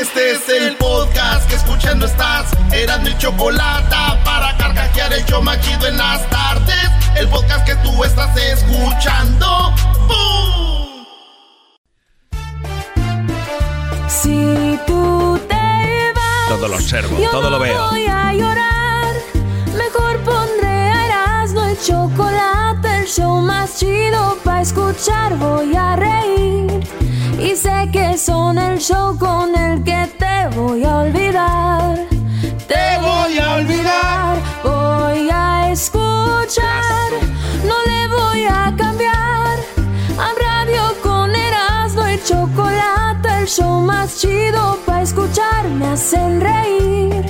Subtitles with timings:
[0.00, 2.50] Este es el podcast que escuchando estás.
[2.70, 3.96] Eran mi chocolate
[4.26, 6.90] para carcajear el yo machido en las tardes.
[7.14, 9.72] El podcast que tú estás escuchando.
[10.06, 11.06] ¡Bum!
[14.06, 17.88] Si tú te vas, Todo lo observo, yo todo no lo veo.
[17.88, 19.14] Voy a llorar.
[19.74, 25.38] Mejor pondré a Erasmo el chocolate, el show más chido para escuchar.
[25.38, 27.05] Voy a reír.
[27.38, 31.98] Y sé que son el show con el que te voy a olvidar.
[32.66, 34.38] Te voy a olvidar.
[34.64, 37.10] Voy a escuchar.
[37.64, 39.58] No le voy a cambiar.
[40.18, 45.68] A radio con Erasmo y chocolate, el show más chido para escuchar.
[45.68, 47.26] Me hacen reír.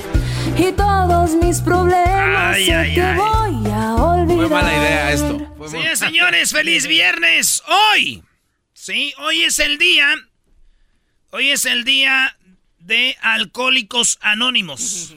[0.57, 3.17] Y todos mis problemas Ay, sé ay, que ay.
[3.17, 4.37] voy a olvidar.
[4.37, 5.37] Fue mala idea esto.
[5.57, 7.61] Fue Sí, muy- señores, feliz viernes.
[7.67, 8.23] Hoy,
[8.87, 10.15] sí, hoy es el día.
[11.31, 12.37] Hoy es el día
[12.79, 15.13] de Alcohólicos Anónimos.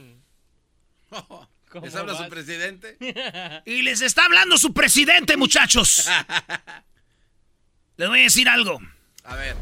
[1.80, 2.96] ¿Les habla su presidente?
[3.64, 6.08] Y les está hablando su presidente, muchachos.
[7.96, 8.80] Les voy a decir algo.
[9.22, 9.56] A ver.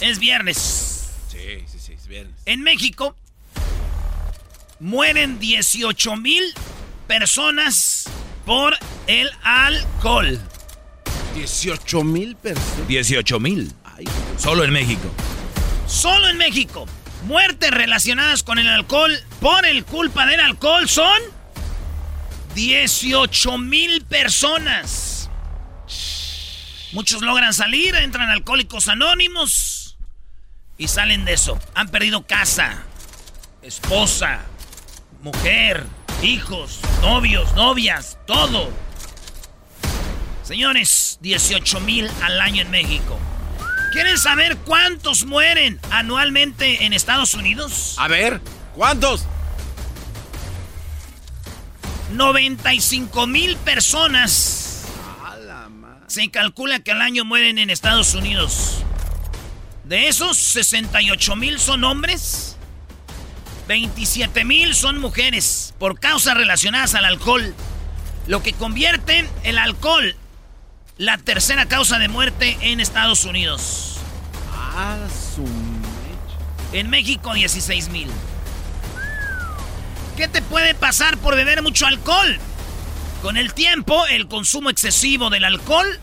[0.00, 1.14] Es viernes.
[1.30, 2.34] Sí, sí, sí, es viernes.
[2.44, 3.16] En México
[4.80, 6.44] mueren 18 mil
[7.06, 8.04] personas
[8.44, 10.38] por el alcohol.
[11.36, 12.88] 18 mil personas.
[12.88, 13.72] 18 mil.
[14.38, 15.12] Solo en México.
[15.86, 16.86] Solo en México.
[17.24, 21.20] Muertes relacionadas con el alcohol por el culpa del alcohol son
[22.54, 25.28] 18 mil personas.
[26.92, 29.98] Muchos logran salir, entran alcohólicos anónimos
[30.78, 31.58] y salen de eso.
[31.74, 32.82] Han perdido casa,
[33.60, 34.40] esposa,
[35.22, 35.84] mujer,
[36.22, 38.85] hijos, novios, novias, todo.
[40.46, 43.18] Señores, 18 mil al año en México.
[43.90, 47.96] ¿Quieren saber cuántos mueren anualmente en Estados Unidos?
[47.98, 48.40] A ver,
[48.76, 49.24] ¿cuántos?
[52.12, 54.84] 95 mil personas.
[56.06, 58.84] Se calcula que al año mueren en Estados Unidos.
[59.82, 62.56] De esos, 68 mil son hombres.
[63.66, 67.52] 27 mil son mujeres por causas relacionadas al alcohol.
[68.28, 70.14] Lo que convierte el alcohol
[70.98, 73.98] la tercera causa de muerte en Estados Unidos.
[74.52, 74.96] A
[75.34, 75.44] su.
[76.72, 78.08] En México, 16 mil.
[80.16, 82.38] ¿Qué te puede pasar por beber mucho alcohol?
[83.22, 86.00] Con el tiempo, el consumo excesivo del alcohol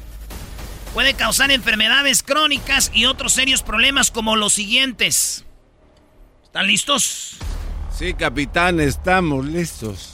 [0.93, 5.45] puede causar enfermedades crónicas y otros serios problemas como los siguientes.
[6.43, 7.37] ¿Están listos?
[7.97, 10.12] Sí, capitán, estamos listos.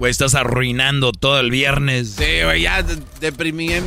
[0.00, 2.14] Pues estás arruinando todo el viernes.
[2.18, 3.84] Sí, güey, ya de- deprimien-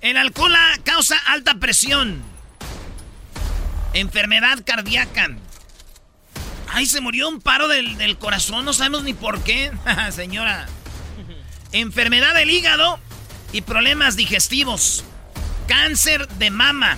[0.00, 2.22] El alcohol causa alta presión.
[3.94, 5.28] Enfermedad cardíaca.
[6.70, 9.72] Ay, se murió un paro del, del corazón, no sabemos ni por qué,
[10.12, 10.68] señora.
[11.72, 12.98] Enfermedad del hígado
[13.52, 15.04] y problemas digestivos.
[15.66, 16.96] Cáncer de mama.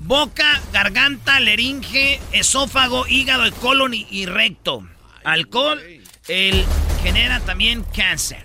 [0.00, 4.86] Boca, garganta, laringe, esófago, hígado, colon y, y recto.
[5.24, 5.82] Alcohol
[6.28, 6.64] el,
[7.02, 8.44] genera también cáncer.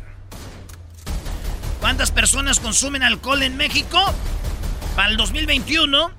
[1.79, 3.99] ¿Cuántas personas consumen alcohol en México?
[4.95, 6.11] Para el 2021,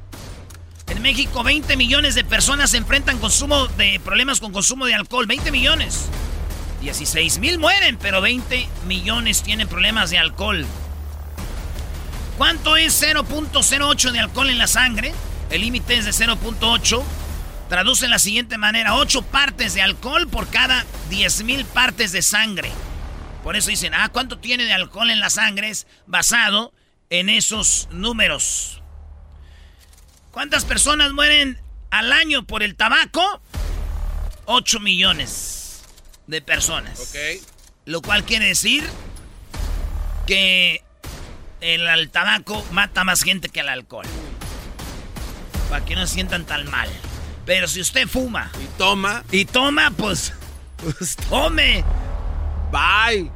[0.88, 5.26] en México 20 millones de personas se enfrentan consumo de problemas con consumo de alcohol.
[5.26, 6.06] 20 millones.
[6.80, 10.64] 16 mil mueren, pero 20 millones tienen problemas de alcohol.
[12.38, 15.12] ¿Cuánto es 0.08 de alcohol en la sangre?
[15.50, 17.02] El límite es de 0.8.
[17.70, 22.20] Traduce en la siguiente manera, 8 partes de alcohol por cada 10 mil partes de
[22.20, 22.70] sangre.
[23.42, 25.70] Por eso dicen, ah, ¿cuánto tiene de alcohol en la sangre?
[25.70, 26.74] Es basado
[27.08, 28.82] en esos números.
[30.30, 31.58] ¿Cuántas personas mueren
[31.90, 33.40] al año por el tabaco
[34.46, 35.84] 8 millones
[36.26, 37.14] de personas.
[37.84, 38.88] Lo cual quiere decir
[40.26, 40.82] que
[41.60, 44.06] el, tabaco mata más gente que el alcohol.
[45.68, 46.88] Para que no se sientan tan mal.
[47.50, 48.48] Pero si usted fuma.
[48.62, 49.24] Y toma.
[49.32, 50.32] Y toma, pues.
[50.76, 51.82] Pues tome.
[52.70, 53.28] Bye.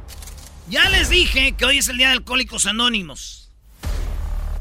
[0.69, 3.49] Ya les dije que hoy es el día de Alcohólicos Anónimos.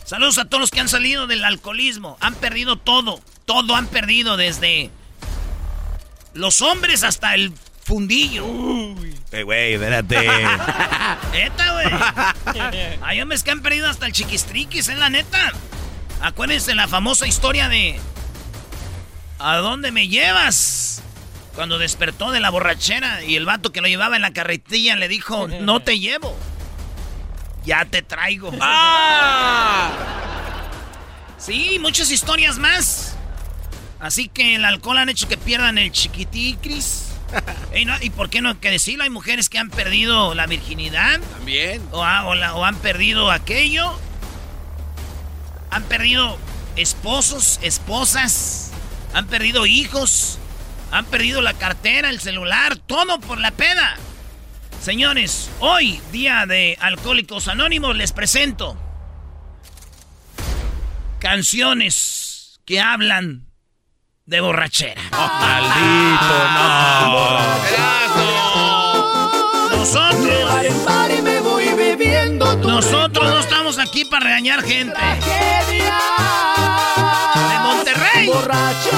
[0.05, 2.19] Saludos a todos los que han salido del alcoholismo.
[2.21, 3.21] Han perdido todo.
[3.45, 4.91] Todo han perdido desde
[6.33, 7.53] los hombres hasta el
[7.85, 8.47] fundillo.
[8.47, 9.15] Uy.
[9.31, 10.17] Eh, güey, espérate.
[11.33, 12.67] neta, güey.
[13.03, 15.53] Hay hombres que han perdido hasta el chiquistriquis, es la neta.
[16.21, 18.01] Acuérdense la famosa historia de.
[19.39, 21.03] ¿A dónde me llevas?
[21.55, 25.09] Cuando despertó de la borrachera y el vato que lo llevaba en la carretilla le
[25.09, 26.37] dijo: No te llevo.
[27.65, 28.53] Ya te traigo.
[28.61, 29.91] ¡Ah!
[31.39, 33.17] Sí, muchas historias más.
[34.01, 37.09] Así que el alcohol han hecho que pierdan el chiquiticris.
[38.03, 39.05] ¿Y por qué no que decirlo?
[39.05, 41.21] Hay mujeres que han perdido la virginidad.
[41.21, 41.83] También.
[41.93, 43.99] O, o han perdido aquello.
[45.71, 46.39] Han perdido
[46.77, 48.74] esposos, esposas.
[49.15, 50.39] Han perdido hijos.
[50.91, 52.77] Han perdido la cartera, el celular.
[52.77, 53.97] Todo por la peda.
[54.81, 58.77] Señores, hoy, día de Alcohólicos Anónimos, les presento
[61.21, 63.47] canciones que hablan
[64.27, 65.01] de borrachera.
[65.11, 67.39] maldito, no.
[69.79, 71.23] Nosotros.
[71.23, 74.95] me voy bebiendo Nosotros no estamos aquí para regañar gente.
[78.35, 78.91] Borracho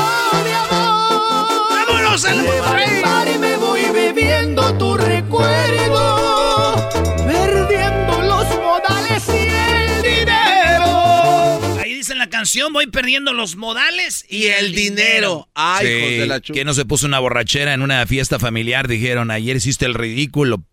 [0.44, 1.47] de amor.
[1.71, 3.38] Vámonos al Monterrey.
[3.38, 6.88] me voy bebiendo tu recuerdo.
[7.27, 10.56] Perdiendo los modales y el dinero
[12.09, 15.49] en la canción, voy perdiendo los modales y, el, dinero.
[15.55, 15.87] Ay,
[16.19, 19.85] de la Que no se puso una borrachera en una fiesta familiar, dijeron, ayer hiciste
[19.85, 20.65] el ridículo.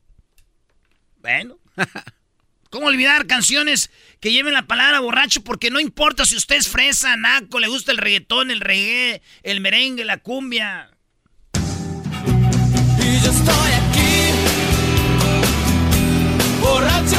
[1.21, 1.57] Bueno.
[2.69, 3.91] ¿Cómo olvidar canciones
[4.23, 5.43] que lleven la palabra borracho?
[5.43, 9.59] Porque no importa si usted es fresa, naco, le gusta el reggaetón, el reggae, el
[9.59, 10.91] merengue, la cumbia.
[11.57, 14.31] Y yo estoy aquí,
[16.61, 17.17] borracho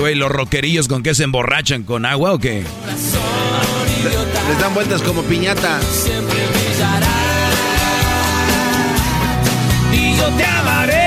[0.00, 1.84] güey, los roquerillos con qué se emborrachan?
[1.84, 2.64] ¿Con agua o qué?
[4.48, 5.78] Les dan vueltas como piñata.
[9.92, 11.01] Y yo te amaré.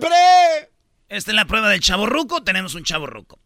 [0.00, 0.70] Siempre.
[1.08, 2.42] Esta es la prueba del chaborruco.
[2.42, 3.38] Tenemos un chaborruco.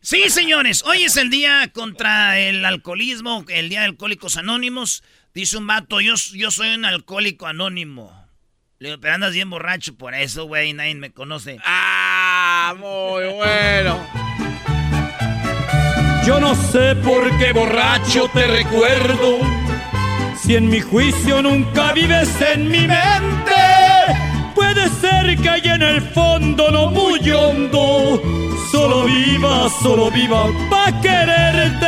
[0.00, 5.02] Sí, señores, hoy es el día contra el alcoholismo, el día de alcohólicos anónimos.
[5.34, 8.26] Dice un vato, yo, yo soy un alcohólico anónimo.
[8.78, 11.58] Le digo, pero andas bien borracho por eso, güey, nadie me conoce.
[11.66, 14.06] Ah, muy bueno.
[16.26, 19.40] Yo no sé por qué borracho te recuerdo,
[20.40, 23.39] si en mi juicio nunca vives en mi mente.
[24.80, 28.22] Puede ser que allá en el fondo no muy hondo,
[28.70, 31.86] solo viva, solo viva pa' quererte.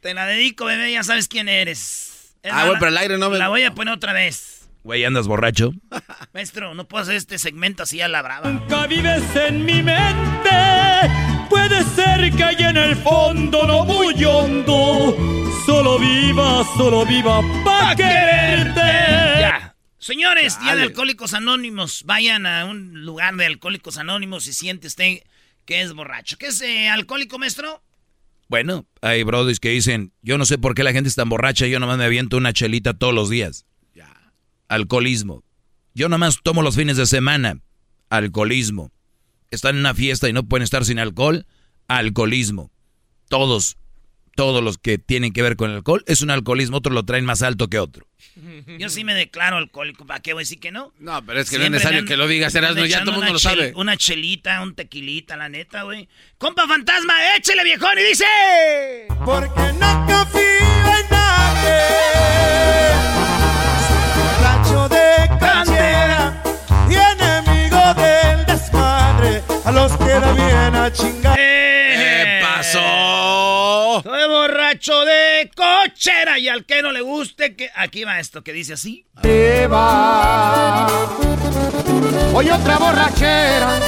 [0.00, 2.36] Te la dedico, bebé, ya sabes quién eres.
[2.48, 3.38] ah, güey, pero el aire no me...
[3.38, 4.68] La voy a poner otra vez.
[4.84, 5.72] Güey, ¿andas borracho?
[6.32, 8.48] Maestro, no puedo hacer este segmento así a la brava.
[8.48, 10.50] Nunca vives en mi mente.
[11.50, 15.16] Puede ser que allá en el fondo no muy hondo.
[15.66, 18.80] Solo viva, solo viva pa' quererte.
[19.40, 19.65] Ya.
[20.06, 22.04] Señores, Día de Alcohólicos Anónimos.
[22.04, 25.18] Vayan a un lugar de Alcohólicos Anónimos y siente usted
[25.64, 26.38] que es borracho.
[26.38, 27.82] ¿Qué es eh, alcohólico, maestro?
[28.48, 31.66] Bueno, hay brodis que dicen, yo no sé por qué la gente es tan borracha,
[31.66, 33.66] yo nomás me aviento una chelita todos los días
[34.68, 35.44] alcoholismo.
[35.94, 37.60] Yo nomás tomo los fines de semana,
[38.10, 38.92] alcoholismo.
[39.50, 41.46] Están en una fiesta y no pueden estar sin alcohol,
[41.88, 42.70] alcoholismo.
[43.28, 43.76] Todos,
[44.36, 47.24] todos los que tienen que ver con el alcohol, es un alcoholismo, otros lo traen
[47.24, 48.06] más alto que otro.
[48.78, 50.92] Yo sí me declaro alcohólico, ¿para qué voy a decir que no?
[51.00, 53.32] No, pero es que no es necesario que lo digas, Erasmo, ya todo el mundo
[53.32, 53.72] lo sabe.
[53.74, 56.08] Una chelita, un tequilita, la neta, güey.
[56.38, 58.24] Compa fantasma, échele viejón y dice...
[59.24, 60.40] Porque no confío
[61.00, 62.16] en nadie
[66.88, 71.25] y enemigo del desmadre, a los que da bien a chingar.
[75.50, 79.06] Cochera y al que no le guste, que aquí va esto que dice así.
[79.70, 80.86] va.
[82.34, 83.78] Hoy otra borrachera,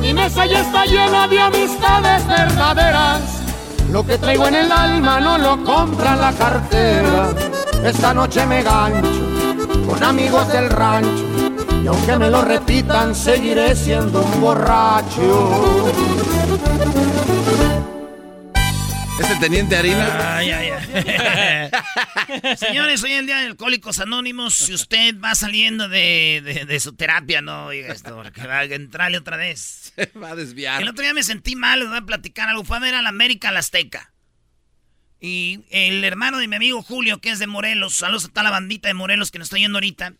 [0.00, 3.20] mi mesa ya está llena de amistades verdaderas.
[3.90, 7.32] Lo que traigo en el alma no lo compra la cartera.
[7.84, 9.36] Esta noche me gancho
[9.86, 11.24] con amigos del rancho.
[11.82, 15.92] Y aunque me lo repitan, seguiré siendo un borracho.
[19.18, 20.36] ¿Es el teniente Harina?
[20.36, 22.56] Ay, ay, ay.
[22.56, 24.54] Señores, hoy en el Día de Alcohólicos Anónimos.
[24.54, 29.16] Si usted va saliendo de, de, su terapia, no diga esto, porque va a entrarle
[29.16, 29.94] otra vez.
[29.96, 30.82] Se va a desviar.
[30.82, 32.62] El otro día me sentí mal, les voy a platicar algo.
[32.64, 34.12] Fue a ver a la América la Azteca.
[35.18, 38.50] Y el hermano de mi amigo Julio, que es de Morelos, saludos a toda la
[38.50, 40.12] bandita de Morelos que nos está yendo ahorita,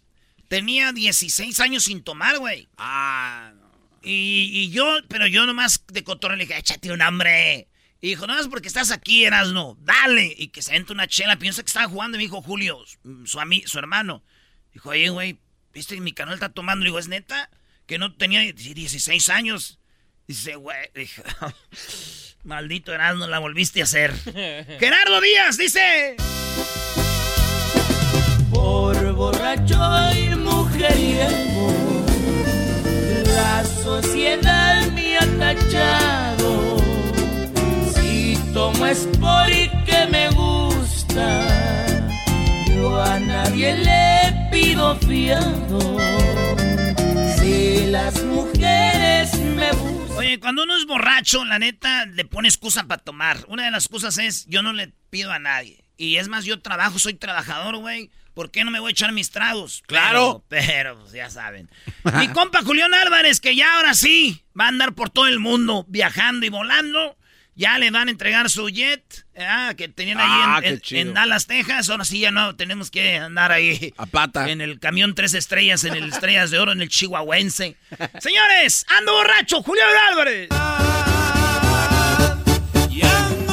[0.48, 2.68] tenía 16 años sin tomar, güey.
[2.78, 3.66] Ah, no.
[4.02, 7.68] Y, y, yo, pero yo nomás de cotorreo le dije, échate un hambre.
[8.00, 10.34] Y dijo, no es porque estás aquí, Erasno, dale.
[10.36, 12.16] Y que se entra una chela, piensa que estaba jugando.
[12.16, 12.84] Y me dijo Julio,
[13.24, 14.22] su, su hermano.
[14.72, 15.38] Dijo, oye, güey,
[15.72, 16.84] ¿viste que mi canal está tomando?
[16.84, 17.50] Le digo, ¿es neta?
[17.86, 19.78] Que no tenía 16 años.
[20.28, 21.22] Dice, güey, dije,
[22.44, 24.12] maldito Erasno, la volviste a hacer.
[24.78, 26.16] Gerardo Díaz dice...
[28.50, 29.78] Por borracho
[30.16, 32.04] y mujeriego,
[33.26, 36.65] la sociedad me ha tachado
[38.56, 41.46] tomo es porque me gusta.
[42.66, 45.98] Yo a nadie le pido fiado.
[47.36, 50.16] Si las mujeres me buscan.
[50.16, 53.44] Oye, cuando uno es borracho, la neta le pone excusa para tomar.
[53.48, 55.84] Una de las excusas es: yo no le pido a nadie.
[55.98, 58.10] Y es más, yo trabajo, soy trabajador, güey.
[58.32, 59.82] ¿Por qué no me voy a echar mis tragos?
[59.86, 60.44] Claro.
[60.48, 61.68] Pero, pero pues, ya saben.
[62.18, 65.84] Mi compa Julián Álvarez, que ya ahora sí va a andar por todo el mundo
[65.88, 67.18] viajando y volando.
[67.58, 71.46] Ya le van a entregar su jet ah, que tenían ahí Ah, en, en Dallas,
[71.46, 71.88] Texas.
[71.88, 74.50] Ahora sí ya no tenemos que andar ahí A pata.
[74.50, 77.76] en el camión tres estrellas, en el Estrellas de Oro, en el Chihuahuense.
[78.20, 80.48] Señores, ando borracho, Julián Álvarez.
[82.90, 83.45] Y ando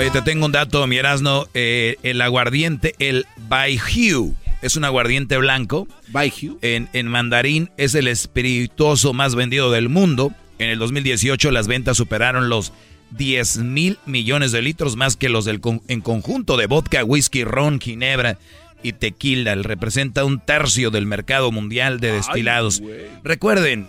[0.00, 1.46] Oye, te tengo un dato, mi Erasno.
[1.52, 5.86] Eh, el aguardiente, el Baijiu, es un aguardiente blanco.
[6.08, 6.58] Baijiu.
[6.62, 10.32] En, en mandarín es el espirituoso más vendido del mundo.
[10.58, 12.72] En el 2018 las ventas superaron los
[13.10, 17.44] 10 mil millones de litros más que los del con- en conjunto de vodka, whisky,
[17.44, 18.38] ron, ginebra
[18.82, 19.54] y tequila.
[19.56, 22.80] Representa un tercio del mercado mundial de destilados.
[23.22, 23.86] Recuerden,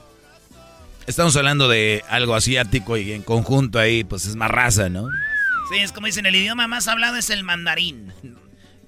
[1.07, 5.07] estamos hablando de algo asiático y en conjunto ahí pues es más raza, ¿no?
[5.71, 8.13] Sí, es como dicen, el idioma más hablado es el mandarín.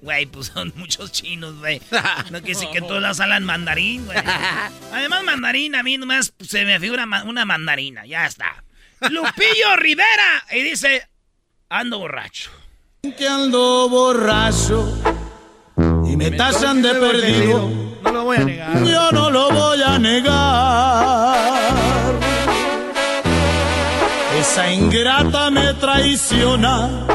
[0.02, 1.80] Güey, pues son muchos chinos, güey.
[2.30, 4.18] No quiere decir que todos lados hablan mandarín, güey.
[4.92, 8.62] Además, mandarín, a mí nomás se me figura una mandarina, ya está.
[9.08, 11.08] Lupillo Rivera, y dice,
[11.70, 12.50] ando borracho.
[13.16, 14.98] que ando borracho
[16.06, 17.70] y me tachan de perdido.
[18.02, 18.84] No lo voy a negar.
[18.84, 21.83] Yo no lo voy a negar.
[24.44, 27.06] Esa ingrata me traiciona.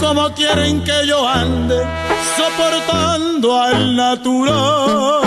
[0.00, 1.76] Como quieren que yo ande
[2.36, 5.20] soportando al natural.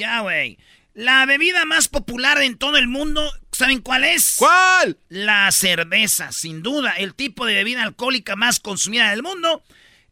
[0.00, 0.58] Ya, güey.
[0.94, 4.36] La bebida más popular en todo el mundo, ¿saben cuál es?
[4.38, 4.96] ¿Cuál?
[5.10, 9.62] La cerveza, sin duda, el tipo de bebida alcohólica más consumida del mundo.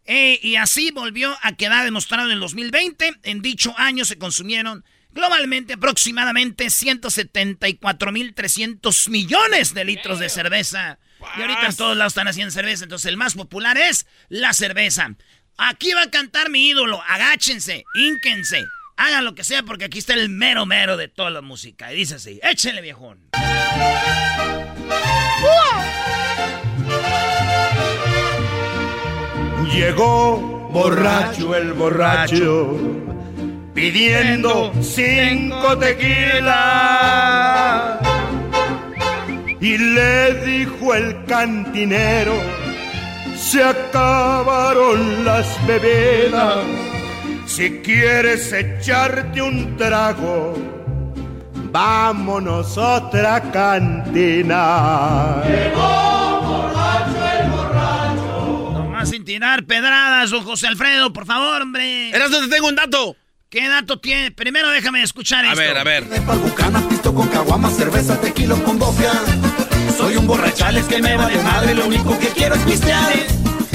[0.04, 3.14] Eh, y así volvió a quedar demostrado en el 2020.
[3.23, 10.99] En dicho año se consumieron globalmente aproximadamente 174.300 millones de litros de cerveza.
[11.38, 12.85] Y ahorita en todos lados están haciendo cerveza.
[12.85, 15.14] Entonces el más popular es la cerveza.
[15.56, 17.02] Aquí va a cantar mi ídolo.
[17.09, 18.66] Agáchense, ínquense.
[18.97, 21.92] Hagan lo que sea porque aquí está el mero mero de toda la música.
[21.92, 23.30] Y dice así, échenle viejón.
[29.73, 32.78] Llegó borracho el borracho
[33.75, 36.54] pidiendo cinco tequilas
[39.61, 42.35] y le dijo el cantinero
[43.37, 46.59] se acabaron las bebidas
[47.47, 50.54] si quieres echarte un trago
[51.73, 55.43] vámonos a otra cantina
[58.73, 62.11] Nomás sin tirar pedradas, don José Alfredo, por favor, hombre.
[62.11, 63.16] Eras donde tengo un dato.
[63.54, 64.32] ¿Qué dato tiene?
[64.32, 65.61] Primero déjame escuchar A esto.
[65.61, 66.02] ver, a ver.
[66.02, 69.12] Bucana, pisto con caguama, cerveza, tequila con gofia.
[69.96, 73.14] Soy un borrachales que me vale madre, lo único que quiero es pistear.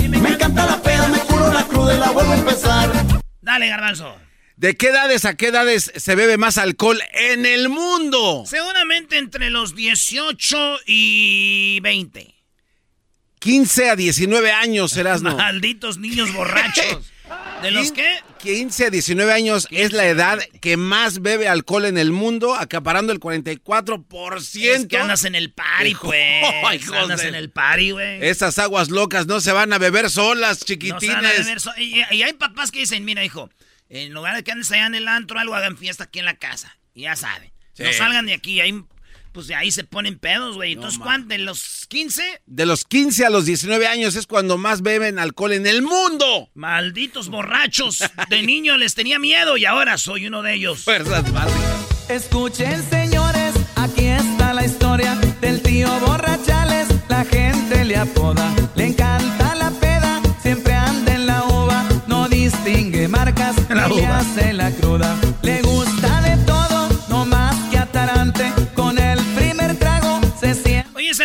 [0.09, 2.91] Me encanta la peda, me curo la cruda y la vuelvo a empezar.
[3.39, 4.17] Dale, garbanzo.
[4.57, 8.43] ¿De qué edades a qué edades se bebe más alcohol en el mundo?
[8.45, 12.35] Seguramente entre los 18 y 20.
[13.39, 15.37] 15 a 19 años, Erasno.
[15.37, 17.13] Malditos niños borrachos.
[17.61, 18.17] ¿De los qué?
[18.41, 23.11] 15 a 19 años es la edad que más bebe alcohol en el mundo, acaparando
[23.11, 24.61] el 44%.
[24.61, 26.43] Es que andas en el party, pues.
[26.93, 28.25] andas en el party, güey.
[28.25, 31.01] Esas aguas locas no se van a beber solas, No chiquitines.
[31.03, 33.49] se van a beber so- y, y hay papás que dicen, mira, hijo,
[33.89, 36.37] en lugar de que andes allá en el antro, algo hagan fiesta aquí en la
[36.37, 36.77] casa.
[36.93, 37.51] Y ya saben.
[37.77, 38.83] No salgan de aquí, ahí,
[39.31, 40.73] pues de ahí se ponen pedos, güey.
[40.73, 41.29] Entonces, ¿cuánto?
[41.29, 42.41] ¿De los 15?
[42.45, 46.49] De los 15 a los 19 años es cuando más beben alcohol en el mundo.
[46.53, 48.03] Malditos borrachos.
[48.29, 50.83] De niño les tenía miedo y ahora soy uno de ellos.
[50.83, 51.99] Fuerzas básicas.
[52.09, 56.87] Escuchen señores, aquí está la historia del tío Borrachales.
[57.07, 63.07] La gente le apoda, le encanta la peda, siempre anda en la uva, no distingue
[63.07, 63.85] marcas, La
[64.17, 65.15] hace la cruda.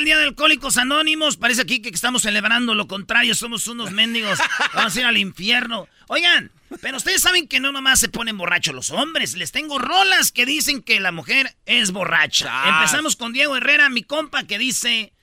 [0.05, 1.39] El día de Alcohólicos Anónimos.
[1.39, 3.35] Parece aquí que estamos celebrando lo contrario.
[3.35, 4.39] Somos unos mendigos.
[4.75, 5.89] Vamos a ir al infierno.
[6.09, 9.35] Oigan, pero ustedes saben que no nomás se ponen borrachos los hombres.
[9.35, 12.53] Les tengo rolas que dicen que la mujer es borracha.
[12.69, 15.15] Empezamos con Diego Herrera, mi compa, que dice...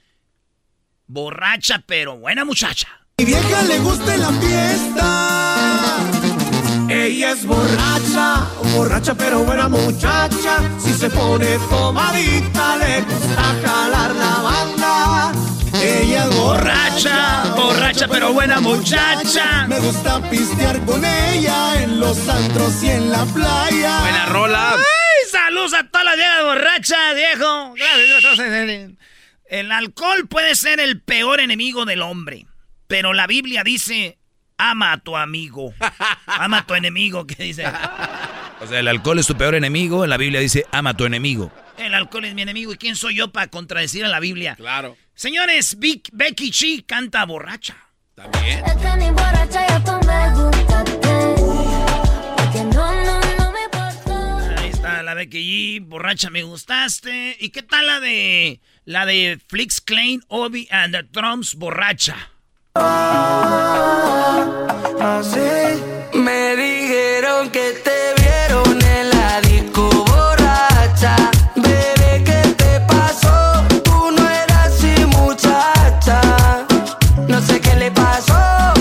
[1.05, 2.88] Borracha, pero buena muchacha.
[3.19, 5.50] Mi vieja le gusta la fiesta.
[7.01, 10.60] Ella es borracha, borracha pero buena muchacha.
[10.77, 15.31] Si se pone tomadita, le gusta jalar la banda.
[15.81, 19.65] Ella es Borracha, borracha, pero buena muchacha.
[19.67, 24.01] Me gusta pistear con ella en los antros y en la playa.
[24.01, 24.74] Buena rola.
[24.75, 25.29] ¡Ay!
[25.31, 27.74] Saludos a todas las viejas borrachas, viejo.
[27.77, 28.91] Gracias.
[29.46, 32.46] El alcohol puede ser el peor enemigo del hombre,
[32.86, 34.20] pero la Biblia dice,
[34.69, 35.73] ama a tu amigo.
[36.27, 37.65] Ama a tu enemigo, ¿qué dice?
[38.61, 40.05] O sea, el alcohol es tu peor enemigo.
[40.05, 41.51] La Biblia dice, ama a tu enemigo.
[41.77, 42.71] El alcohol es mi enemigo.
[42.73, 44.55] ¿Y quién soy yo para contradecir a la Biblia?
[44.55, 44.95] Claro.
[45.15, 47.75] Señores, Vic- Becky G canta borracha.
[48.15, 48.61] También.
[54.57, 57.37] Ahí está la Becky G, borracha me gustaste.
[57.39, 62.15] ¿Y qué tal la de la de Flix Klein, Obi and the Drums, borracha?
[66.13, 71.15] Me dijeron que te vieron en la disco borracha.
[71.55, 73.67] Bebé, ¿qué te pasó?
[73.83, 76.65] Tú no eras así, muchacha.
[77.27, 78.74] No sé qué le pasó.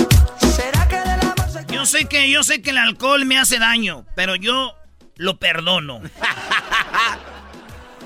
[0.55, 3.59] ¿Será que del amor se Yo sé que yo sé que el alcohol me hace
[3.59, 4.73] daño, pero yo
[5.17, 6.01] lo perdono.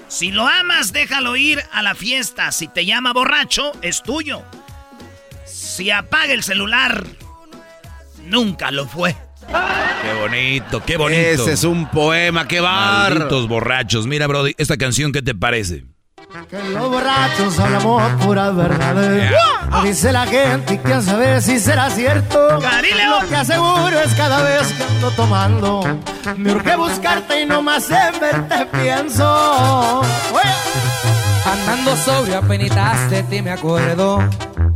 [0.07, 2.53] Si lo amas, déjalo ir a la fiesta.
[2.53, 4.45] Si te llama borracho, es tuyo.
[5.75, 7.05] Si apaga el celular,
[8.23, 9.13] nunca lo fue.
[9.41, 11.19] Qué bonito, qué bonito.
[11.19, 13.13] Ese es un poema, qué bar.
[13.13, 14.07] Malditos borrachos.
[14.07, 15.83] Mira, Brody, esta canción, ¿qué te parece?
[16.49, 19.33] Que los borrachos hablamos puras verdades.
[19.83, 22.57] Dice la gente y quién sabe si será cierto.
[22.61, 23.21] Carileo.
[23.21, 25.99] Lo que aseguro es cada vez que ando tomando.
[26.37, 30.01] Me urge buscarte y no más en verte pienso.
[31.45, 34.19] Andando sobrio apenas de ti me acuerdo.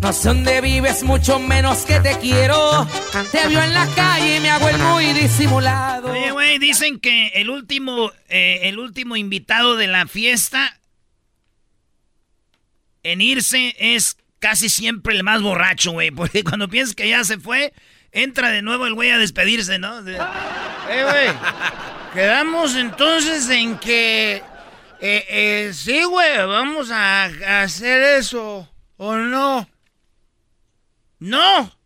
[0.02, 2.88] No sé dónde vives, mucho menos que te quiero.
[3.32, 6.12] Te vio en la calle y me hago el muy disimulado.
[6.12, 10.80] Oye, güey, dicen que el último, eh, el último invitado de la fiesta
[13.04, 16.12] en irse es casi siempre el más borracho, güey.
[16.12, 17.74] Porque cuando piensas que ya se fue,
[18.12, 20.02] entra de nuevo el güey a despedirse, ¿no?
[20.04, 21.30] De- eh, güey.
[22.14, 24.44] Quedamos entonces en que.
[25.02, 27.26] Eh, eh, sí, güey, vamos a,
[27.64, 28.68] hacer eso.
[28.98, 29.70] ¿O no?
[31.20, 31.78] ¡No!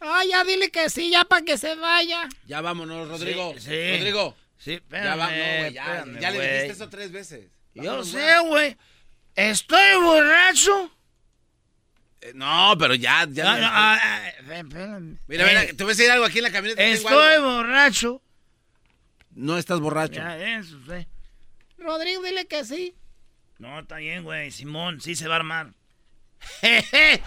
[0.00, 2.28] Ah, ya dile que sí, ya para que se vaya.
[2.46, 3.52] Ya vámonos, Rodrigo.
[3.54, 3.90] Sí, sí.
[3.98, 4.36] Rodrigo.
[4.58, 7.50] Sí, Ya va, no, güey, ya, espérame, ya le dijiste eso tres veces.
[7.74, 8.76] Yo Vámonos, sé, güey.
[9.34, 10.90] Estoy borracho.
[12.20, 13.44] Eh, No, pero ya, ya.
[13.44, 15.18] No, no, ah, ah, espérame.
[15.26, 16.82] Mira, Eh, mira, te voy a decir algo aquí en la camioneta.
[16.82, 18.22] Estoy borracho.
[19.34, 20.20] No estás borracho.
[20.20, 21.06] Ya, eso, sí.
[21.82, 22.94] Rodrigo, dile que sí.
[23.58, 24.50] No, está bien, güey.
[24.50, 25.68] Simón, sí se va a armar.
[26.60, 27.22] Jeje.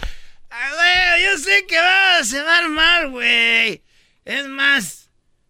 [0.50, 3.84] Güey, yo sé que va, se va a armar, güey.
[4.24, 5.10] Es más,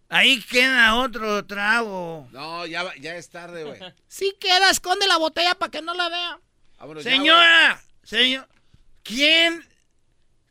[0.10, 2.28] ahí queda otro trago.
[2.32, 3.80] No, ya, va- ya es tarde, güey.
[4.08, 6.40] Sí queda, esconde la botella para que no la vea.
[6.78, 8.48] Vámonos ya, Señora, señor,
[9.04, 9.64] ¿quién,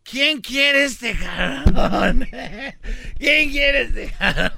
[0.03, 2.29] quién quiere este jarrón?
[3.19, 4.53] ¿Quién quiere este jarrón?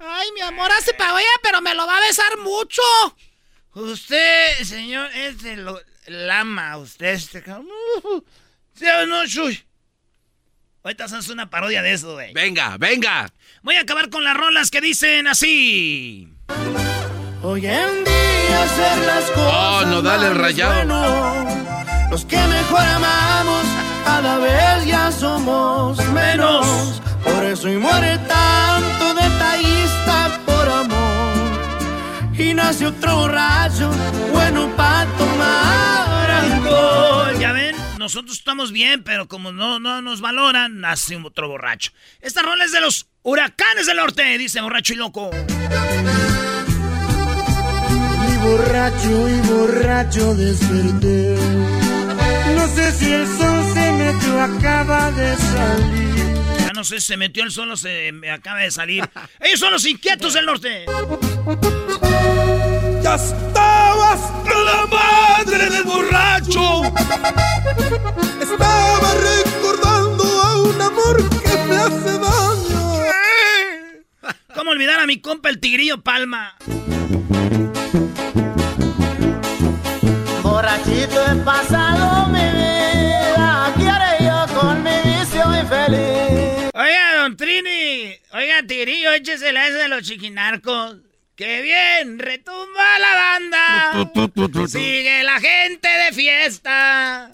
[0.00, 2.82] Ay, mi amor, hace para pero me lo va a besar mucho.
[3.74, 7.68] Usted, señor, este lo lama, usted este cabrón.
[8.74, 9.64] ¿Sí o no, Chuy?
[10.82, 12.32] Ahorita hacemos una parodia de eso, güey.
[12.32, 13.30] Venga, venga.
[13.62, 16.32] Voy a acabar con las rolas que dicen así.
[17.42, 19.52] Hoy en día hacer las cosas.
[19.52, 20.74] Oh, no, dale el rayado.
[20.74, 22.08] bueno.
[22.10, 23.64] Los que mejor amamos,
[24.04, 27.02] cada vez ya somos menos.
[27.50, 32.38] Eso y muere tanto detallista por amor.
[32.38, 33.90] Y nace otro borracho,
[34.32, 37.38] bueno para tomar alcohol.
[37.38, 41.92] Ya ven, nosotros estamos bien, pero como no, no nos valoran, nace otro borracho.
[42.20, 45.30] Esta rola es de los huracanes del norte, dice borracho y loco.
[48.28, 51.36] Y borracho y borracho desperté.
[52.54, 56.17] No sé si el sol se metió, acaba de salir.
[56.68, 59.02] Ya no sé, se metió el sol o se me acaba de salir.
[59.40, 60.84] Ellos son los inquietos del norte.
[63.02, 66.82] Ya estaba hasta la madre del borracho.
[68.42, 73.02] Estaba recordando a un amor que me hace daño.
[74.54, 76.54] ¿Cómo olvidar a mi compa el tigrillo Palma?
[80.42, 81.97] Borrachito he pasado
[87.38, 90.96] Trini, oiga, tigrillo, échese la esa de los chiquinarcos.
[91.36, 92.18] ¡Qué bien!
[92.18, 94.66] ¡Retumba la banda!
[94.66, 97.30] ¡Sigue la gente de fiesta!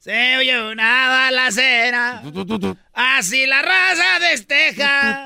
[0.00, 2.22] Se oye una balacera.
[2.92, 5.22] Así la raza desteja.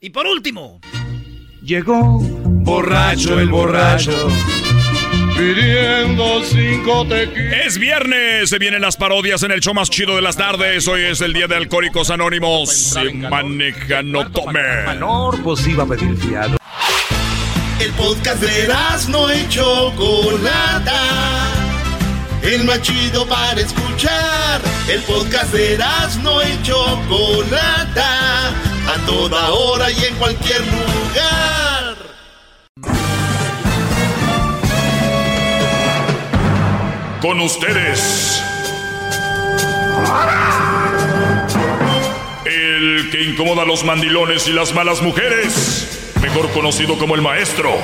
[0.00, 0.80] Y por último.
[1.62, 4.10] Llegó borracho el borracho.
[5.40, 7.64] Pidiendo cinco tequilas.
[7.64, 10.86] Es viernes, se vienen las parodias en el show más chido de las tardes.
[10.86, 12.70] Hoy es el día de Alcohólicos Anónimos.
[12.70, 14.60] Si maneja, no tome.
[15.42, 16.58] pues iba a pedir fiado.
[17.80, 18.68] El podcast de
[19.08, 21.00] no y Chocolata.
[22.42, 24.60] El más chido para escuchar.
[24.90, 25.78] El podcast de
[26.22, 28.48] no y Chocolata.
[28.50, 31.59] A toda hora y en cualquier lugar.
[37.20, 38.42] Con ustedes.
[42.46, 46.14] El que incomoda a los mandilones y las malas mujeres.
[46.22, 47.76] Mejor conocido como el maestro.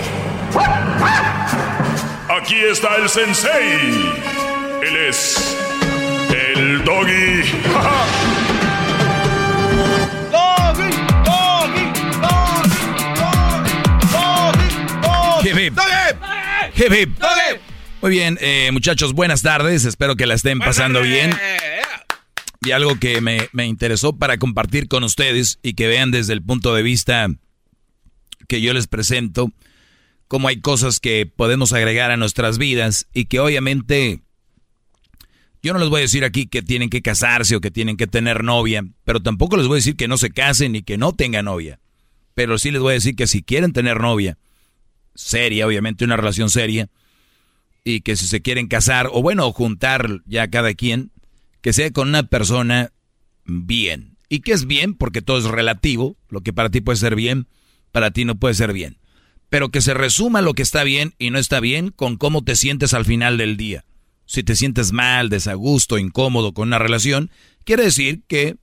[2.30, 4.14] Aquí está el sensei.
[4.82, 5.56] Él es.
[6.30, 7.42] El doggy.
[10.32, 10.90] Doggy,
[11.24, 12.56] doggy, doggy,
[15.44, 15.78] Hip, hip.
[16.74, 17.10] Hip, hip.
[18.06, 19.84] Muy bien, eh, muchachos, buenas tardes.
[19.84, 21.32] Espero que la estén pasando bien.
[22.64, 26.40] Y algo que me, me interesó para compartir con ustedes y que vean desde el
[26.40, 27.26] punto de vista
[28.46, 29.50] que yo les presento,
[30.28, 34.20] cómo hay cosas que podemos agregar a nuestras vidas y que obviamente
[35.60, 38.06] yo no les voy a decir aquí que tienen que casarse o que tienen que
[38.06, 41.12] tener novia, pero tampoco les voy a decir que no se casen ni que no
[41.12, 41.80] tengan novia.
[42.34, 44.38] Pero sí les voy a decir que si quieren tener novia,
[45.16, 46.88] seria, obviamente una relación seria,
[47.88, 51.12] y que si se quieren casar o bueno, juntar ya cada quien,
[51.60, 52.92] que sea con una persona
[53.44, 54.18] bien.
[54.28, 54.94] ¿Y que es bien?
[54.94, 57.46] Porque todo es relativo, lo que para ti puede ser bien,
[57.92, 58.98] para ti no puede ser bien.
[59.50, 62.56] Pero que se resuma lo que está bien y no está bien con cómo te
[62.56, 63.84] sientes al final del día.
[64.24, 67.30] Si te sientes mal, desagusto, incómodo con una relación,
[67.62, 68.56] quiere decir que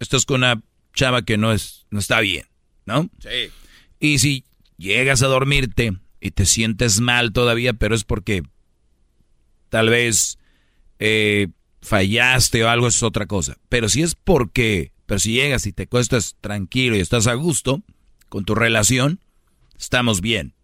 [0.00, 0.62] estás con una
[0.92, 2.44] chava que no, es, no está bien,
[2.84, 3.08] ¿no?
[3.20, 3.50] Sí.
[4.00, 4.44] Y si
[4.76, 8.42] llegas a dormirte y te sientes mal todavía, pero es porque
[9.76, 10.38] tal vez
[11.00, 11.48] eh,
[11.82, 13.58] fallaste o algo, es otra cosa.
[13.68, 17.82] Pero si es porque, pero si llegas y te cuestas tranquilo y estás a gusto
[18.30, 19.20] con tu relación,
[19.78, 20.54] estamos bien.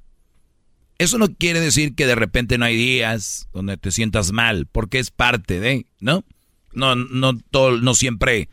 [0.97, 4.99] Eso no quiere decir que de repente no hay días donde te sientas mal, porque
[4.99, 6.25] es parte de, ¿no?
[6.73, 8.49] No, no, todo, no siempre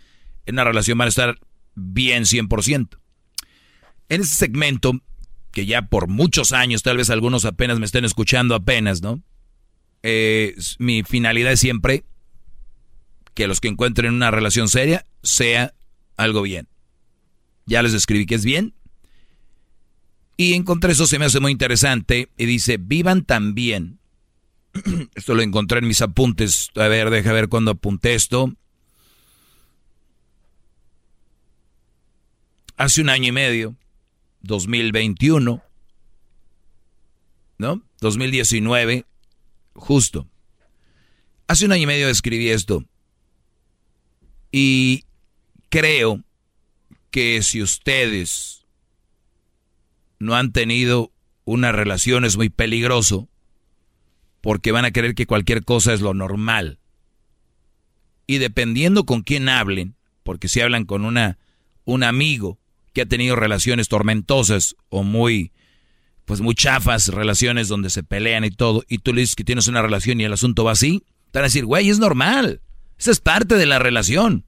[0.46, 1.40] en una relación van a estar
[1.74, 2.98] bien 100%.
[4.10, 4.92] En este segmento,
[5.54, 9.24] que ya por muchos años, tal vez algunos apenas me estén escuchando apenas, ¿no?
[10.04, 12.06] Eh, mi finalidad es siempre
[13.34, 15.74] que los que encuentren una relación seria sea
[16.18, 16.68] algo bien.
[17.66, 18.74] Ya les escribí que es bien.
[20.38, 22.30] Y encontré eso, se me hace muy interesante.
[22.38, 24.00] Y dice, vivan también.
[25.16, 26.70] esto lo encontré en mis apuntes.
[26.76, 28.54] A ver, deja ver cuándo apunté esto.
[32.78, 33.76] Hace un año y medio,
[34.42, 35.62] 2021,
[37.58, 37.82] ¿no?
[38.00, 39.06] 2019,
[39.80, 40.28] justo.
[41.48, 42.86] Hace un año y medio escribí esto.
[44.52, 45.06] Y
[45.70, 46.24] creo
[47.12, 48.66] que si ustedes
[50.20, 51.12] no han tenido
[51.46, 53.30] una relación es muy peligroso
[54.42, 56.80] porque van a creer que cualquier cosa es lo normal.
[58.28, 61.40] Y dependiendo con quién hablen, porque si hablan con una
[61.86, 62.60] un amigo
[62.94, 65.52] que ha tenido relaciones tormentosas o muy
[66.30, 69.68] pues muy chafas, relaciones donde se pelean y todo, y tú le dices que tienes
[69.68, 72.62] una relación y el asunto va así, te van a decir, güey, es normal.
[73.00, 74.46] Esa es parte de la relación.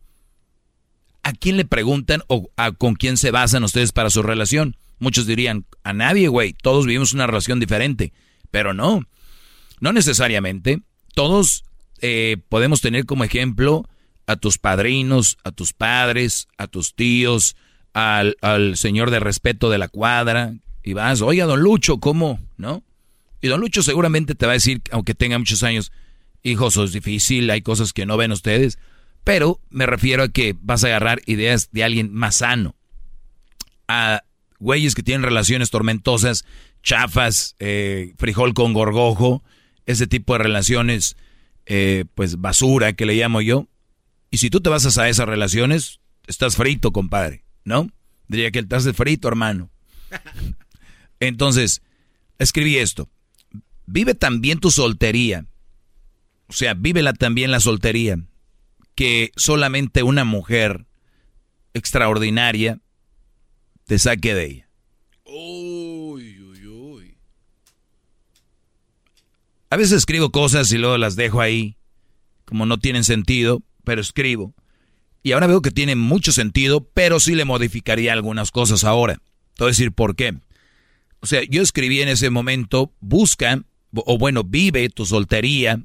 [1.23, 4.77] ¿a quién le preguntan o a, con quién se basan ustedes para su relación?
[4.99, 8.13] Muchos dirían, a nadie, güey, todos vivimos una relación diferente.
[8.51, 9.01] Pero no,
[9.79, 10.81] no necesariamente.
[11.15, 11.63] Todos
[11.99, 13.87] eh, podemos tener como ejemplo
[14.27, 17.55] a tus padrinos, a tus padres, a tus tíos,
[17.93, 22.39] al, al señor de respeto de la cuadra, y vas, oiga, don Lucho, ¿cómo?
[22.57, 22.83] ¿No?
[23.41, 25.91] Y don Lucho seguramente te va a decir, aunque tenga muchos años,
[26.43, 28.77] hijo, eso es difícil, hay cosas que no ven ustedes.
[29.23, 32.75] Pero me refiero a que vas a agarrar ideas de alguien más sano.
[33.87, 34.23] A
[34.59, 36.45] güeyes que tienen relaciones tormentosas,
[36.83, 39.43] chafas, eh, frijol con gorgojo,
[39.85, 41.17] ese tipo de relaciones,
[41.65, 43.67] eh, pues basura que le llamo yo.
[44.31, 47.89] Y si tú te vas a esas relaciones, estás frito, compadre, ¿no?
[48.27, 49.69] Diría que estás de frito, hermano.
[51.21, 51.81] Entonces,
[52.39, 53.07] escribí esto.
[53.85, 55.45] Vive también tu soltería.
[56.47, 58.17] O sea, vívela también la soltería.
[58.95, 60.85] Que solamente una mujer
[61.73, 62.81] extraordinaria
[63.85, 64.69] te saque de ella.
[65.25, 67.17] Uy, uy, uy.
[69.69, 71.77] A veces escribo cosas y luego las dejo ahí,
[72.45, 74.53] como no tienen sentido, pero escribo.
[75.23, 79.21] Y ahora veo que tiene mucho sentido, pero sí le modificaría algunas cosas ahora.
[79.53, 80.35] Te voy a decir por qué.
[81.21, 85.81] O sea, yo escribí en ese momento, busca, o bueno, vive tu soltería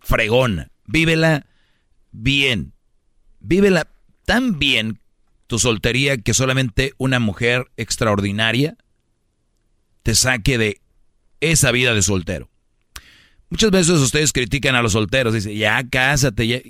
[0.00, 1.46] fregona, vívela
[2.10, 2.74] bien,
[3.40, 3.88] vívela
[4.24, 5.00] tan bien
[5.46, 8.76] tu soltería que solamente una mujer extraordinaria
[10.02, 10.80] te saque de
[11.40, 12.50] esa vida de soltero.
[13.48, 16.60] Muchas veces ustedes critican a los solteros, dicen, ya cásate, ya.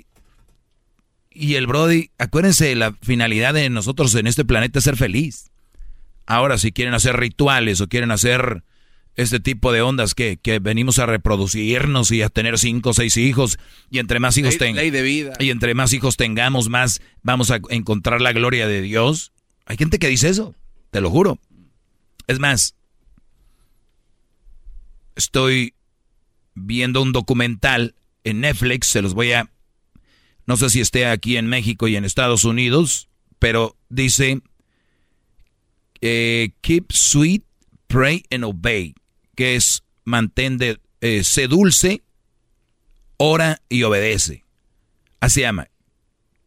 [1.33, 5.51] Y el Brody, acuérdense, la finalidad de nosotros en este planeta es ser feliz.
[6.25, 8.63] Ahora, si quieren hacer rituales o quieren hacer
[9.15, 13.59] este tipo de ondas que, venimos a reproducirnos y a tener cinco o seis hijos,
[13.89, 14.91] y entre más hijos tengamos.
[15.39, 19.31] Y entre más hijos tengamos, más vamos a encontrar la gloria de Dios.
[19.65, 20.55] Hay gente que dice eso,
[20.91, 21.39] te lo juro.
[22.27, 22.75] Es más,
[25.15, 25.73] estoy
[26.55, 29.49] viendo un documental en Netflix, se los voy a
[30.45, 34.41] no sé si esté aquí en México y en Estados Unidos, pero dice,
[36.01, 37.43] eh, keep sweet,
[37.87, 38.95] pray and obey,
[39.35, 42.03] que es mantén de, eh, sé dulce,
[43.17, 44.43] ora y obedece.
[45.19, 45.69] Así se llama.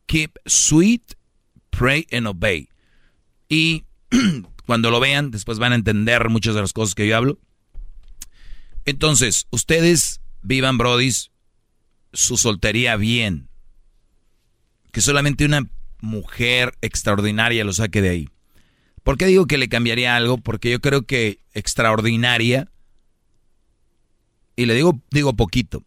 [0.06, 1.14] Keep sweet,
[1.70, 2.68] pray and obey.
[3.48, 3.85] Y
[4.66, 7.38] cuando lo vean, después van a entender muchas de las cosas que yo hablo.
[8.85, 11.30] Entonces, ustedes vivan, brodis,
[12.12, 13.48] su soltería bien
[14.96, 15.68] que solamente una
[16.00, 18.28] mujer extraordinaria lo saque de ahí.
[19.02, 20.38] ¿Por qué digo que le cambiaría algo?
[20.38, 22.72] Porque yo creo que extraordinaria,
[24.56, 25.85] y le digo, digo poquito,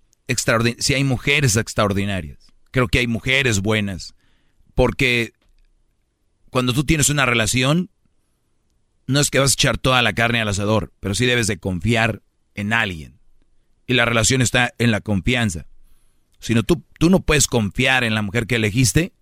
[0.77, 4.13] si hay mujeres extraordinarias, creo que hay mujeres buenas,
[4.75, 5.33] porque
[6.51, 7.89] cuando tú tienes una relación,
[9.07, 11.57] no es que vas a echar toda la carne al asador, pero sí debes de
[11.57, 12.21] confiar
[12.53, 13.19] en alguien.
[13.87, 15.65] Y la relación está en la confianza
[16.39, 19.13] sino tú, tú no puedes confiar en la mujer que elegiste,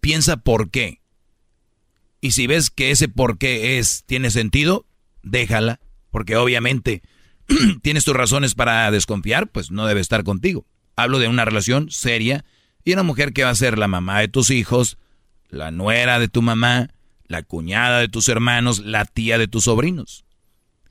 [0.00, 1.00] piensa por qué.
[2.20, 4.86] Y si ves que ese por qué es, tiene sentido,
[5.22, 7.02] déjala, porque obviamente
[7.82, 10.66] tienes tus razones para desconfiar, pues no debe estar contigo.
[10.96, 12.44] Hablo de una relación seria
[12.84, 14.98] y una mujer que va a ser la mamá de tus hijos,
[15.48, 16.90] la nuera de tu mamá,
[17.26, 20.24] la cuñada de tus hermanos, la tía de tus sobrinos.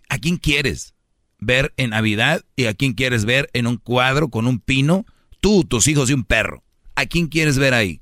[0.08, 0.96] ¿A quién quieres
[1.38, 5.06] ver en Navidad y a quién quieres ver en un cuadro con un pino
[5.39, 6.63] Tú, tus hijos y un perro.
[6.95, 8.02] ¿A quién quieres ver ahí?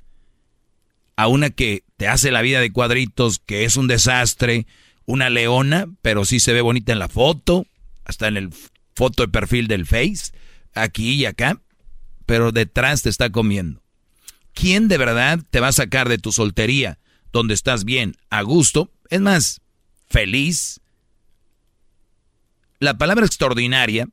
[1.15, 4.67] A una que te hace la vida de cuadritos, que es un desastre,
[5.05, 7.65] una leona, pero sí se ve bonita en la foto,
[8.05, 8.49] hasta en el
[8.95, 10.31] foto de perfil del Face,
[10.73, 11.61] aquí y acá,
[12.25, 13.81] pero detrás te está comiendo.
[14.53, 16.99] ¿Quién de verdad te va a sacar de tu soltería,
[17.31, 18.91] donde estás bien, a gusto?
[19.09, 19.61] Es más,
[20.07, 20.81] feliz.
[22.79, 24.09] La palabra extraordinaria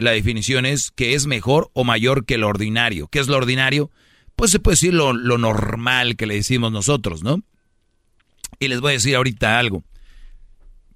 [0.00, 3.08] la definición es que es mejor o mayor que lo ordinario.
[3.08, 3.90] ¿Qué es lo ordinario?
[4.34, 7.42] Pues se puede decir lo, normal que le decimos nosotros, ¿no?
[8.58, 9.84] Y les voy a decir ahorita algo.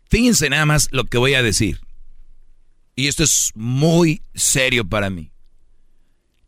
[0.08, 1.80] Fíjense nada más lo que voy a decir.
[2.96, 5.30] Y esto es muy serio para mí.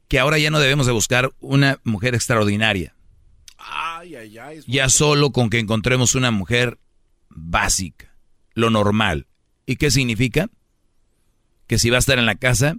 [0.09, 2.95] Que ahora ya no debemos de buscar una mujer extraordinaria.
[3.59, 6.79] Ay, ay, ay, ya solo con que encontremos una mujer
[7.29, 8.15] básica,
[8.55, 9.27] lo normal.
[9.67, 10.49] ¿Y qué significa?
[11.67, 12.77] Que si va a estar en la casa,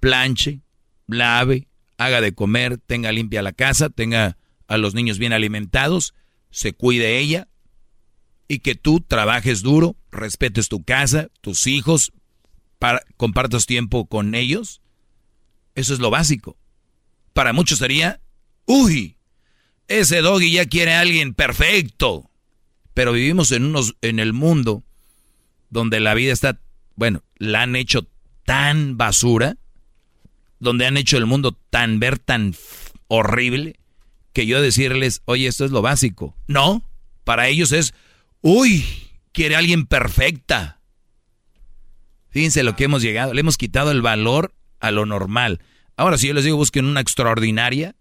[0.00, 0.60] planche,
[1.06, 6.14] lave, haga de comer, tenga limpia la casa, tenga a los niños bien alimentados,
[6.50, 7.48] se cuide ella
[8.48, 12.12] y que tú trabajes duro, respetes tu casa, tus hijos,
[13.16, 14.80] compartas tiempo con ellos.
[15.74, 16.56] Eso es lo básico.
[17.32, 18.20] para muchos sería,
[18.66, 19.16] uy,
[19.86, 22.30] ese doggy ya quiere a alguien perfecto.
[22.92, 24.84] Pero vivimos en, unos, en el mundo
[25.68, 26.60] donde la vida está,
[27.00, 28.06] bueno, la han hecho
[28.44, 29.56] tan basura,
[30.58, 32.54] donde han hecho el mundo tan ver tan
[33.08, 33.80] horrible,
[34.34, 36.36] que yo decirles, oye, esto es lo básico.
[36.46, 36.84] No,
[37.24, 37.94] para ellos es,
[38.42, 38.84] uy,
[39.32, 40.78] quiere alguien perfecta.
[42.28, 45.62] Fíjense lo que hemos llegado, le hemos quitado el valor a lo normal.
[45.96, 47.96] Ahora, si yo les digo busquen una extraordinaria,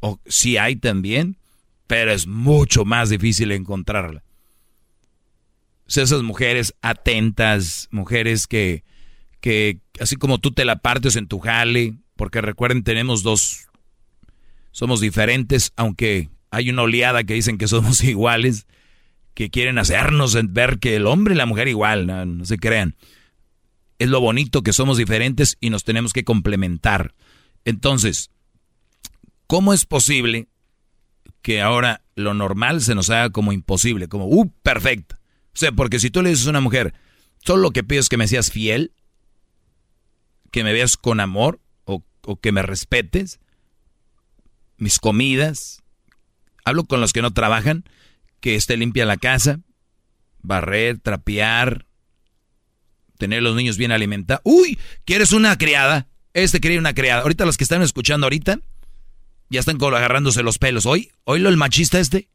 [0.00, 1.36] o si hay también,
[1.86, 4.24] pero es mucho más difícil encontrarla.
[5.88, 8.84] Esas mujeres atentas, mujeres que,
[9.40, 13.68] que así como tú te la partes en tu jale, porque recuerden, tenemos dos,
[14.70, 18.66] somos diferentes, aunque hay una oleada que dicen que somos iguales,
[19.34, 22.96] que quieren hacernos ver que el hombre y la mujer igual, no se crean
[23.98, 27.14] es lo bonito que somos diferentes y nos tenemos que complementar.
[27.64, 28.30] Entonces,
[29.46, 30.48] ¿cómo es posible
[31.42, 34.08] que ahora lo normal se nos haga como imposible?
[34.08, 35.16] Como, uh, perfecto.
[35.58, 36.94] O sea, porque si tú le dices a una mujer,
[37.44, 38.92] solo lo que pido es que me seas fiel,
[40.52, 43.40] que me veas con amor o, o que me respetes,
[44.76, 45.82] mis comidas,
[46.64, 47.82] hablo con los que no trabajan,
[48.38, 49.58] que esté limpia la casa,
[50.42, 51.86] barrer, trapear,
[53.18, 54.42] tener los niños bien alimentados.
[54.44, 56.06] Uy, ¿quieres una criada?
[56.34, 57.22] Este quería una criada.
[57.22, 58.60] Ahorita los que están escuchando ahorita
[59.50, 60.86] ya están agarrándose los pelos.
[60.86, 62.28] Hoy, hoy lo el machista este,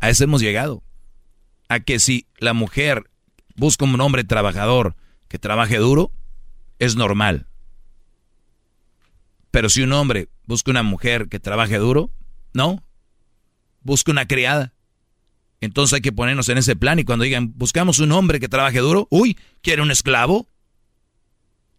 [0.00, 0.82] a eso hemos llegado.
[1.68, 3.10] A que si la mujer
[3.56, 4.94] busca un hombre trabajador
[5.28, 6.12] que trabaje duro,
[6.78, 7.46] es normal.
[9.50, 12.10] Pero si un hombre busca una mujer que trabaje duro,
[12.52, 12.82] no.
[13.80, 14.74] Busca una criada.
[15.60, 18.78] Entonces hay que ponernos en ese plan y cuando digan, buscamos un hombre que trabaje
[18.78, 20.48] duro, uy, ¿quiere un esclavo?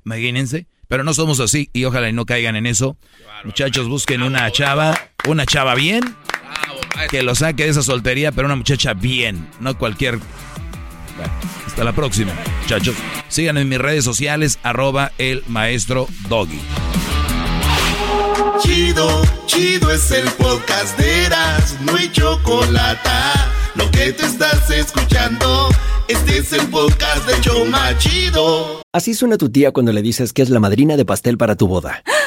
[0.05, 2.97] Imagínense, pero no somos así y ojalá y no caigan en eso.
[3.43, 4.97] Muchachos, busquen una chava,
[5.27, 6.01] una chava bien,
[7.09, 10.19] que lo saque de esa soltería, pero una muchacha bien, no cualquier...
[11.65, 12.95] hasta la próxima, muchachos.
[13.27, 16.59] Síganme en mis redes sociales, arroba el maestro Doggy.
[18.61, 23.09] Chido, chido es el podcast de Eras, no hay chocolate
[23.77, 25.69] lo que te estás escuchando,
[26.07, 28.81] este es el podcast de Choma Chido.
[28.91, 31.67] Así suena tu tía cuando le dices que es la madrina de pastel para tu
[31.67, 32.03] boda.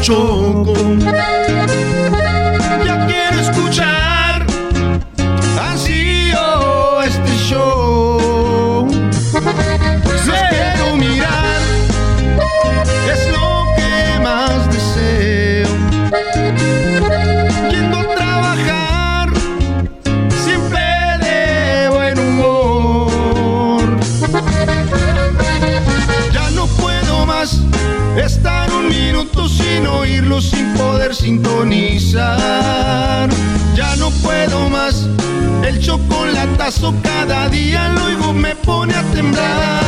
[0.00, 1.27] Choco.
[29.92, 33.28] Oírlo, sin poder sintonizar.
[33.74, 35.06] Ya no puedo más,
[35.64, 39.82] el chocolatazo cada día lo oigo me pone a temblar.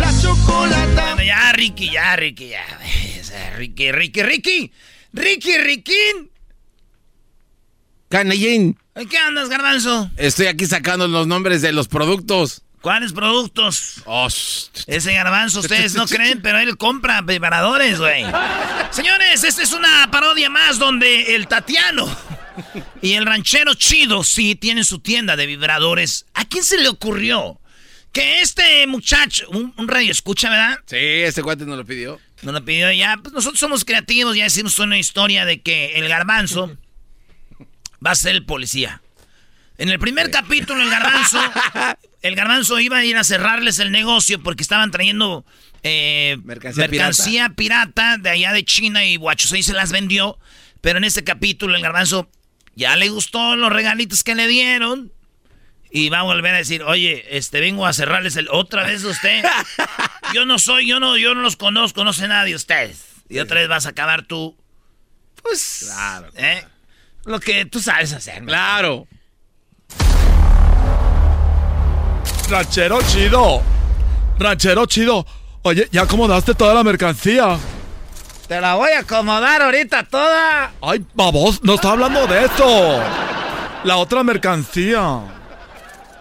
[0.00, 1.16] La chocolata.
[1.24, 2.64] Ya, Ricky, ya, Ricky, ya.
[3.56, 4.72] Ricky, Ricky, Ricky.
[5.12, 6.30] Ricky, Ricky.
[8.08, 10.10] Canallín, ¿En qué andas, garbanzo?
[10.16, 12.62] estoy aquí sacando los nombres de los productos.
[12.88, 14.00] ¿Cuáles productos?
[14.06, 14.28] Oh,
[14.86, 18.24] Ese garbanzo, ustedes no creen, pero él compra vibradores, güey.
[18.92, 22.08] Señores, esta es una parodia más donde el Tatiano
[23.02, 26.24] y el ranchero chido sí tienen su tienda de vibradores.
[26.32, 27.60] ¿A quién se le ocurrió?
[28.10, 30.78] Que este muchacho, un, un radio escucha, ¿verdad?
[30.86, 32.18] Sí, este cuate nos lo pidió.
[32.40, 33.18] Nos lo pidió ya.
[33.22, 36.74] Pues nosotros somos creativos, ya decimos una historia de que el garbanzo
[38.04, 39.02] va a ser el policía.
[39.76, 41.38] En el primer capítulo, el garbanzo,
[42.22, 45.44] el garbanzo iba a ir a cerrarles el negocio porque estaban trayendo
[45.82, 48.18] eh, Mercancía mercancía, pirata.
[48.18, 50.38] de allá de China y Guachos ahí se las vendió.
[50.80, 52.30] Pero en este capítulo, el garbanzo
[52.74, 55.12] ya le gustó los regalitos que le dieron.
[55.90, 59.42] Y va a volver a decir, oye, este vengo a cerrarles el otra vez usted.
[60.34, 63.06] Yo no soy, yo no, yo no los conozco, no sé nada de ustedes.
[63.30, 64.54] Y otra vez vas a acabar tú.
[65.42, 65.84] Pues.
[65.86, 66.28] Claro.
[66.36, 66.66] ¿eh?
[67.24, 68.44] Lo que tú sabes hacer.
[68.44, 69.08] Claro.
[72.48, 73.62] Ranchero chido.
[74.38, 75.26] Ranchero chido.
[75.62, 77.58] Oye, ¿ya acomodaste toda la mercancía?
[78.46, 80.72] Te la voy a acomodar ahorita toda.
[80.80, 83.02] Ay, babos, no está hablando de esto.
[83.84, 85.20] La otra mercancía.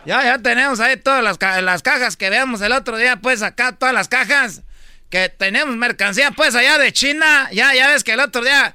[0.05, 3.41] Ya, ya tenemos ahí todas las, ca- las cajas que veamos el otro día, pues
[3.41, 4.61] acá todas las cajas
[5.09, 7.49] que tenemos mercancía, pues allá de China.
[7.53, 8.73] Ya, ya ves que el otro día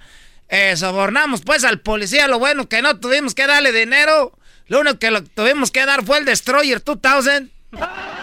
[0.48, 2.28] eh, sobornamos pues al policía.
[2.28, 4.38] Lo bueno que no tuvimos que darle dinero.
[4.72, 7.52] Lo único que lo tuvimos que dar fue el Destroyer 2000.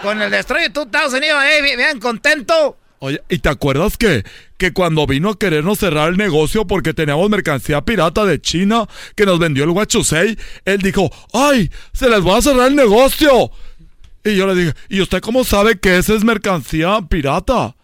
[0.02, 2.76] Con el Destroyer 2000 iba bien, bien contento.
[2.98, 4.24] Oye, ¿y te acuerdas que,
[4.58, 9.26] que cuando vino a querernos cerrar el negocio porque teníamos mercancía pirata de China que
[9.26, 11.70] nos vendió el Huachusei, él dijo, ¡ay!
[11.92, 13.52] ¡Se les va a cerrar el negocio!
[14.24, 17.76] Y yo le dije, ¿y usted cómo sabe que esa es mercancía pirata?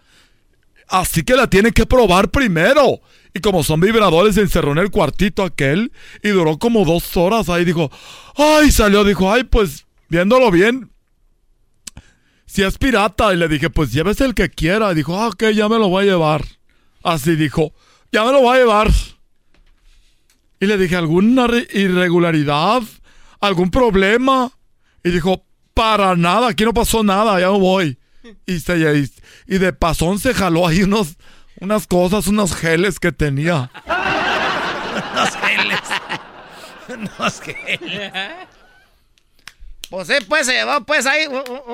[0.88, 3.00] Así que la tiene que probar primero.
[3.36, 7.50] Y como son vibradores, se encerró en el cuartito aquel y duró como dos horas.
[7.50, 7.90] Ahí dijo,
[8.34, 8.70] ¡ay!
[8.70, 9.44] Salió, dijo, ¡ay!
[9.44, 10.90] Pues viéndolo bien,
[12.46, 13.34] si es pirata.
[13.34, 14.90] Y le dije, pues llévese el que quiera.
[14.90, 16.46] Y dijo, ah, ok, ya me lo voy a llevar.
[17.02, 17.74] Así dijo,
[18.10, 18.90] ya me lo voy a llevar.
[20.60, 22.80] Y le dije, ¿alguna re- irregularidad?
[23.40, 24.50] ¿Algún problema?
[25.04, 27.98] Y dijo, para nada, aquí no pasó nada, ya me voy.
[28.46, 29.10] Y, se,
[29.46, 31.18] y de pasón se jaló ahí unos,
[31.60, 33.70] unas cosas, unos geles que tenía.
[35.12, 35.80] Unos geles.
[36.88, 38.12] Unos geles.
[39.90, 41.26] Pues sí, pues se llevó pues ahí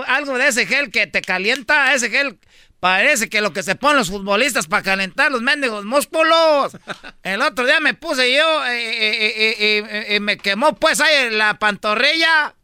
[0.07, 2.39] algo de ese gel que te calienta, ese gel
[2.79, 6.77] parece que lo que se ponen los futbolistas para calentar los mendigos músculos.
[7.23, 11.31] El otro día me puse yo eh, eh, eh, eh, y me quemó pues ahí
[11.31, 12.55] la pantorrilla.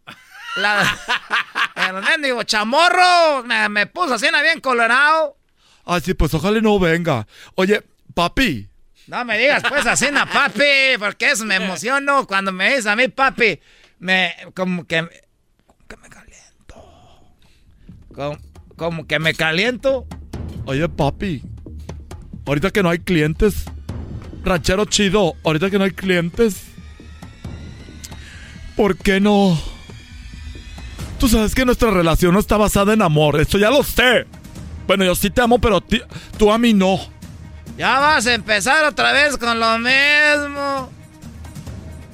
[0.56, 0.98] La,
[1.76, 5.37] el mendigo chamorro, me, me puso así bien colorado.
[5.90, 7.26] Ay, sí, pues ojalá no venga.
[7.54, 7.82] Oye,
[8.12, 8.68] papi,
[9.06, 12.94] No me digas pues así, na papi, porque eso me emociono cuando me dices a
[12.94, 13.58] mí, papi,
[13.98, 14.98] me, como que,
[15.66, 16.74] como que me caliento.
[18.14, 18.38] Como,
[18.76, 20.06] como que me caliento.
[20.66, 21.40] Oye, papi,
[22.44, 23.64] ahorita que no hay clientes,
[24.44, 26.64] ranchero chido, ahorita que no hay clientes,
[28.76, 29.58] ¿por qué no?
[31.18, 34.26] Tú sabes que nuestra relación no está basada en amor, esto ya lo sé.
[34.88, 36.02] Bueno, yo sí te amo, pero ti-
[36.36, 36.98] tú a mí no.
[37.76, 40.90] Ya vas a empezar otra vez con lo mismo.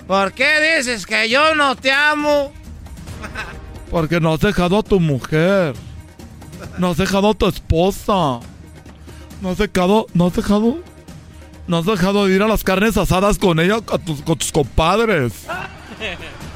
[0.07, 2.53] ¿Por qué dices que yo no te amo?
[3.91, 5.75] Porque no has dejado a tu mujer.
[6.79, 8.41] No has dejado a tu esposa.
[9.41, 10.79] No has dejado, no has dejado,
[11.69, 14.51] no has dejado de ir a las carnes asadas con ella, a tus- con tus
[14.53, 15.33] compadres.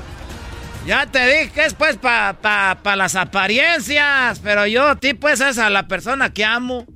[0.89, 5.13] Ya te dije que es pues para pa, pa las apariencias, pero yo a ti
[5.13, 6.87] pues es a la persona que amo.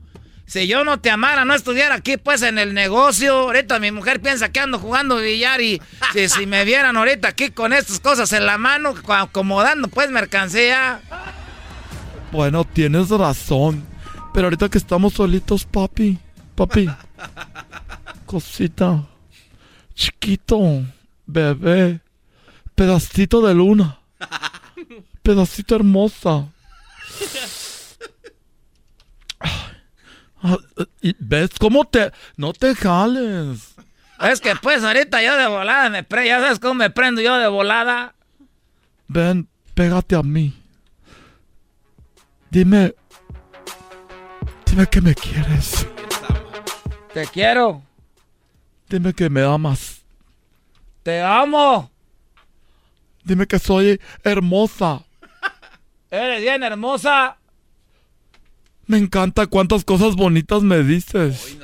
[0.46, 3.34] Si yo no te amara, no estuviera aquí pues en el negocio.
[3.34, 5.82] Ahorita mi mujer piensa que ando jugando billar y
[6.14, 10.10] si, si me vieran ahorita aquí con estas cosas en la mano, co- acomodando pues
[10.10, 11.00] mercancía.
[12.32, 13.84] Bueno, tienes razón.
[14.32, 16.18] Pero ahorita que estamos solitos, papi,
[16.54, 16.88] papi,
[18.26, 19.02] cosita,
[19.94, 20.82] chiquito,
[21.26, 22.00] bebé,
[22.82, 24.00] pedacito de luna,
[25.22, 26.48] pedacito hermosa.
[31.20, 32.10] ¿Ves cómo te...
[32.36, 33.76] No te jales.
[34.20, 37.36] Es que pues ahorita yo de volada me pre, ya sabes cómo me prendo yo
[37.38, 38.16] de volada.
[39.06, 40.52] Ven, pégate a mí.
[42.50, 42.96] Dime...
[44.66, 45.86] Dime que me quieres.
[47.14, 47.80] Te quiero,
[48.88, 50.02] Dime que me amas.
[51.04, 51.91] te amo.
[53.24, 55.02] Dime que soy hermosa.
[56.10, 57.36] Eres bien hermosa.
[58.86, 61.56] Me encanta cuántas cosas bonitas me dices.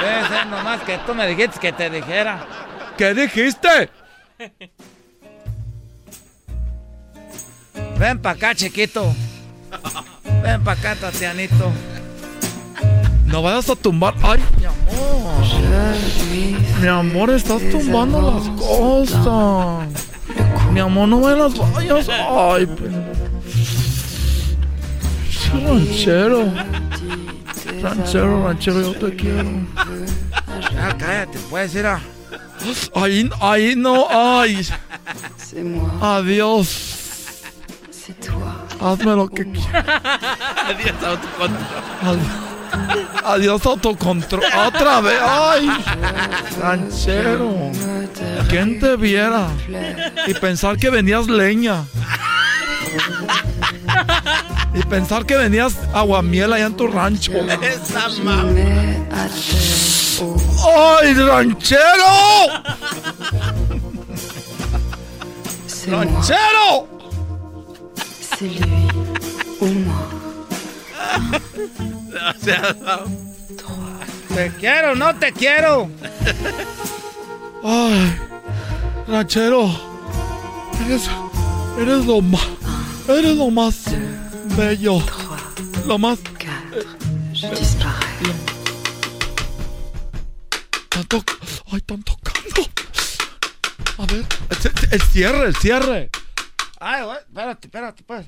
[0.00, 2.46] Debe ser nomás que tú me dijiste que te dijera.
[2.96, 3.90] ¿Qué dijiste?
[7.98, 9.14] Ven para acá, chiquito.
[10.42, 11.72] Ven para acá, Tatianito.
[13.26, 14.14] No vayas a tumbar.
[14.22, 15.46] Ay, mi amor.
[16.80, 20.11] Mi amor, estás tumbando las cosas.
[20.72, 22.08] Mi amor, no me las vayas.
[22.08, 22.66] Ay,
[25.64, 26.52] ranchero.
[27.82, 29.50] Ranchero, ranchero, yo te quiero.
[30.72, 32.00] Ya, cállate, puedes ir a.
[32.94, 34.66] Ahí, ahí no, ay.
[36.00, 36.98] Adiós.
[38.80, 39.84] Hazme lo que quieras.
[40.66, 41.66] Adiós, autocontrol.
[42.02, 42.61] Adiós,
[43.24, 44.42] adiós autocontrol.
[44.66, 45.18] Otra vez.
[45.22, 45.68] Ay,
[46.60, 47.70] ranchero.
[48.48, 49.48] ¿Quién te viera?
[50.26, 51.84] Y pensar que venías leña.
[54.74, 57.32] Y pensar que venías aguamiel allá en tu rancho.
[57.32, 58.44] Esa mamá.
[61.00, 61.82] ¡Ay, ranchero!
[65.88, 66.88] ¡Ranchero!
[74.34, 75.90] Te quiero, no te quiero.
[77.62, 78.16] Ay,
[79.06, 79.70] ranchero.
[80.86, 81.08] Eres,
[81.78, 82.48] eres lo más,
[83.08, 83.84] eres lo más
[84.56, 85.02] bello.
[85.86, 86.18] Lo más.
[90.88, 91.22] Tanto,
[91.70, 92.62] ay, están tocando.
[93.98, 96.10] A ver, el, el cierre, el cierre.
[96.80, 98.26] Ay, espérate, espérate, pues.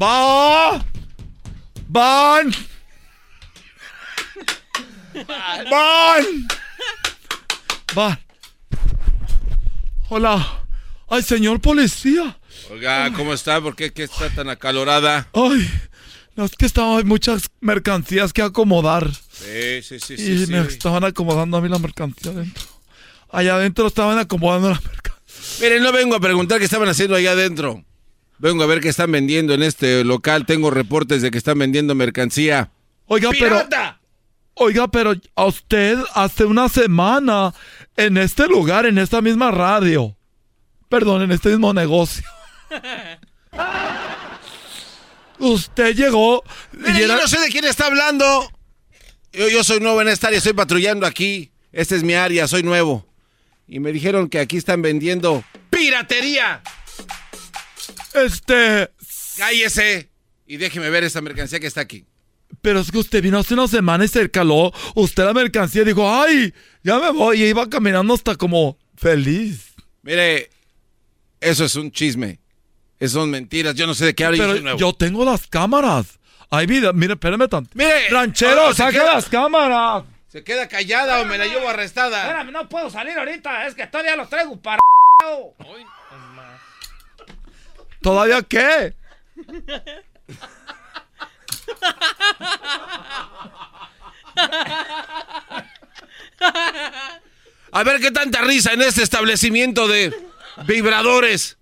[0.00, 0.82] ¡Va!
[1.88, 2.50] ¡Van!
[5.26, 6.48] ¡Van!
[7.94, 8.18] ¡Van!
[10.08, 10.64] Hola.
[11.08, 12.38] Ay, señor policía.
[12.70, 13.60] Oiga, ¿cómo está?
[13.60, 15.28] ¿Por qué, qué está tan acalorada?
[15.32, 15.68] Ay,
[16.36, 19.10] no es que estaba, hay muchas mercancías que acomodar.
[19.12, 20.52] Sí, sí, sí, y sí.
[20.52, 20.68] me sí.
[20.68, 22.64] estaban acomodando a mí la mercancía adentro.
[23.30, 25.18] Allá adentro estaban acomodando la mercancía.
[25.60, 27.84] Mire, no vengo a preguntar qué estaban haciendo allá adentro.
[28.38, 30.46] Vengo a ver qué están vendiendo en este local.
[30.46, 32.70] Tengo reportes de que están vendiendo mercancía.
[33.06, 33.66] Oiga, pero.
[34.60, 37.54] Oiga, pero a usted hace una semana
[37.96, 40.16] en este lugar, en esta misma radio.
[40.88, 42.24] Perdón, en este mismo negocio.
[45.38, 46.42] Usted llegó.
[46.72, 48.50] Yo no sé de quién está hablando.
[49.32, 51.52] Yo, yo soy nuevo en esta área, estoy patrullando aquí.
[51.70, 53.06] Esta es mi área, soy nuevo.
[53.68, 56.62] Y me dijeron que aquí están vendiendo piratería.
[58.12, 58.90] Este.
[59.36, 60.10] Cállese
[60.46, 62.07] y déjeme ver esta mercancía que está aquí.
[62.62, 64.72] Pero es que usted vino hace una semana y se caló.
[64.94, 66.52] Usted la mercancía dijo, ¡ay!
[66.82, 67.42] Ya me voy.
[67.42, 69.74] Y iba caminando hasta como feliz.
[70.02, 70.50] Mire,
[71.40, 72.38] eso es un chisme.
[72.98, 73.74] Eso son mentiras.
[73.74, 74.38] Yo no sé de qué habla.
[74.38, 74.78] Pero yo nuevo.
[74.78, 76.18] yo tengo las cámaras.
[76.50, 76.92] Hay vida.
[76.92, 77.70] Mire, espérame tanto.
[77.74, 80.04] Mire, Ranchero, oh, queda- las cámaras.
[80.28, 82.22] ¿Se queda callada o me la llevo arrestada?
[82.22, 83.66] Espérame, no puedo salir ahorita.
[83.66, 84.78] Es que todavía los traigo para.
[88.00, 88.94] ¿Todavía qué?
[97.72, 100.14] A ver qué tanta risa en este establecimiento de
[100.66, 101.58] vibradores.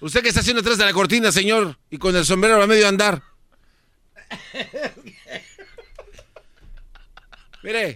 [0.00, 2.88] Usted que está haciendo atrás de la cortina, señor, y con el sombrero a medio
[2.88, 3.22] andar.
[7.62, 7.94] Mire,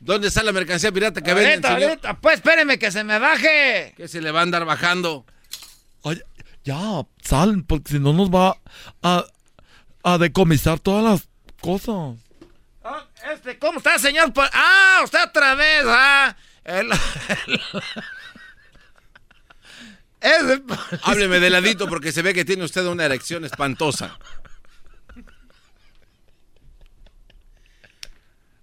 [0.00, 1.88] ¿dónde está la mercancía pirata que venden, Ahorita, señor?
[1.90, 2.20] ahorita.
[2.20, 3.94] Pues espéreme que se me baje.
[3.96, 5.24] Que se le va a andar bajando.
[6.02, 6.20] Ay,
[6.68, 8.56] ya, sal, porque si no nos va
[9.02, 9.24] a,
[10.02, 11.28] a decomisar todas las
[11.62, 12.18] cosas.
[12.84, 14.32] Ah, Este, ¿cómo está, señor?
[14.32, 16.36] Pol- Ah, usted otra vez, ah.
[16.64, 17.60] El- el-
[20.20, 24.18] Ese policía- Hábleme de ladito porque se ve que tiene usted una erección espantosa.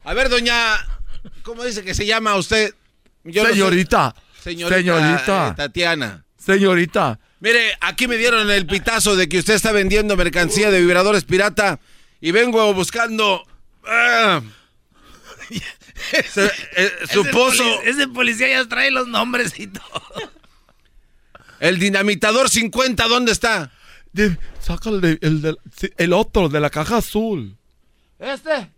[0.04, 0.76] A ver, doña,
[1.44, 2.76] ¿cómo dice que se llama usted?
[3.24, 3.56] Yo no sé.
[3.56, 6.26] señorita, Señorita, señorita, eh, Tatiana.
[6.38, 7.20] señorita.
[7.46, 11.80] Mire, aquí me dieron el pitazo de que usted está vendiendo mercancía de vibradores pirata
[12.20, 13.46] y vengo buscando
[13.86, 14.42] ah,
[16.28, 20.32] se- eh, su Ese pozo, poli- Ese policía ya trae los nombres y todo.
[21.60, 23.72] el dinamitador 50, ¿dónde está?
[24.12, 25.58] De- saca el, de-
[25.98, 27.56] el otro, de la caja azul.
[28.18, 28.72] Este.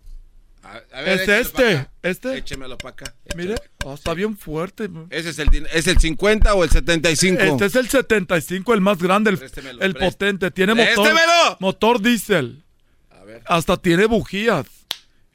[0.91, 2.37] A Es este, este.
[2.37, 3.15] Échemelo para acá.
[3.35, 3.55] Mire,
[3.85, 4.89] oh, está bien fuerte.
[5.09, 7.41] Ese es el, ¿Es el 50 o el 75?
[7.41, 10.51] Este es el 75, el más grande, el, Préstemelo, el prést- potente.
[10.51, 11.57] Tiene motor, ¡Préstemelo!
[11.59, 12.63] motor diésel.
[13.45, 14.65] Hasta tiene bujías.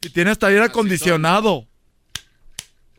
[0.02, 1.66] Y tiene hasta aire acondicionado.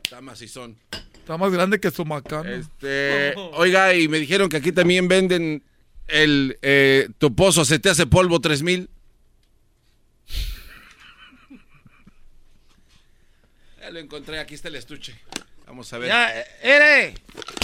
[0.02, 0.76] Está macizón.
[1.14, 2.48] Está más grande que su macano.
[2.50, 5.62] Este, oiga, y me dijeron que aquí también venden
[6.08, 8.90] el eh, tu pozo se te hace polvo 3000.
[13.84, 15.14] Ya lo encontré, aquí está el estuche.
[15.66, 16.08] Vamos a ver.
[16.08, 17.14] Ya, eh, ere.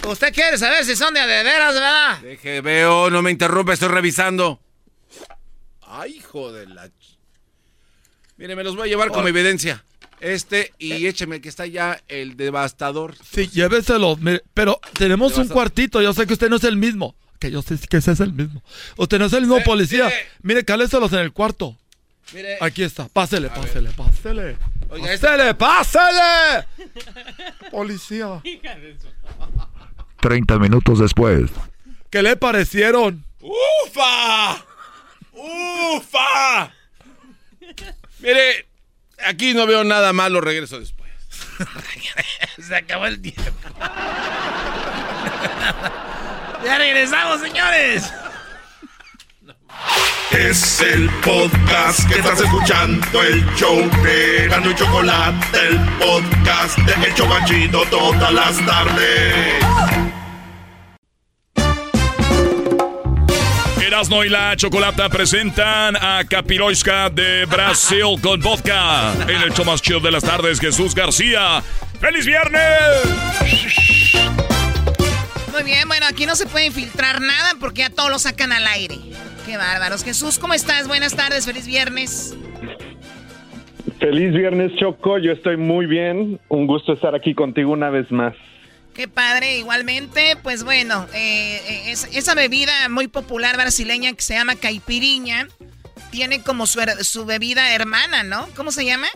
[0.07, 2.19] Usted quiere saber si son de, veras, ¿verdad?
[2.21, 4.61] Deje, veo, no me interrumpa, estoy revisando.
[5.81, 6.89] Ay, hijo de la...
[6.89, 7.17] ch-
[8.37, 9.83] Mire, me los voy a llevar como evidencia.
[10.21, 13.15] Este y écheme que está ya el devastador.
[13.25, 14.19] Sí, lléveselos.
[14.21, 16.03] mire, pero tenemos un cuartito.
[16.03, 17.15] Yo sé que usted no es el mismo.
[17.39, 18.63] Que yo sé que ese es el mismo.
[18.99, 20.05] Usted no es el mismo policía.
[20.05, 20.27] mire.
[20.43, 21.79] Mire, cáleselos en el cuarto.
[22.35, 22.59] Mire.
[22.61, 23.09] Aquí está.
[23.09, 24.59] Pásele, pásele, pásele.
[24.91, 26.67] Oiga, ¡Pásele, pásele!
[27.71, 28.43] Policía.
[30.21, 31.51] 30 minutos después.
[32.11, 33.25] ¿Qué le parecieron?
[33.41, 34.65] ¡Ufa!
[35.33, 36.73] ¡Ufa!
[38.19, 38.67] Mire,
[39.25, 41.11] aquí no veo nada malo, regreso después.
[42.59, 43.43] Se acabó el tiempo.
[46.65, 48.13] ya regresamos, señores.
[50.31, 57.07] Es el podcast que estás escuchando, el show de Gano y Chocolate, el podcast de
[57.07, 59.65] El Chocachito todas las tardes.
[63.83, 69.13] Erasmo y la Chocolata presentan a Capiroiska de Brasil con vodka.
[69.23, 71.63] En el show más chido de las tardes, Jesús García.
[72.01, 72.63] ¡Feliz viernes!
[75.53, 78.67] Muy bien, bueno, aquí no se puede filtrar nada porque ya todo lo sacan al
[78.69, 78.99] aire.
[79.51, 80.05] Qué bárbaros.
[80.05, 80.87] Jesús, ¿cómo estás?
[80.87, 82.37] Buenas tardes, feliz viernes.
[83.99, 85.19] Feliz viernes, Choco.
[85.19, 86.39] Yo estoy muy bien.
[86.49, 88.33] Un gusto estar aquí contigo una vez más.
[88.95, 90.37] Qué padre, igualmente.
[90.41, 95.49] Pues bueno, eh, eh, es- esa bebida muy popular brasileña que se llama caipiriña
[96.13, 98.47] tiene como su, su bebida hermana, ¿no?
[98.55, 99.09] ¿Cómo se llama?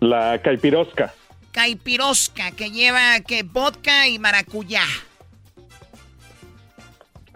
[0.00, 1.12] La caipirosca.
[1.52, 4.82] Caipirosca, que lleva que vodka y maracuyá.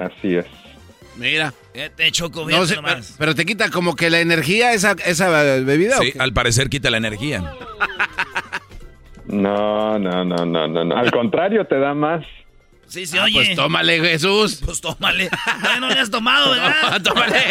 [0.00, 0.46] Así es.
[1.16, 1.52] Mira.
[1.96, 5.28] Te choco No sé, pero, pero te quita como que la energía esa, esa
[5.60, 5.98] bebida.
[5.98, 7.52] ¿o Sí, al parecer quita la energía.
[9.26, 10.96] No, no, no, no, no, no.
[10.96, 12.24] Al contrario, te da más.
[12.88, 13.34] Sí, sí, Ah, oye.
[13.34, 14.60] Pues tómale, Jesús.
[14.64, 15.30] Pues tómale.
[15.60, 17.00] Todavía no le has tomado, ¿verdad?
[17.04, 17.36] tómale.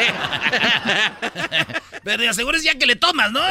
[2.03, 3.41] Pero de aseguro es ya que le tomas, ¿no?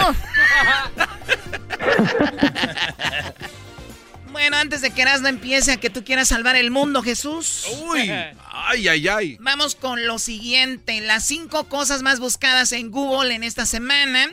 [4.39, 7.67] Bueno, antes de que Erasmo empiece a que tú quieras salvar el mundo, Jesús.
[7.83, 8.09] Uy,
[8.53, 9.37] ay, ay, ay.
[9.41, 14.29] Vamos con lo siguiente, las cinco cosas más buscadas en Google en esta semana.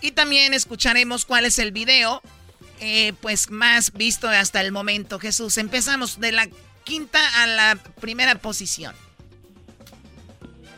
[0.00, 2.22] Y también escucharemos cuál es el video,
[2.80, 5.18] eh, pues más visto hasta el momento.
[5.18, 6.48] Jesús, empezamos de la
[6.84, 8.94] quinta a la primera posición.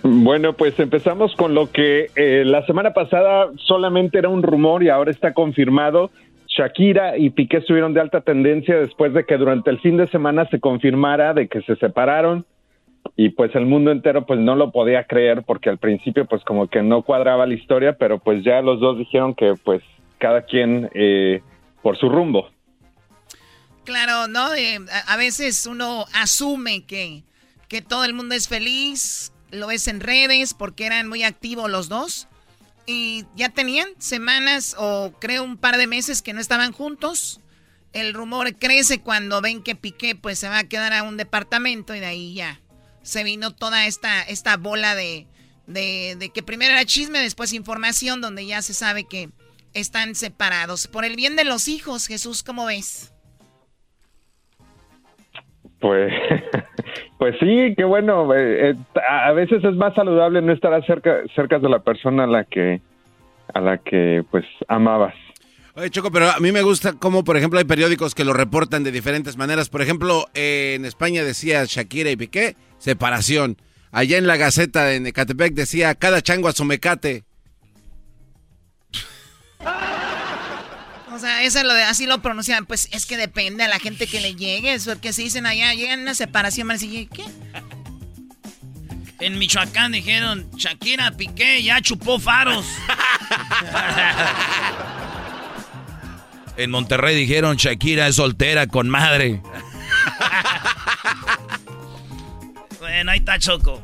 [0.02, 4.88] Bueno, pues empezamos con lo que eh, la semana pasada solamente era un rumor y
[4.88, 6.10] ahora está confirmado.
[6.56, 10.48] Shakira y Piqué estuvieron de alta tendencia después de que durante el fin de semana
[10.50, 12.46] se confirmara de que se separaron
[13.16, 16.68] y pues el mundo entero pues no lo podía creer porque al principio pues como
[16.68, 19.82] que no cuadraba la historia, pero pues ya los dos dijeron que pues
[20.18, 21.42] cada quien eh,
[21.82, 22.48] por su rumbo.
[23.84, 24.54] Claro, ¿no?
[24.54, 24.78] Eh,
[25.08, 27.22] a, veces uno asume que,
[27.68, 31.88] que todo el mundo es feliz, lo ves en redes porque eran muy activos los
[31.88, 32.28] dos
[32.86, 37.40] y ya tenían semanas o creo un par de meses que no estaban juntos.
[37.92, 41.94] El rumor crece cuando ven que Piqué pues se va a quedar a un departamento
[41.94, 42.60] y de ahí ya
[43.02, 45.26] se vino toda esta, esta bola de,
[45.66, 49.30] de, de que primero era chisme, después información donde ya se sabe que
[49.74, 50.86] están separados.
[50.86, 53.12] Por el bien de los hijos, Jesús, ¿cómo ves?
[55.80, 56.12] Pues,
[57.24, 58.34] pues sí, qué bueno.
[58.34, 58.74] eh, eh,
[59.08, 61.22] a veces es más saludable no estar cerca,
[61.58, 62.82] de la persona a la que,
[63.54, 65.14] a la que, pues, amabas.
[65.74, 68.84] Oye, Choco, pero a mí me gusta cómo, por ejemplo, hay periódicos que lo reportan
[68.84, 69.70] de diferentes maneras.
[69.70, 73.56] Por ejemplo, eh, en España decía Shakira y Piqué, separación.
[73.90, 77.24] Allá en la Gaceta de Ecatepec decía, cada chango a su mecate.
[81.14, 82.66] O sea, eso es lo de, así lo pronuncian.
[82.66, 84.74] Pues es que depende a la gente que le llegue.
[84.74, 87.24] Es porque si dicen allá, llegan a una separación, van a decir, ¿qué?
[89.20, 92.66] En Michoacán dijeron, Shakira Piqué ya chupó faros.
[96.56, 99.42] En Monterrey dijeron Shakira es soltera con madre.
[102.78, 103.82] bueno, ahí está Choco.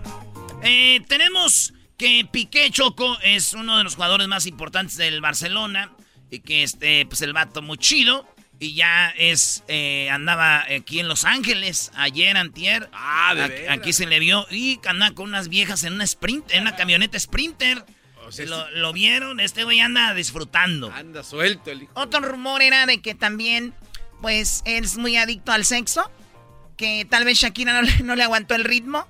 [0.62, 5.90] Eh, tenemos que Piqué Choco es uno de los jugadores más importantes del Barcelona.
[6.30, 8.26] Y que este, pues el vato muy chido.
[8.62, 12.90] Y ya es, eh, andaba aquí en Los Ángeles, ayer, antier.
[12.92, 13.70] Ah, de.
[13.70, 17.18] Aquí se le vio y andaba con unas viejas en una sprint, en una camioneta
[17.18, 17.82] sprinter.
[18.46, 20.92] lo, lo vieron, este güey anda disfrutando.
[20.92, 21.92] Anda suelto el hijo.
[21.94, 23.72] Otro rumor era de que también,
[24.20, 26.10] pues, es muy adicto al sexo.
[26.76, 29.08] Que tal vez Shakira no le aguantó el ritmo.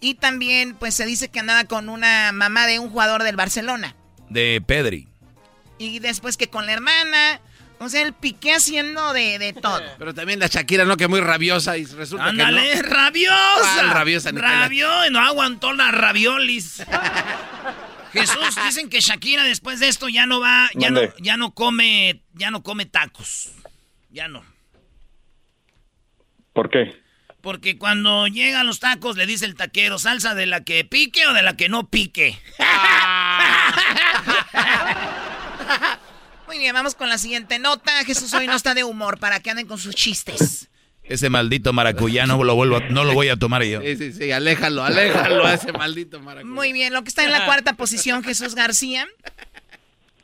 [0.00, 3.96] Y también, pues, se dice que andaba con una mamá de un jugador del Barcelona.
[4.30, 5.08] De Pedri.
[5.78, 7.40] Y después que con la hermana.
[7.78, 9.82] O sea, el Piqué haciendo de, de todo.
[9.98, 10.96] Pero también la Shakira, ¿no?
[10.96, 12.82] Que muy rabiosa y resulta Ándale, que no.
[12.88, 13.74] rabiosa.
[13.74, 14.60] ¿Cuál rabiosa, Nicolás?
[14.60, 16.82] Rabió, no aguantó las raviolis.
[18.14, 22.22] Jesús, dicen que Shakira después de esto ya no va, ya no, ya no come,
[22.32, 23.50] ya no come tacos.
[24.08, 24.42] Ya no.
[26.54, 26.98] ¿Por qué?
[27.42, 31.34] Porque cuando llegan los tacos le dice el taquero, salsa de la que pique o
[31.34, 32.38] de la que no pique.
[36.46, 37.90] Muy bien, vamos con la siguiente nota.
[38.04, 40.68] Jesús hoy no está de humor para que anden con sus chistes.
[41.02, 43.80] Ese maldito maracuyá no lo, vuelvo, a- no lo voy a tomar yo.
[43.80, 46.52] Sí, sí, sí, aléjalo, aléjalo a ese maldito maracuyá.
[46.52, 49.06] Muy bien, lo que está en la cuarta posición, Jesús García.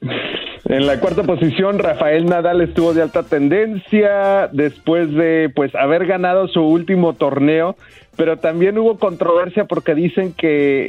[0.00, 6.48] En la cuarta posición, Rafael Nadal estuvo de alta tendencia después de pues haber ganado
[6.48, 7.76] su último torneo,
[8.16, 10.86] pero también hubo controversia porque dicen que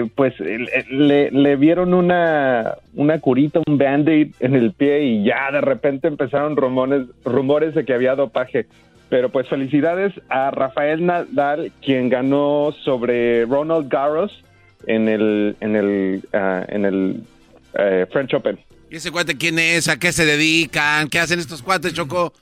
[0.00, 5.60] eh, pues le, vieron una, una curita, un band-aid en el pie y ya de
[5.60, 8.66] repente empezaron rumores, rumores de que había dopaje.
[9.08, 14.42] Pero pues felicidades a Rafael Nadal, quien ganó sobre Ronald Garros
[14.86, 17.22] en el, en el, ah, en el
[17.78, 18.58] eh, French Open.
[18.90, 19.88] ¿Y ese cuate quién es?
[19.88, 21.08] ¿A qué se dedican?
[21.08, 22.32] ¿Qué hacen estos cuates, Choco?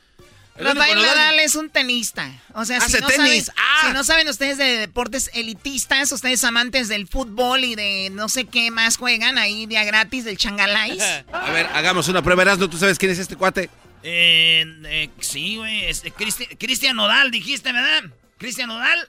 [0.65, 2.31] Rafael Nadal- Nadal es un tenista.
[2.55, 3.47] O sea, si Hace no, tenis.
[3.47, 8.29] Saben, si no saben ustedes de deportes elitistas, ustedes amantes del fútbol y de no
[8.29, 11.03] sé qué más juegan ahí día gratis del changalais.
[11.33, 12.43] A ver, hagamos una prueba.
[12.43, 13.71] Erasmo, ¿tú sabes quién es este cuate?
[14.03, 15.85] Eh, eh, sí, güey.
[15.85, 18.05] es- Cristi- Cristian Nodal, dijiste, ¿verdad?
[18.39, 19.09] Cristian Nodal.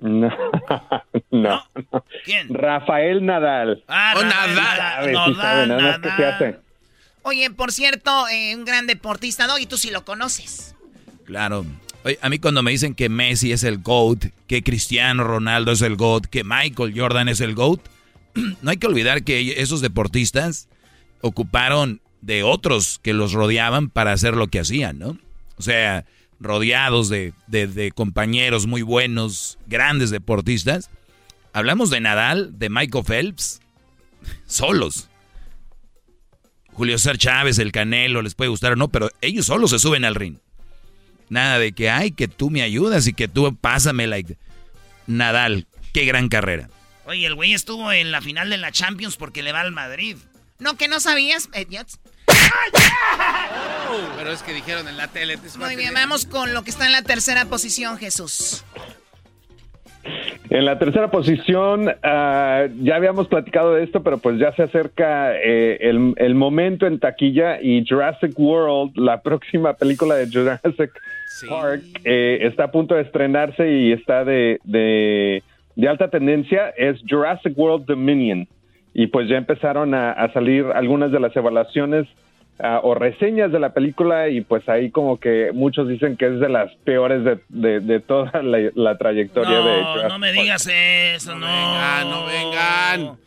[0.00, 0.28] No,
[1.30, 2.04] no, no.
[2.24, 2.48] ¿Quién?
[2.54, 3.82] Rafael Nadal.
[3.88, 4.76] Ah, Oh, Rafael Nadal.
[4.78, 6.34] Sabe, sí Nodal, sabe, nada más que se Nadal.
[6.34, 6.67] hace.
[7.22, 9.58] Oye, por cierto, eh, un gran deportista, ¿no?
[9.58, 10.74] Y tú sí lo conoces.
[11.24, 11.66] Claro.
[12.04, 15.82] Oye, a mí cuando me dicen que Messi es el GOAT, que Cristiano Ronaldo es
[15.82, 17.80] el GOAT, que Michael Jordan es el GOAT,
[18.62, 20.68] no hay que olvidar que esos deportistas
[21.20, 25.18] ocuparon de otros que los rodeaban para hacer lo que hacían, ¿no?
[25.56, 26.04] O sea,
[26.40, 30.88] rodeados de, de- de compañeros muy buenos, grandes deportistas.
[31.52, 33.60] Hablamos de Nadal, de Michael Phelps,
[34.46, 35.07] solos.
[36.78, 40.04] Julio César Chávez, el Canelo, les puede gustar o no, pero ellos solos se suben
[40.04, 40.38] al ring.
[41.28, 44.36] Nada de que, ay, que tú me ayudas y que tú pásame like.
[45.08, 46.70] Nadal, qué gran carrera.
[47.04, 50.18] Oye, el güey estuvo en la final de la Champions porque le va al Madrid.
[50.60, 51.98] No, que no sabías, eh, idiots.
[54.16, 55.36] Pero es que dijeron en la tele.
[55.58, 58.62] Muy bien, vamos con lo que está en la tercera posición, Jesús.
[60.50, 65.36] En la tercera posición, ah, ya habíamos platicado de esto, pero pues ya se acerca
[65.36, 70.90] eh, el, el momento en taquilla y Jurassic World, la próxima película de Jurassic
[71.48, 75.42] Park, eh, está a punto de estrenarse y está de, de,
[75.76, 76.70] de alta tendencia.
[76.76, 78.48] Es Jurassic World Dominion.
[78.94, 82.08] Y pues ya empezaron a, a salir algunas de las evaluaciones
[82.60, 86.40] ah, o reseñas de la película y pues ahí como que muchos dicen que es
[86.40, 90.32] de las peores de, de- de toda la, la trayectoria de No, Jurassic no me
[90.32, 91.46] digas eso, no.
[91.46, 93.18] Vengan, no vengan.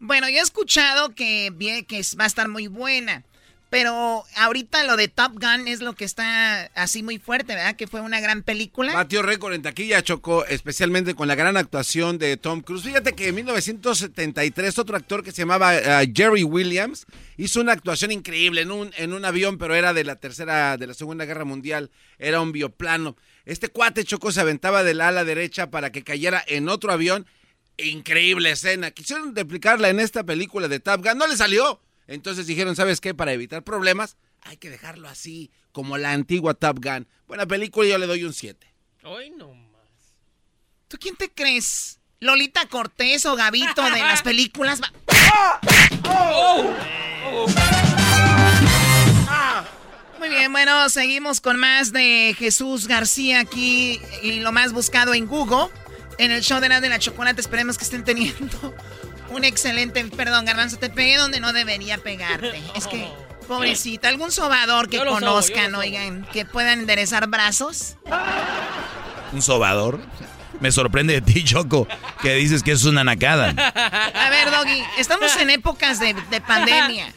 [0.00, 3.24] Bueno, yo he escuchado que, bien, que va a estar muy buena.
[3.70, 7.76] Pero ahorita lo de Top Gun es lo que está así muy fuerte, ¿verdad?
[7.76, 8.94] Que fue una gran película.
[8.94, 12.82] Batió récord en taquilla, Choco, especialmente con la gran actuación de Tom Cruise.
[12.82, 17.04] Fíjate que en 1973 otro actor que se llamaba eh, Jerry Williams
[17.36, 20.86] hizo una actuación increíble en un, en un avión, pero era de la tercera, de
[20.86, 23.16] la Segunda Guerra Mundial, era un bioplano.
[23.44, 27.26] Este cuate, Choco, se aventaba del ala derecha para que cayera en otro avión.
[27.76, 28.90] Increíble escena.
[28.92, 31.80] Quisieron replicarla en esta película de Top Gun, no le salió.
[32.08, 33.14] Entonces dijeron, ¿sabes qué?
[33.14, 37.06] Para evitar problemas, hay que dejarlo así, como la antigua Top Gun.
[37.28, 38.66] Buena película, yo le doy un 7.
[39.04, 39.54] Hoy no
[40.88, 42.00] ¿Tú quién te crees?
[42.18, 44.80] ¿Lolita Cortés o Gavito de las películas?
[44.82, 44.90] Va-
[50.18, 55.26] Muy bien, bueno, seguimos con más de Jesús García aquí y lo más buscado en
[55.26, 55.68] Google.
[56.18, 58.74] En el show de la de la chocolate esperemos que estén teniendo
[59.30, 60.04] un excelente...
[60.04, 62.62] Perdón, Garbanzo, te pegué donde no debería pegarte.
[62.74, 63.08] Es que,
[63.46, 65.80] pobrecita, algún sobador que conozcan, sobo.
[65.80, 67.96] oigan, que puedan enderezar brazos.
[69.32, 70.00] ¿Un sobador?
[70.60, 71.86] Me sorprende de ti, Choco,
[72.20, 73.50] que dices que es una nacada.
[73.50, 77.12] A ver, Doggy, estamos en épocas de, de pandemia.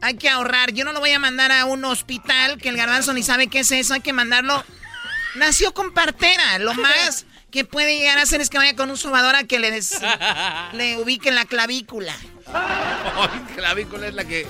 [0.00, 0.72] Hay que ahorrar.
[0.72, 3.60] Yo no lo voy a mandar a un hospital que el garbanzo ni sabe qué
[3.60, 3.94] es eso.
[3.94, 4.64] Hay que mandarlo.
[5.36, 6.58] Nació con partera.
[6.58, 9.60] Lo más que puede llegar a hacer es que vaya con un sobador a que
[9.60, 10.00] le, des-
[10.72, 12.16] le ubique la clavícula.
[12.52, 14.48] Ay, clavícula es la que.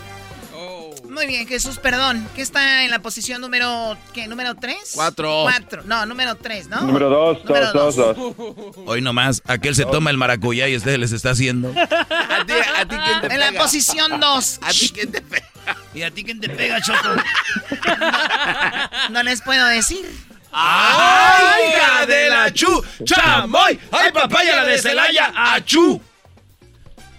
[1.08, 2.26] Muy bien, Jesús, perdón.
[2.34, 4.76] ¿Qué está en la posición número, qué, número 3?
[4.94, 5.40] Cuatro.
[5.42, 5.82] Cuatro.
[5.84, 6.80] No, número 3, ¿no?
[6.82, 8.36] Número dos, Número dos, dos, dos.
[8.36, 8.76] dos.
[8.86, 11.68] Hoy nomás, aquel se toma el maracuyá y usted les está haciendo.
[11.78, 13.62] ¿A ti, a ti quién te En la pega?
[13.62, 14.58] posición 2.
[14.62, 15.46] ¿A ti quién te pega?
[15.92, 16.98] ¿Y a ti quién te pega, Choco?
[19.10, 20.08] No les puedo decir.
[20.52, 22.84] ¡Ay, hija de la chu!
[23.04, 23.78] ¡Chamoy!
[23.90, 25.32] ¡Ay, papaya la de Celaya!
[25.34, 26.00] ¡Achú!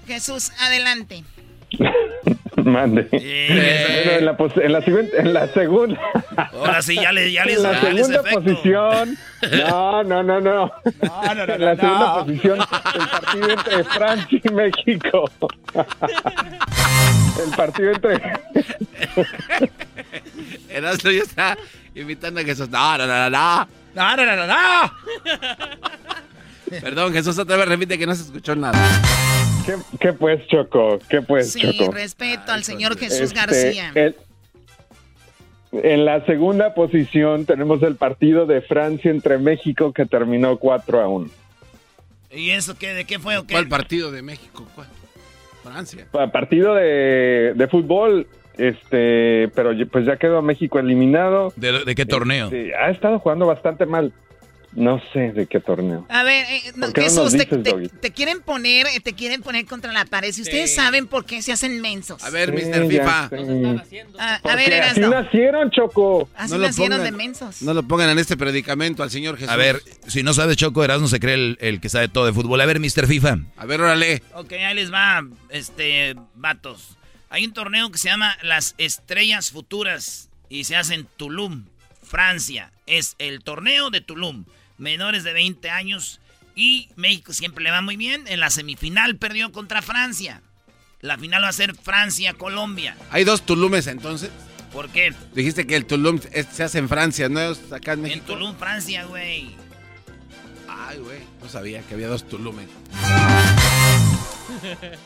[0.07, 1.23] Jesús, adelante.
[2.55, 3.07] Mande.
[3.11, 5.99] Bueno, en la, en la siguiente, en la segunda.
[6.53, 8.41] Ahora sí, ya le, ya le En la ya les segunda efecto.
[8.43, 9.17] posición.
[9.67, 10.71] No, no, no, no.
[11.01, 15.29] en la segunda posición, el partido entre Francia y México.
[17.43, 18.21] el partido entre.
[20.69, 21.57] Erasmo ya está
[21.95, 22.69] invitando a Jesús.
[22.69, 23.67] No, no, no, no, no.
[23.95, 24.93] ¡No, no, no!
[26.81, 28.79] Perdón, Jesús, otra vez repite que no se escuchó nada.
[29.65, 30.99] ¿Qué, qué pues, Choco?
[31.07, 31.91] ¿Qué pues, Sí, Choco?
[31.91, 33.91] respeto al señor Jesús Este, García.
[33.95, 34.15] el-
[35.71, 41.07] en la segunda posición tenemos el partido de Francia entre México que terminó 4 a
[41.07, 41.29] 1.
[42.31, 42.93] ¿Y eso qué?
[42.93, 43.53] ¿De qué fue o qué?
[43.53, 44.67] ¿Cuál partido de México?
[44.75, 44.87] ¿Cuál?
[45.63, 46.07] Francia.
[46.11, 48.27] Pa- Partido de, de fútbol,
[48.57, 51.53] este, pero ya- pues ya quedó México eliminado.
[51.55, 52.45] ¿De, de qué torneo?
[52.45, 54.13] Este, ha estado jugando bastante mal.
[54.75, 56.03] No sé de qué torneo.
[56.09, 57.89] A ver, eh, no, ¿Por qué no Jesús, nos te, dices, te- Doggy?
[57.89, 60.31] te quieren poner, eh, te quieren poner contra la pared.
[60.31, 62.23] Si ustedes saben por qué se hacen mensos.
[62.23, 62.87] A ver, Sí, Mr.
[62.87, 63.29] FIFA.
[64.17, 65.09] Ah, a Porque ver, así Erasno.
[65.21, 66.27] nacieron, Choco.
[66.35, 67.11] Así No lo nacieron pongan.
[67.13, 67.61] de mensos.
[67.61, 69.51] No lo pongan en este predicamento al señor Jesús.
[69.53, 72.33] A ver, si no sabe Choco, Erasmo se cree el, el que sabe todo de
[72.33, 72.59] fútbol.
[72.59, 73.05] A ver, Mr.
[73.05, 73.37] FIFA.
[73.57, 74.23] A ver, órale.
[74.33, 76.97] Ok, ahí les va, este, vatos.
[77.33, 81.65] Hay un torneo que se llama Las Estrellas Futuras y se hace en Tulum,
[82.03, 82.71] Francia.
[82.85, 84.45] Es el torneo de Tulum.
[84.77, 86.19] Menores de 20 años
[86.55, 88.25] y México siempre le va muy bien.
[88.27, 90.43] En la semifinal perdió contra Francia.
[91.01, 92.95] La final va a ser Francia-Colombia.
[93.09, 94.29] Hay dos Tulumes entonces.
[94.71, 95.11] ¿Por qué?
[95.33, 97.39] Dijiste que el Tulum es- se hace en Francia, ¿no?
[97.39, 98.25] Es acá en En México.
[98.27, 99.55] Tulum, Francia, güey.
[100.67, 101.19] Ay, güey.
[101.41, 102.67] No sabía que había dos Tulumes.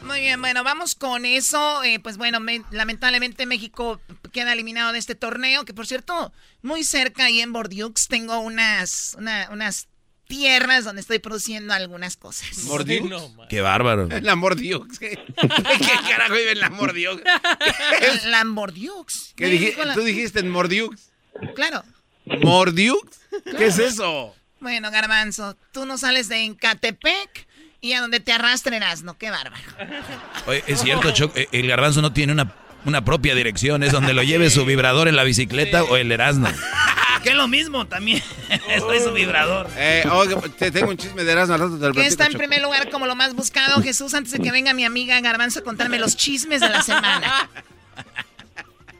[0.03, 1.83] Muy bien, bueno, vamos con eso.
[1.83, 3.99] Eh, pues bueno, me- lamentablemente México
[4.31, 9.15] queda eliminado de este torneo, que por cierto, muy cerca ahí en Bordeaux tengo unas,
[9.17, 9.87] una- unas
[10.27, 12.57] tierras donde estoy produciendo algunas cosas.
[12.65, 13.09] ¿Mordiux?
[13.49, 14.07] Qué bárbaro.
[14.21, 14.99] La Mordiux.
[14.99, 17.21] ¿Qué, ¿Qué carajo vive en la Mordiux?
[18.25, 19.33] La Bordeaux.
[19.35, 21.09] ¿Qué México, dije- la- ¿Tú dijiste en Mordiux?
[21.55, 21.83] Claro.
[22.25, 22.99] ¿Mordiux?
[23.57, 24.35] ¿Qué es eso?
[24.59, 27.46] Bueno, Garbanzo, tú no sales de Encatepec
[27.81, 29.17] y a donde te arrastreras, ¿no?
[29.17, 29.63] Qué bárbaro.
[30.47, 32.51] Oye, es cierto, Choco, eh, el garbanzo no tiene una,
[32.85, 33.83] una propia dirección.
[33.83, 36.47] Es donde lo lleve su vibrador en la bicicleta o el Erasmo.
[37.23, 38.21] Que es lo mismo también.
[38.79, 39.67] Soy su vibrador.
[39.77, 42.31] Eh, oiga, te tengo un chisme de Erasmo al rato te lo platico, está en
[42.31, 42.39] Choco.
[42.39, 45.63] primer lugar como lo más buscado, Jesús, antes de que venga mi amiga Garbanzo a
[45.63, 47.49] contarme los chismes de la semana.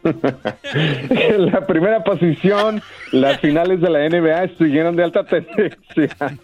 [0.03, 6.15] En la primera posición, las finales de la NBA estuvieron de alta tendencia.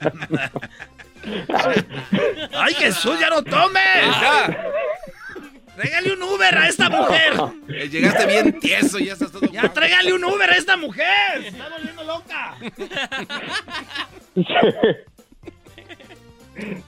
[2.56, 3.80] ¡Ay, Jesús, ya no tome!
[5.76, 7.34] Tráigale un Uber a esta mujer.
[7.70, 9.42] Eh, Llegaste bien tieso, ya estás todo...
[9.52, 11.42] Ya tráigale un Uber a esta mujer.
[11.42, 12.56] Se está volviendo loca.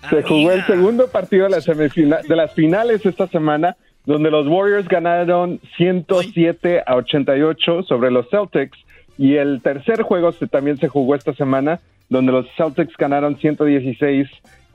[0.09, 3.75] Se jugó el segundo partido de, la semifina- de las finales esta semana,
[4.05, 8.77] donde los Warriors ganaron 107 a 88 sobre los Celtics.
[9.17, 11.79] Y el tercer juego se- también se jugó esta semana,
[12.09, 14.27] donde los Celtics ganaron 116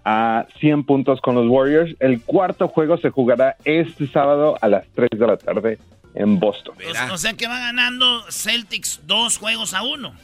[0.04, 1.94] a 100 puntos con los Warriors.
[2.00, 5.78] El cuarto juego se jugará este sábado a las 3 de la tarde
[6.14, 6.74] en Boston.
[7.10, 10.14] O, o sea que va ganando Celtics dos juegos a uno.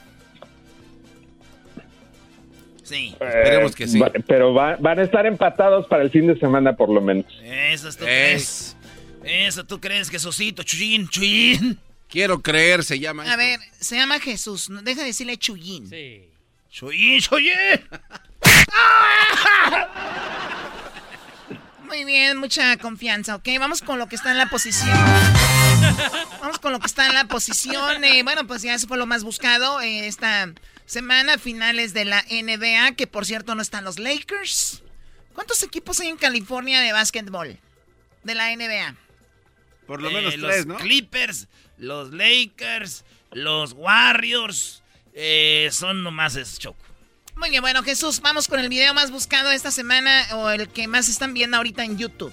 [2.82, 3.14] Sí.
[3.20, 3.68] Eh,
[4.00, 7.26] va- Pero va- van a estar empatados para el fin de semana por lo menos.
[7.42, 8.76] Eso tú crees.
[9.24, 10.62] Eso tú crees, Jesucito.
[10.62, 11.78] Chuyín, chuyín.
[12.08, 13.24] Quiero creer, se llama.
[13.30, 15.88] A ver, se llama Jesús, no- deja de decirle Chuyín.
[15.88, 16.28] Sí.
[16.76, 17.54] Chuyín, chuyín.
[21.84, 23.48] Muy bien, mucha confianza, ¿ok?
[23.58, 24.90] Vamos con lo que está en la posición.
[26.40, 28.04] Vamos con lo que está en la posición.
[28.04, 30.52] eh, bueno, pues ya eso fue lo más buscado eh, esta
[30.84, 34.82] semana, finales de la NBA, que por cierto no están los Lakers.
[35.32, 37.58] ¿Cuántos equipos hay en California de básquetbol?
[38.22, 38.96] De la NBA.
[39.86, 40.76] Por lo Eh, menos los tres, ¿no?
[40.76, 41.46] Clippers,
[41.78, 44.82] los Lakers, los Warriors.
[45.16, 46.78] Eh, son nomás esos choco.
[47.36, 50.86] Muy bien, bueno, Jesús, vamos con el video más buscado esta semana o el que
[50.88, 52.32] más están viendo ahorita en YouTube.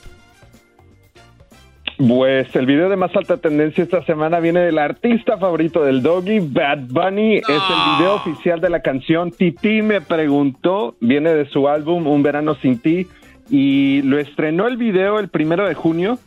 [1.98, 6.40] Pues el video de más alta tendencia esta semana viene del artista favorito del Doggy,
[6.40, 7.38] Bad Bunny.
[7.38, 10.96] Es el video oficial de la canción Titi me preguntó.
[11.00, 13.08] Viene de su álbum Un verano sin ti.
[13.50, 16.18] Y lo estrenó el video el primero de junio.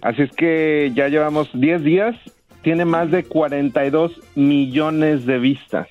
[0.00, 2.16] Así es que ya llevamos 10 días
[2.62, 5.88] tiene más de 42 millones de vistas.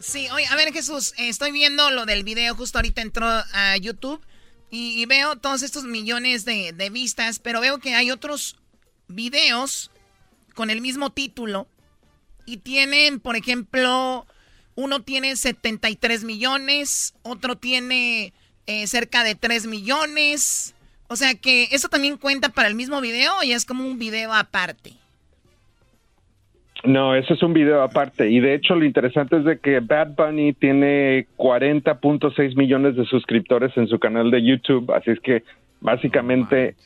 [0.00, 4.20] Sí, oye, a ver Jesús, estoy viendo lo del video, justo ahorita entró a YouTube
[4.70, 8.56] y, veo todos estos millones de, de vistas, pero veo que hay otros
[9.08, 9.90] videos
[10.54, 11.68] con el mismo título
[12.44, 14.26] y tienen, por ejemplo,
[14.74, 18.32] uno tiene 73 millones, otro tiene
[18.66, 20.74] eh, cerca de 3 millones.
[21.08, 24.32] O sea que eso también cuenta para el mismo video y es como un video
[24.32, 24.94] aparte.
[26.84, 28.30] No, eso es un video aparte.
[28.30, 33.74] Y de hecho lo interesante es de que Bad Bunny tiene 40.6 millones de suscriptores
[33.76, 34.92] en su canal de YouTube.
[34.92, 35.42] Así es que
[35.80, 36.76] básicamente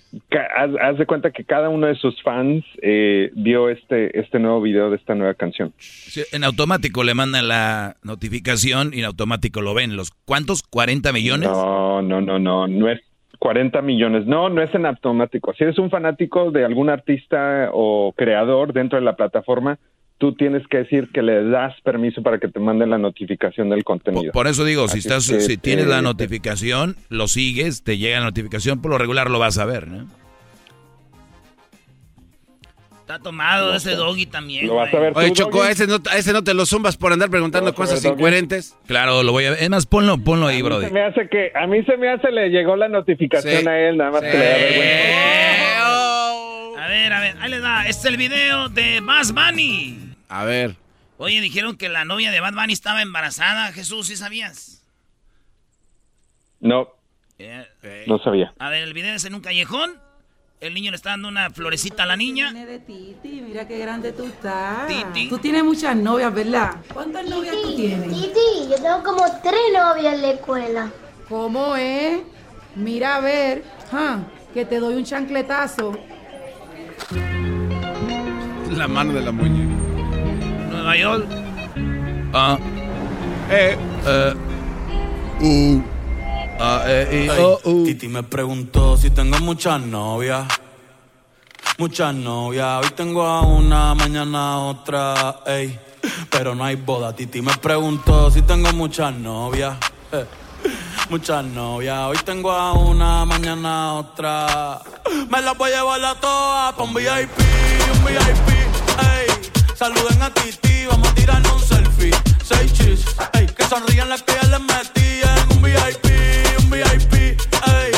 [0.80, 4.90] haz, de cuenta que cada uno de sus fans eh, vio este, este nuevo video
[4.90, 5.72] de esta nueva canción.
[6.32, 9.96] en automático le mandan la notificación y en automático lo ven.
[9.96, 10.68] ¿Los cuántos?
[10.68, 11.48] ¿40 millones?
[11.48, 12.66] No, no, no, no.
[12.66, 13.00] No es
[13.38, 14.26] 40 millones.
[14.26, 15.52] No, no es en automático.
[15.54, 19.78] Si eres un fanático de algún artista o creador dentro de la plataforma,
[20.18, 23.84] tú tienes que decir que le das permiso para que te manden la notificación del
[23.84, 24.32] contenido.
[24.32, 28.82] Por, eso digo, si estás, si tienes la notificación, lo sigues, te llega la notificación,
[28.82, 30.06] por lo regular lo vas a ver, ¿no?
[33.08, 34.66] Está tomado ese doggy también.
[34.66, 37.30] Lo vas a ver Oye, Choco, ese no, ese no te lo zumbas por andar
[37.30, 38.76] preguntando cosas incoherentes.
[38.86, 39.62] Claro, lo voy a ver.
[39.62, 40.82] Es más, ponlo, ponlo ahí, bro.
[40.82, 43.96] Se me hace que, a mí se me hace, le llegó la notificación a él,
[43.96, 45.84] nada más que le da vergüenza.
[46.84, 47.88] A ver, a ver, ahí le da.
[47.88, 50.14] Este es el video de Bass Bunny.
[50.28, 50.76] A ver.
[51.16, 53.72] Oye, dijeron que la novia de Bad Bunny estaba embarazada.
[53.72, 54.84] Jesús, ¿sí sabías?
[56.60, 56.90] No.
[58.06, 58.52] No sabía.
[58.58, 59.98] A ver, el video es en un callejón
[60.60, 62.52] el niño le está dando una florecita a la niña.
[62.52, 64.88] de Titi, mira qué grande tú estás.
[64.88, 65.28] Titi.
[65.28, 66.76] Tú tienes muchas novias, ¿verdad?
[66.92, 68.08] ¿Cuántas novias tú tienes?
[68.08, 70.92] Titi, yo tengo como tres novias en la escuela.
[71.28, 72.20] ¿Cómo es?
[72.74, 73.64] Mira a ver,
[74.52, 75.92] que te doy un chancletazo.
[78.70, 79.74] La mano de la muñeca.
[80.70, 81.26] Nueva York.
[82.32, 82.58] Ah.
[83.50, 83.76] Eh.
[84.06, 84.34] Eh.
[85.40, 85.97] Uh.
[86.58, 87.84] Uh.
[87.84, 90.46] Titi me preguntó si tengo muchas novias.
[91.78, 92.84] Muchas novias.
[92.84, 95.40] Hoy tengo a una, mañana a otra.
[95.46, 95.78] Ey.
[96.30, 97.14] Pero no hay boda.
[97.14, 99.76] Titi me preguntó si tengo muchas novias.
[100.10, 100.24] Eh,
[101.10, 101.98] muchas novias.
[102.08, 104.80] Hoy tengo a una, mañana a otra.
[105.30, 107.30] Me las voy a llevar a todas pa' un VIP,
[107.94, 108.57] un VIP.
[109.78, 112.10] Saluden a Titi, vamos a tirarnos un selfie.
[112.42, 113.04] Seis chis,
[113.34, 113.46] ey.
[113.46, 116.08] Que sonrían las que les metí en un VIP.
[116.68, 117.97] VIP, ey.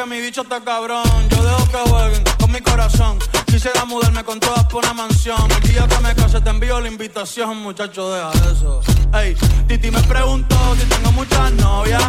[0.00, 1.04] que mi bicho está cabrón.
[1.30, 3.18] Yo dejo que jueguen con mi corazón.
[3.46, 5.50] Quisiera mudarme con todas por una mansión.
[5.50, 8.80] El día que me case te envío la invitación, muchacho, deja eso.
[9.12, 9.36] Ey,
[9.66, 12.02] Titi me preguntó si tengo muchas novias.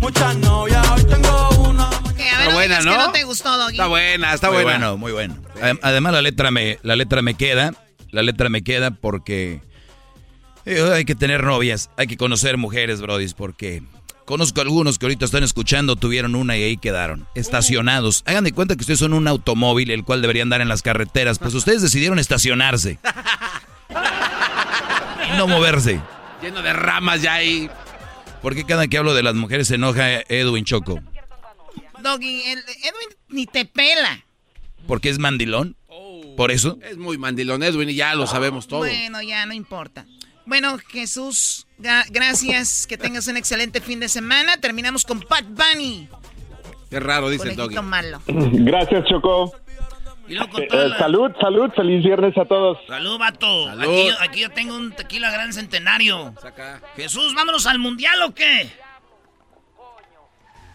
[0.00, 1.90] Muchas novias, hoy tengo una.
[2.16, 2.96] está buena, ¿no?
[2.96, 5.36] no te gustó, Está buena, está muy bueno, muy bueno.
[5.82, 7.72] Además la letra me, la letra me queda,
[8.10, 9.60] la letra me queda porque
[10.66, 13.82] eh, hay que tener novias, hay que conocer mujeres, brodis, porque
[14.28, 18.22] Conozco algunos que ahorita están escuchando, tuvieron una y ahí quedaron, estacionados.
[18.26, 21.38] Hagan de cuenta que ustedes son un automóvil, el cual deberían andar en las carreteras.
[21.38, 22.98] Pues ustedes decidieron estacionarse.
[25.32, 26.02] y no moverse.
[26.42, 27.70] Lleno de ramas ya ahí.
[28.42, 31.00] ¿Por qué cada que hablo de las mujeres se enoja Edwin Choco?
[32.02, 34.26] Doggy, Edwin ni te pela.
[34.86, 35.74] ¿Porque es mandilón?
[36.36, 36.78] ¿Por eso?
[36.82, 38.80] Es muy mandilón Edwin y ya lo sabemos todo.
[38.80, 40.04] Bueno, ya no importa.
[40.44, 42.86] Bueno, Jesús, gracias.
[42.86, 44.56] Que tengas un excelente fin de semana.
[44.58, 46.08] Terminamos con Pat Bunny.
[46.90, 47.78] Qué raro, dice el doggy.
[47.82, 48.22] malo.
[48.26, 49.52] Gracias, Choco.
[50.28, 52.78] Eh, eh, salud, salud, feliz viernes a todos.
[52.86, 53.68] Salud, vato.
[54.20, 56.34] Aquí, yo tengo un tequila gran centenario.
[56.96, 58.70] Jesús, vámonos al mundial o qué?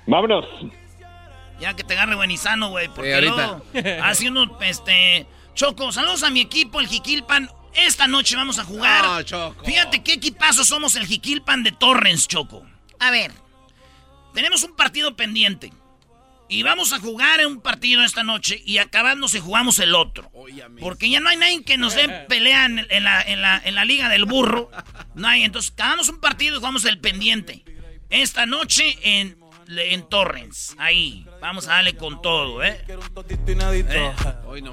[0.07, 0.45] Vámonos.
[1.59, 2.89] Ya que te agarre buenizano, güey.
[2.89, 3.61] Porque ahorita.
[4.03, 5.27] hace uno, este.
[5.53, 7.49] Choco, saludos a mi equipo, el Jiquilpan.
[7.75, 9.25] Esta noche vamos a jugar.
[9.65, 12.65] Fíjate qué equipazo somos el Jiquilpan de Torrens, Choco.
[12.99, 13.31] A ver,
[14.33, 15.71] tenemos un partido pendiente.
[16.49, 20.31] Y vamos a jugar en un partido esta noche y acabándose jugamos el otro.
[20.79, 23.85] Porque ya no hay nadie que nos dé pelea en, la, en, la, en la
[23.85, 24.69] liga del burro.
[25.15, 25.43] No hay.
[25.43, 27.63] Entonces, acabamos un partido y jugamos el pendiente.
[28.09, 30.75] Esta noche en en Torrens.
[30.77, 31.25] Ahí.
[31.43, 32.85] Vamos a darle con todo, ¿eh?
[32.87, 34.13] ¿Eh?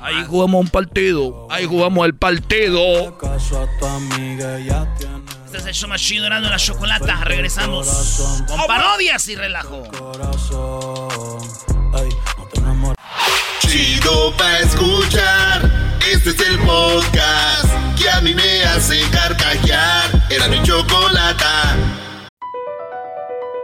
[0.03, 1.49] Ahí jugamos un partido.
[1.51, 3.19] Ahí jugamos el partido.
[5.47, 7.25] Este es el show más chido de la chocolata.
[7.25, 9.83] Regresamos con parodias y relajo.
[13.67, 15.99] Chido pa' escuchar.
[16.09, 20.09] Este es el podcast que a mí me hace carcajear.
[20.31, 21.75] Era mi chocolata.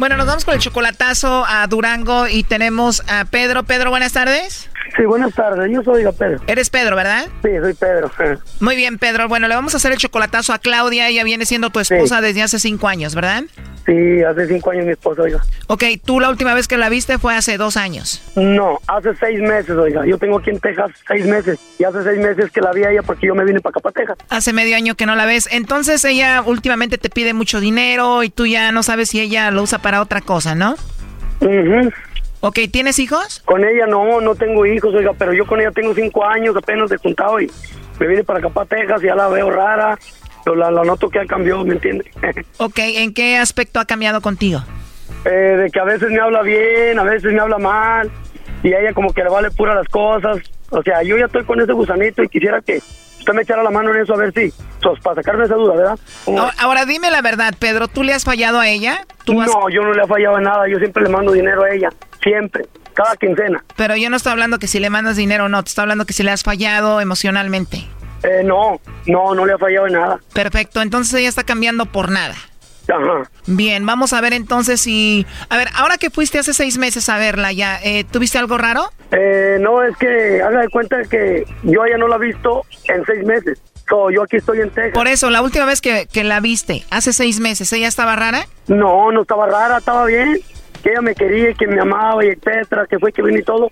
[0.00, 3.64] Bueno, nos vamos con el chocolatazo a Durango y tenemos a Pedro.
[3.64, 4.69] Pedro, buenas tardes.
[4.96, 5.70] Sí, buenas tardes.
[5.72, 6.40] Yo soy Pedro.
[6.46, 7.26] Eres Pedro, ¿verdad?
[7.42, 8.10] Sí, soy Pedro.
[8.60, 9.28] Muy bien, Pedro.
[9.28, 11.08] Bueno, le vamos a hacer el chocolatazo a Claudia.
[11.08, 13.44] Ella viene siendo tu esposa desde hace cinco años, ¿verdad?
[13.86, 15.40] Sí, hace cinco años mi esposa, oiga.
[15.68, 18.22] Ok, tú la última vez que la viste fue hace dos años.
[18.36, 20.04] No, hace seis meses, oiga.
[20.06, 21.58] Yo tengo aquí en Texas seis meses.
[21.78, 23.80] Y hace seis meses que la vi a ella porque yo me vine para acá,
[23.80, 24.18] para Texas.
[24.28, 25.48] Hace medio año que no la ves.
[25.50, 29.62] Entonces ella últimamente te pide mucho dinero y tú ya no sabes si ella lo
[29.62, 30.76] usa para otra cosa, ¿no?
[31.40, 31.90] Mhm.
[32.40, 33.40] Ok, ¿tienes hijos?
[33.44, 36.88] Con ella no, no tengo hijos, oiga, pero yo con ella tengo cinco años apenas
[36.88, 37.50] de juntado y
[37.98, 39.98] me vine para acá, para Texas y ya la veo rara.
[40.42, 42.10] Pero la, la noto que ha cambiado, ¿me entiende?
[42.56, 44.60] Ok, ¿en qué aspecto ha cambiado contigo?
[45.26, 48.10] Eh, de que a veces me habla bien, a veces me habla mal,
[48.62, 50.38] y a ella como que le vale pura las cosas.
[50.70, 52.80] O sea, yo ya estoy con ese gusanito y quisiera que
[53.20, 54.52] usted me echara la mano en eso a ver si,
[55.02, 55.98] para sacarme esa duda, ¿verdad?
[56.24, 59.06] ¿Cómo Ahora, ahora dime la verdad, Pedro, ¿tú le has fallado a ella?
[59.24, 61.62] ¿Tú has- No, yo no le he fallado en nada, yo siempre le mando dinero
[61.64, 61.88] a ella,
[62.22, 63.64] siempre, cada quincena.
[63.76, 66.04] Pero yo no estoy hablando que si le mandas dinero o no, te estoy hablando
[66.06, 67.86] que si le has fallado emocionalmente.
[68.22, 70.20] Eh, no, no, no le ha fallado en nada.
[70.34, 72.34] Perfecto, entonces ella está cambiando por nada.
[72.90, 73.30] Ajá.
[73.46, 75.26] Bien, vamos a ver entonces si...
[75.48, 78.90] A ver, ahora que fuiste hace seis meses a verla ya, eh, ¿tuviste algo raro?
[79.12, 82.64] Eh, no, es que haga de cuenta que yo a ella no la he visto
[82.88, 83.60] en seis meses.
[83.88, 84.94] So, yo aquí estoy en Texas.
[84.94, 88.46] Por eso, la última vez que, que la viste, hace seis meses, ¿ella estaba rara?
[88.68, 90.40] No, no estaba rara, estaba bien.
[90.82, 93.70] Que ella me quería, que me amaba y etcétera, que fue que vino y todo.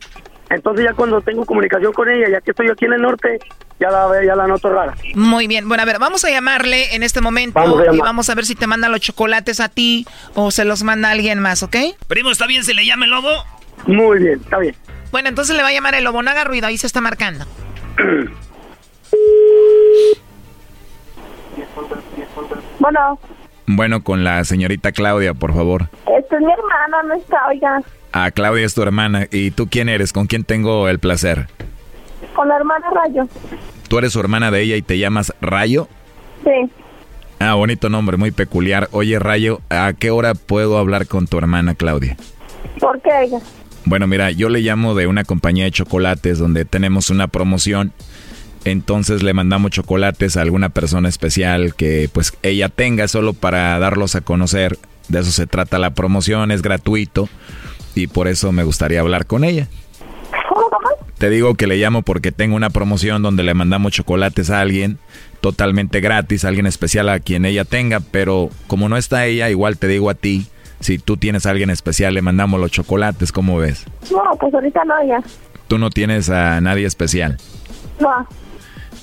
[0.50, 3.38] Entonces ya cuando tengo comunicación con ella, ya que estoy aquí en el norte,
[3.78, 4.94] ya la ve- ya la noto rara.
[5.14, 7.96] Muy bien, bueno, a ver, vamos a llamarle en este momento Vamos a llamar.
[7.96, 11.10] y vamos a ver si te manda los chocolates a ti o se los manda
[11.10, 11.76] alguien más, ¿ok?
[12.06, 13.28] Primo, ¿está bien si le llama el lobo?
[13.86, 14.74] Muy bien, está bien.
[15.12, 17.44] Bueno, entonces le va a llamar el lobo, no haga ruido, ahí se está marcando.
[22.78, 23.18] Bueno,
[23.66, 25.88] Bueno, con la señorita Claudia, por favor.
[26.18, 27.80] este es mi hermana, no está, oiga.
[28.12, 29.26] Ah, Claudia es tu hermana.
[29.30, 30.12] ¿Y tú quién eres?
[30.12, 31.48] ¿Con quién tengo el placer?
[32.34, 33.28] Con la hermana Rayo.
[33.88, 35.88] ¿Tú eres su hermana de ella y te llamas Rayo?
[36.44, 36.70] Sí.
[37.38, 38.88] Ah, bonito nombre, muy peculiar.
[38.92, 42.16] Oye, Rayo, ¿a qué hora puedo hablar con tu hermana Claudia?
[42.80, 43.38] ¿Por qué, oiga?
[43.84, 47.92] Bueno, mira, yo le llamo de una compañía de chocolates donde tenemos una promoción.
[48.64, 54.14] Entonces le mandamos chocolates a alguna persona especial que pues ella tenga solo para darlos
[54.16, 54.78] a conocer.
[55.08, 57.28] De eso se trata la promoción, es gratuito
[57.98, 59.66] y por eso me gustaría hablar con ella.
[61.18, 64.98] Te digo que le llamo porque tengo una promoción donde le mandamos chocolates a alguien
[65.40, 69.78] totalmente gratis, a alguien especial a quien ella tenga, pero como no está ella, igual
[69.78, 70.46] te digo a ti,
[70.78, 73.84] si tú tienes a alguien especial, le mandamos los chocolates, ¿cómo ves?
[74.12, 75.20] No, pues ahorita no, ya.
[75.66, 77.36] Tú no tienes a nadie especial.
[77.98, 78.26] No.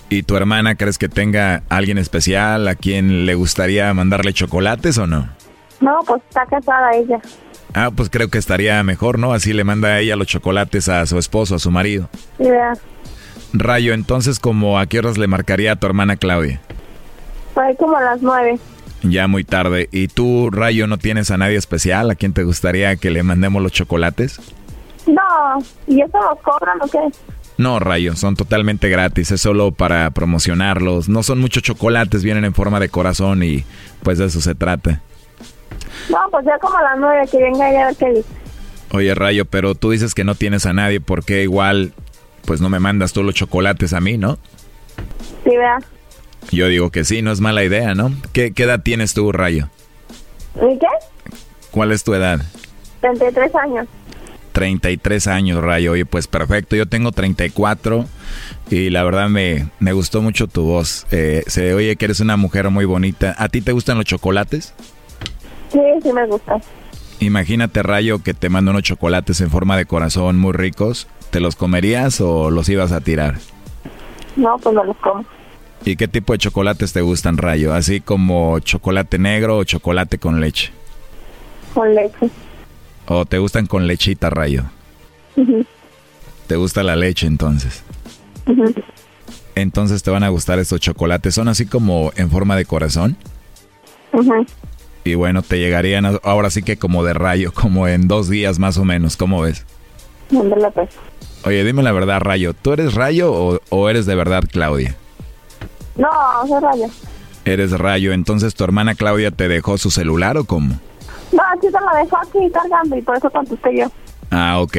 [0.09, 4.97] ¿Y tu hermana crees que tenga a alguien especial a quien le gustaría mandarle chocolates
[4.97, 5.30] o no?
[5.81, 7.19] No, pues está casada ella.
[7.77, 9.34] Ah, pues creo que estaría mejor, ¿no?
[9.34, 12.10] Así le manda a ella los chocolates a su esposo, a su marido.
[12.39, 12.73] Vea.
[13.52, 16.61] Rayo, entonces, como a qué horas le marcaría a tu hermana Claudia?
[17.53, 18.57] Fue como a las nueve.
[19.03, 19.89] Ya muy tarde.
[19.91, 23.61] ¿Y tú, Rayo, no tienes a nadie especial a quien te gustaría que le mandemos
[23.61, 24.39] los chocolates?
[25.06, 26.99] No, ¿y eso los cobran o qué?
[27.57, 31.10] No, Rayo, son totalmente gratis, es solo para promocionarlos.
[31.10, 33.65] No son muchos chocolates, vienen en forma de corazón y
[34.02, 35.02] pues de eso se trata.
[36.10, 38.23] No, pues ya como a las nueve, que venga ella a ver qué.
[38.91, 41.94] Oye, Rayo, pero tú dices que no tienes a nadie, ¿por qué igual
[42.45, 44.38] pues no me mandas tú los chocolates a mí, no?
[45.44, 45.80] Sí, vea.
[46.52, 48.11] Yo digo que sí, no es mala idea, ¿no?
[48.34, 49.69] ¿Qué, qué edad tienes tú, Rayo?
[50.56, 50.88] ¿Y qué?
[51.72, 52.41] ¿Cuál es tu edad?
[53.02, 53.88] 33 años.
[54.52, 55.91] 33 años, Rayo.
[55.94, 56.76] Oye, pues perfecto.
[56.76, 58.06] Yo tengo 34
[58.69, 61.06] y la verdad me, me gustó mucho tu voz.
[61.11, 63.36] Eh, se oye que eres una mujer muy bonita.
[63.38, 64.73] ¿A ti te gustan los chocolates?
[65.76, 66.57] Sí, sí me gusta.
[67.19, 71.07] Imagínate, Rayo, que te mando unos chocolates en forma de corazón muy ricos.
[71.31, 73.35] ¿Te los comerías o los ibas a tirar?
[74.38, 75.26] No, pues no los como.
[75.84, 77.73] ¿Y qué tipo de chocolates te gustan, Rayo?
[77.73, 80.72] ¿Así como chocolate negro o chocolate con leche?
[81.73, 82.30] Con leche.
[83.07, 84.64] ¿O te gustan con lechita, Rayo?
[86.47, 87.84] ¿Te gusta la leche entonces?
[89.56, 91.35] Entonces te van a gustar estos chocolates.
[91.35, 93.18] ¿Son así como en forma de corazón?
[95.06, 98.60] Y bueno, te llegarían a- ahora sí que como de rayo, como en dos días
[98.60, 99.15] más o menos.
[99.15, 99.65] ¿Cómo ves?
[100.32, 100.90] Mándala pues.
[101.45, 102.53] Oye, dime la verdad, Rayo.
[102.56, 104.95] ¿Tú eres Rayo o, o eres de verdad Claudia?
[105.95, 106.10] No,
[106.48, 106.88] soy rayo.
[107.45, 108.14] Eres Rayo.
[108.14, 110.73] Entonces, ¿tu hermana Claudia te dejó su celular o cómo?
[111.32, 113.86] No, aquí se la dejó aquí cargando y por eso contesté yo.
[114.32, 114.76] Ah, ok.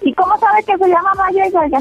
[0.00, 1.60] ¿Y cómo sabe que se llama Rayo ella?
[1.60, 1.78] oiga?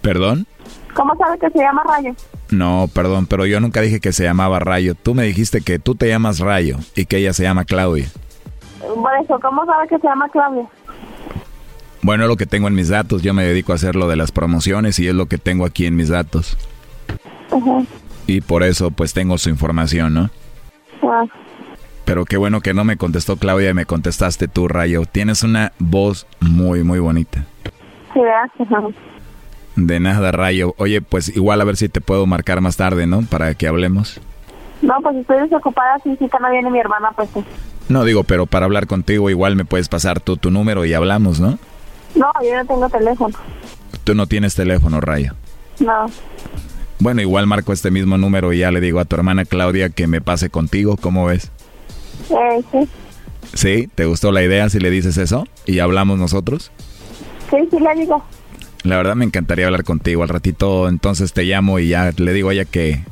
[0.00, 0.46] ¿Perdón?
[0.94, 2.14] ¿Cómo sabe que se llama Rayo?
[2.58, 4.94] No, perdón, pero yo nunca dije que se llamaba Rayo.
[4.94, 8.06] Tú me dijiste que tú te llamas Rayo y que ella se llama Claudia.
[8.80, 10.66] Por eso, ¿cómo sabe que se llama Claudia?
[12.02, 13.22] Bueno, es lo que tengo en mis datos.
[13.22, 15.86] Yo me dedico a hacer lo de las promociones y es lo que tengo aquí
[15.86, 16.56] en mis datos.
[17.50, 17.82] Ajá.
[18.26, 20.30] Y por eso pues tengo su información, ¿no?
[21.02, 21.24] Ah,
[22.04, 25.04] Pero qué bueno que no me contestó Claudia y me contestaste tú, Rayo.
[25.10, 27.44] Tienes una voz muy, muy bonita.
[28.12, 28.20] sí.
[29.76, 30.74] De nada, Rayo.
[30.78, 33.22] Oye, pues igual a ver si te puedo marcar más tarde, ¿no?
[33.22, 34.20] Para que hablemos.
[34.82, 37.42] No, pues estoy desocupada, sí, sí, que no viene mi hermana, pues sí.
[37.88, 41.40] No digo, pero para hablar contigo igual me puedes pasar tú tu número y hablamos,
[41.40, 41.58] ¿no?
[42.14, 43.36] No, yo no tengo teléfono.
[44.04, 45.34] Tú no tienes teléfono, Rayo.
[45.80, 46.06] No.
[47.00, 50.06] Bueno, igual marco este mismo número y ya le digo a tu hermana Claudia que
[50.06, 51.50] me pase contigo, ¿cómo ves?
[52.30, 52.88] Eh, sí.
[53.52, 53.90] ¿Sí?
[53.94, 55.46] ¿Te gustó la idea si le dices eso?
[55.66, 56.70] ¿Y hablamos nosotros?
[57.50, 58.22] Sí, sí, le digo.
[58.84, 60.22] La verdad me encantaría hablar contigo.
[60.22, 63.02] Al ratito entonces te llamo y ya le digo a ella que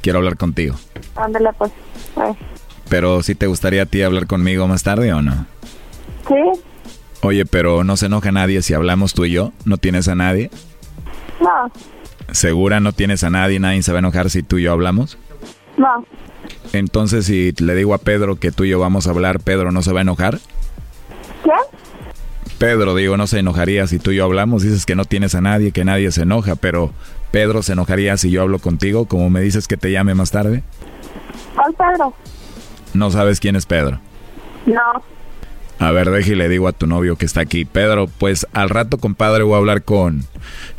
[0.00, 0.74] quiero hablar contigo.
[1.16, 1.70] Ándale, pues.
[2.16, 2.32] Ay.
[2.88, 5.46] Pero si te gustaría a ti hablar conmigo más tarde o no?
[6.26, 6.60] Sí,
[7.24, 9.52] Oye, pero no se enoja nadie si hablamos tú y yo.
[9.64, 10.50] ¿No tienes a nadie?
[11.40, 11.70] no,
[12.32, 13.60] ¿Segura no tienes a nadie?
[13.60, 15.18] ¿Nadie se va a enojar si tú y yo hablamos?
[15.76, 16.04] no.
[16.72, 19.82] Entonces si le digo a Pedro que tú y yo vamos a hablar, ¿Pedro no
[19.82, 20.38] se va a enojar?
[22.62, 24.62] Pedro, digo, no se enojaría si tú y yo hablamos.
[24.62, 26.92] Dices que no tienes a nadie, que nadie se enoja, pero
[27.32, 30.62] Pedro se enojaría si yo hablo contigo, como me dices que te llame más tarde.
[31.56, 32.14] ¿Cuál Pedro?
[32.94, 33.98] No sabes quién es Pedro.
[34.64, 35.02] No.
[35.80, 37.64] A ver, deje y le digo a tu novio que está aquí.
[37.64, 40.22] Pedro, pues al rato, compadre, voy a hablar con,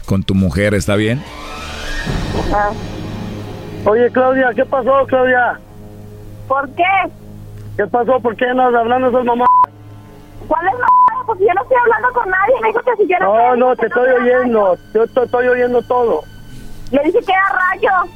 [0.06, 1.22] con tu mujer, ¿está bien?
[2.54, 2.72] Ah.
[3.84, 5.60] Oye, Claudia, ¿qué pasó, Claudia?
[6.48, 7.12] ¿Por qué?
[7.76, 8.22] ¿Qué pasó?
[8.22, 9.50] ¿Por qué andas hablando esas mamás?
[10.48, 12.56] ¿Cuál es la Pues yo no estoy hablando con nadie.
[12.62, 14.78] Me dijo que si yo no No, estoy- no, te estoy oyendo.
[14.94, 16.22] Yo te estoy oyendo todo.
[16.92, 18.12] Le dije que era rayo.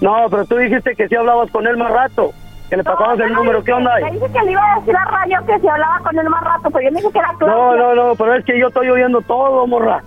[0.00, 2.30] No, pero tú dijiste que sí hablabas con él más rato.
[2.70, 3.64] Que le pasabas el número.
[3.64, 6.18] ¿Qué onda Le dije que le iba a decir a Rayo que se hablaba con
[6.18, 7.82] él más rato, pero yo le dije que era No, Claudia.
[7.82, 10.02] no, no, pero es que yo estoy oyendo todo, morra.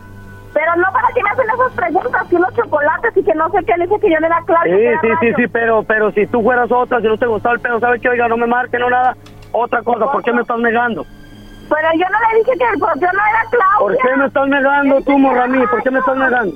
[0.53, 3.57] Pero no para que me hacen esas preguntas, que unos chocolates y que no sé
[3.65, 4.75] qué, le dije que yo no era Claudia.
[5.01, 7.61] Sí, sí, sí, sí, pero, pero si tú fueras otra, si no te gustaba el
[7.61, 8.09] pedo, ¿sabes qué?
[8.09, 9.15] Oiga, no me marque, no nada.
[9.53, 11.05] Otra cosa, ¿por qué me estás negando?
[11.71, 13.79] Pero yo no le dije que el yo no era Claudia.
[13.79, 15.65] ¿Por qué me estás negando tú, morra, a mí?
[15.67, 16.53] ¿Por qué me estás negando?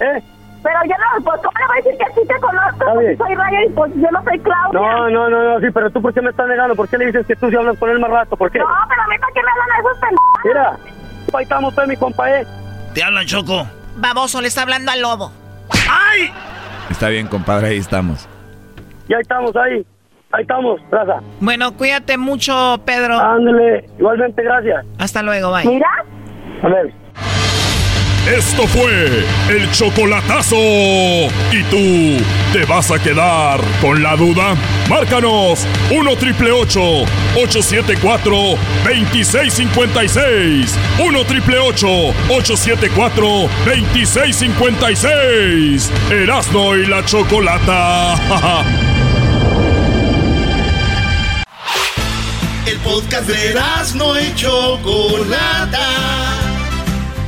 [0.00, 0.22] ¿Eh?
[0.62, 2.98] Pero yo no, pues ¿cómo le voy a decir que sí te conozco?
[2.98, 3.18] Bien.
[3.18, 4.80] soy Rayo y pues yo no soy Claudia.
[4.80, 6.74] No, no, no, no, sí, pero tú, ¿por qué me estás negando?
[6.74, 8.34] ¿Por qué le dices que tú sí hablas con él más rato?
[8.36, 8.58] ¿Por qué?
[8.60, 10.44] No, pero a mí para qué me hablan esos pendejos.
[10.44, 10.76] Mira,
[11.34, 12.46] ahí estamos, pues, mi compa, ¿eh?
[12.94, 13.66] Te hablan, Choco.
[13.96, 15.32] Baboso, le está hablando al lobo.
[15.90, 16.32] ¡Ay!
[16.88, 18.26] Está bien, compadre, ahí estamos.
[19.08, 19.84] Ya estamos ahí.
[20.32, 21.20] Ahí estamos, raza.
[21.40, 23.18] Bueno, cuídate mucho, Pedro.
[23.18, 24.86] Ándale, igualmente, gracias.
[24.98, 25.64] Hasta luego, bye.
[25.66, 25.88] Mira.
[26.62, 26.92] A ver.
[28.28, 30.54] Esto fue el chocolatazo.
[30.56, 34.54] ¿Y tú te vas a quedar con la duda?
[34.90, 38.30] Márcanos 1 triple 874
[38.84, 40.78] 2656.
[41.02, 43.24] 1 triple 874
[43.64, 45.90] 2656.
[46.12, 48.14] Erasno y la chocolata.
[52.66, 56.30] El podcast de Erasno y chocolata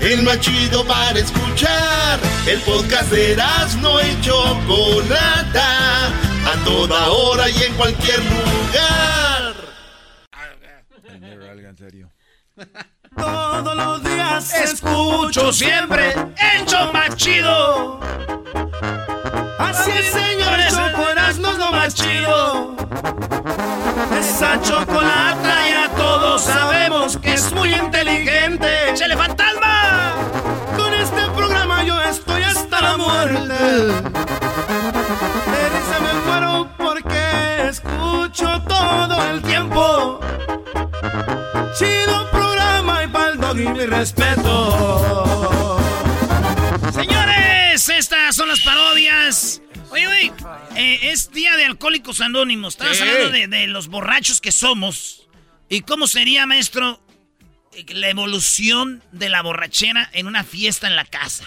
[0.02, 2.18] el más chido para escuchar.
[2.46, 3.36] El podcast de
[3.80, 9.54] no y Chocolata, a toda hora y en cualquier lugar.
[13.16, 18.00] Todos los días escucho siempre el show más chido.
[19.58, 23.41] Así es, señores, el no es lo más chido.
[24.22, 28.68] Esa chocolata ya todos sabemos que es muy inteligente.
[28.94, 30.12] ¡Chele fantasma!
[30.76, 33.56] Con este programa yo estoy hasta la muerte.
[35.88, 40.20] Se me muero porque escucho todo el tiempo.
[41.76, 45.81] Chido programa y pa'l y mi respeto.
[49.92, 50.32] Oye, oye,
[50.74, 52.74] eh, es día de Alcohólicos Anónimos.
[52.74, 55.28] Estamos hablando de, los borrachos que somos.
[55.68, 56.98] ¿Y cómo sería, maestro,
[57.88, 61.44] la evolución de la borrachera en una fiesta en la casa?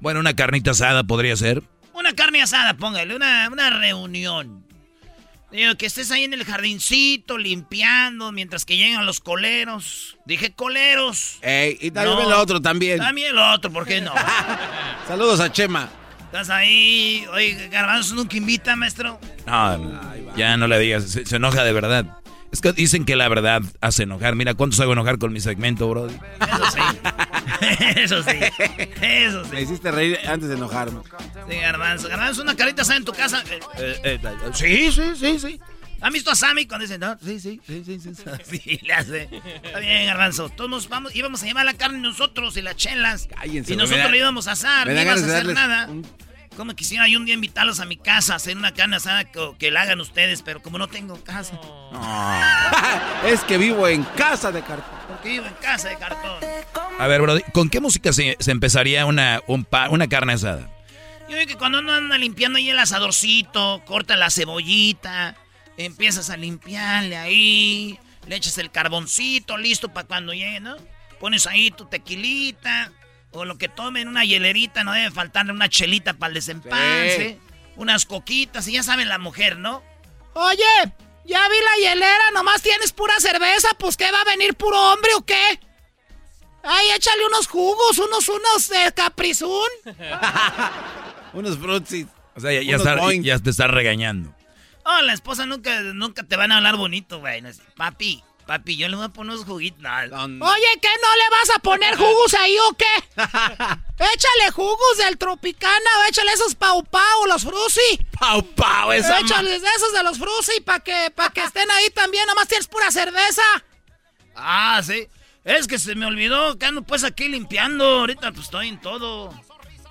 [0.00, 1.62] Bueno, una carnita asada podría ser.
[1.94, 4.66] Una carne asada, póngale, una, una reunión.
[5.50, 10.18] Digo, que estés ahí en el jardincito limpiando mientras que llegan los coleros.
[10.26, 11.38] Dije coleros.
[11.40, 12.98] Ey, y también el otro también.
[12.98, 14.12] También el otro, ¿por qué no?
[15.08, 15.88] Saludos a Chema.
[16.30, 17.26] Estás ahí.
[17.32, 19.18] Oye, Garbanzo nunca invita, maestro.
[19.48, 21.02] No, ya no le digas.
[21.04, 22.06] Se, enoja de verdad.
[22.52, 24.36] Es que dicen que la verdad hace enojar.
[24.36, 26.14] Mira, ¿cuántos hago enojar con mi segmento, Brody?
[26.40, 26.80] Eso sí.
[27.96, 28.36] Eso sí.
[29.02, 29.50] Eso sí.
[29.52, 31.00] Me hiciste reír antes de enojarme.
[31.48, 32.08] Sí, Garbanzo.
[32.08, 33.42] Garbanzo, una carita asada en tu casa.
[33.50, 35.60] Eh, eh, eh, sí, sí, sí, sí.
[36.00, 37.18] ¿Han visto a Sammy cuando dicen, no?
[37.22, 38.14] Sí, sí, sí, sí, sí.
[38.44, 39.28] Sí, le hace.
[39.62, 40.48] Está bien, Garbanzo.
[40.48, 43.28] Todos vamos, íbamos a llevar la carne nosotros y las chelas.
[43.34, 43.74] Cállense.
[43.74, 44.86] Y nosotros le íbamos a asar.
[44.86, 45.88] No íbamos a hacer nada.
[46.56, 49.70] Como quisiera yo un día invitarlos a mi casa a hacer una carne asada que,
[49.70, 51.58] la hagan ustedes, pero como no tengo casa.
[53.26, 54.98] es que vivo en casa de cartón.
[55.08, 56.38] Porque vivo en casa de cartón.
[56.98, 60.68] A ver, bro, ¿con qué música se, empezaría una, una carne asada?
[61.28, 65.36] Yo veo que cuando uno anda limpiando ahí el asadorcito, corta la cebollita,
[65.84, 70.76] empiezas a limpiarle ahí, le echas el carboncito listo para cuando llegue, ¿no?
[71.18, 72.92] Pones ahí tu tequilita
[73.32, 77.38] o lo que tomen, una hielerita, no debe faltarle una chelita para el desempance,
[77.76, 79.82] unas coquitas y ya saben la mujer, ¿no?
[80.34, 80.64] Oye,
[81.24, 85.10] ya vi la hielera, nomás tienes pura cerveza, pues ¿qué va a venir puro hombre
[85.14, 85.60] o qué?
[86.62, 89.68] Ay, échale unos jugos, unos, unos de caprizún.
[91.32, 92.06] unos frutsis.
[92.36, 92.78] O sea, ya,
[93.22, 94.34] ya te está regañando.
[94.90, 97.42] Oh, la esposa nunca, nunca te van a hablar bonito, güey.
[97.76, 99.80] Papi, papi, yo le voy a poner unos juguitos.
[99.84, 102.86] Oye, ¿qué no le vas a poner jugos ahí o qué?
[103.16, 108.04] échale jugos del Tropicana o échale esos Pau Pau, los Frusi.
[108.18, 112.26] Pau Pau, esa Échale esos de los Frusi para que, pa que estén ahí también.
[112.26, 113.42] Nomás tienes pura cerveza.
[114.34, 115.06] Ah, sí.
[115.44, 117.84] Es que se me olvidó que ando pues aquí limpiando.
[118.00, 119.28] Ahorita pues estoy en todo.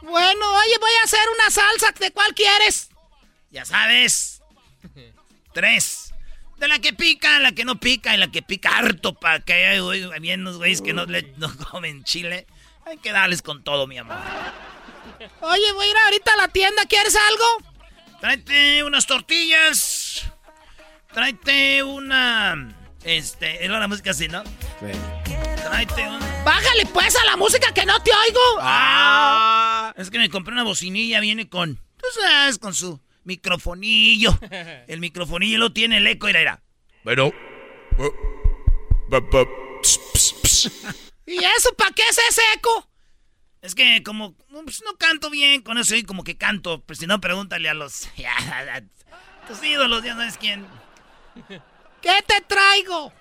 [0.02, 1.94] Bueno, oye, voy a hacer una salsa.
[1.98, 2.90] ¿De cuál quieres?
[3.52, 4.39] Ya sabes.
[5.54, 6.14] Tres.
[6.58, 9.54] De la que pica, la que no pica y la que pica harto para que
[9.54, 9.82] haya
[10.20, 12.48] bien unos güeyes que no, le, no comen chile.
[12.86, 14.18] Hay que darles con todo, mi amor.
[15.42, 16.86] Oye, voy a ir ahorita a la tienda.
[16.86, 17.70] ¿Quieres algo?
[18.20, 20.26] Tráete unas tortillas.
[21.14, 22.76] Tráete una...
[23.04, 24.44] Este, es la música así, ¿no?
[24.44, 24.92] Sí.
[25.64, 26.44] Tráete una...
[26.44, 28.42] Bájale pues a la música que no te oigo.
[28.60, 29.94] Ah.
[29.96, 31.76] Es que me compré una bocinilla, viene con...
[31.76, 33.00] Tú sabes, con su
[33.30, 34.38] microfonillo.
[34.88, 36.64] El microfonillo lo tiene el eco, era, era.
[37.04, 37.32] Bueno.
[41.26, 42.90] ¿Y eso para qué es ese eco?
[43.62, 47.08] Es que como pues, no canto bien con eso y como que canto, pues si
[47.08, 48.10] no pregúntale a los
[49.48, 50.66] tus ídolos, ya sabes quién.
[52.02, 53.14] ¿Qué te traigo?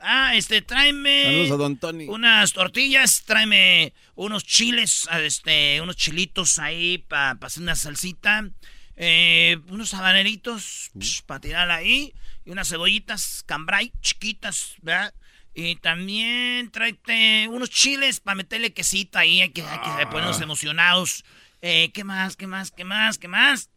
[0.00, 1.50] Ah, este, tráeme
[2.08, 8.44] unas tortillas, tráeme unos chiles, este, unos chilitos ahí para hacer una salsita.
[8.96, 10.90] Eh, unos habaneritos
[11.26, 12.14] para tirar ahí.
[12.44, 15.14] Y unas cebollitas cambray chiquitas, ¿verdad?
[15.54, 19.40] Y también tráete unos chiles para meterle quesito ahí.
[19.40, 20.44] Hay que, hay que ponernos ah.
[20.44, 21.24] emocionados.
[21.62, 22.36] Eh, ¿Qué más?
[22.36, 22.70] ¿Qué más?
[22.70, 23.18] ¿Qué más?
[23.18, 23.70] ¿Qué más?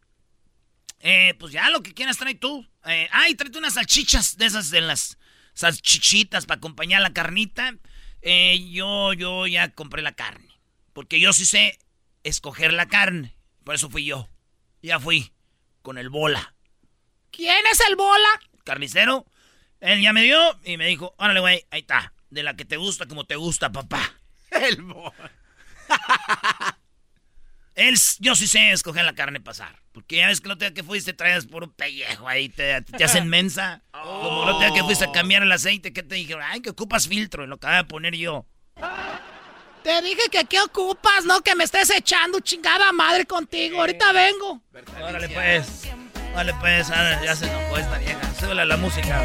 [1.00, 2.66] Eh, pues ya lo que quieras trae tú.
[2.84, 5.18] Eh, ay, tráete unas salchichas de esas de las
[5.54, 7.74] salchichitas para acompañar la carnita.
[8.22, 10.48] Eh, yo, yo ya compré la carne.
[10.92, 11.78] Porque yo sí sé
[12.22, 13.34] escoger la carne.
[13.64, 14.28] Por eso fui yo.
[14.82, 15.32] Ya fui
[15.82, 16.54] con el bola.
[17.30, 18.28] ¿Quién es el bola?
[18.64, 19.26] Carnicero.
[19.80, 22.12] Él ya me dio y me dijo, órale, güey, ahí está.
[22.28, 24.00] De la que te gusta como te gusta, papá.
[24.50, 25.32] El bola.
[27.74, 29.80] Él, yo sí sé escoger la carne pasar.
[29.92, 33.04] Porque ya ves que no te que fuiste, traes por un pellejo ahí, te, te
[33.04, 33.82] hacen mensa.
[33.90, 37.08] Como no te que fuiste a cambiar el aceite, que te dijeron, ay, que ocupas
[37.08, 38.46] filtro, en lo que voy a poner yo.
[39.82, 43.80] Te dije que qué ocupas, no que me estés echando chingada madre contigo.
[43.80, 44.60] Ahorita vengo.
[45.02, 45.88] Órale pues.
[46.34, 48.34] Vale pues, ya se enojó esta vieja.
[48.38, 49.20] Súbele la música.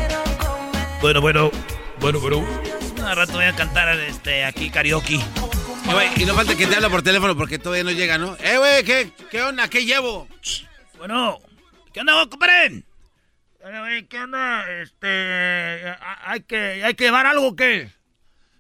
[1.02, 1.52] Bueno, bueno.
[2.00, 2.38] Bueno, bueno.
[2.40, 5.20] Un rato voy a cantar este, aquí karaoke.
[6.16, 8.36] y no falta que te hable por teléfono porque todavía no llega, ¿no?
[8.40, 9.68] Eh, güey, ¿qué, ¿qué onda?
[9.68, 10.28] ¿Qué llevo?
[10.98, 11.40] Bueno,
[11.94, 12.84] ¿qué onda, compadre?
[14.10, 14.66] ¿Qué onda?
[14.82, 15.96] Este.
[16.24, 17.92] ¿Hay que, ¿Hay que llevar algo o qué?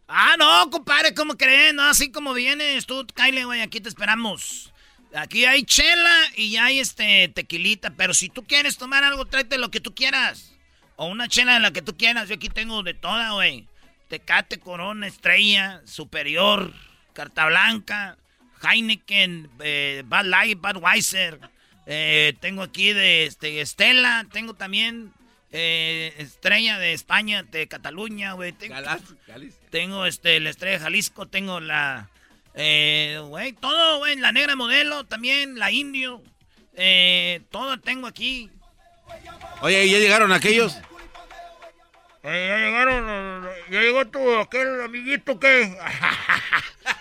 [0.07, 1.75] Ah, no, compadre, ¿cómo creen?
[1.75, 4.71] No, así como vienes tú, Kyle, güey, aquí te esperamos.
[5.15, 9.71] Aquí hay chela y hay este tequilita, pero si tú quieres tomar algo, tráete lo
[9.71, 10.53] que tú quieras.
[10.97, 12.29] O una chela de la que tú quieras.
[12.29, 13.67] Yo aquí tengo de toda, güey.
[14.09, 16.71] Tecate, Corona, Estrella, Superior,
[17.13, 18.17] Carta Blanca,
[18.61, 21.39] Heineken, eh, Bad Light, Budweiser.
[21.87, 25.13] Eh, tengo aquí de este, Estela, tengo también
[25.57, 28.51] eh, Estrella de España, de Cataluña, güey.
[28.51, 28.75] Tengo,
[29.69, 32.09] tengo este, la Estrella de Jalisco, tengo la...
[32.55, 36.21] Eh, güey, todo, güey, la negra modelo también, la indio.
[36.73, 38.49] Eh, todo tengo aquí.
[39.61, 40.77] Oye, ¿y ya llegaron aquellos?
[42.23, 45.77] Eh, ya llegaron, ya llegó tu aquel amiguito que.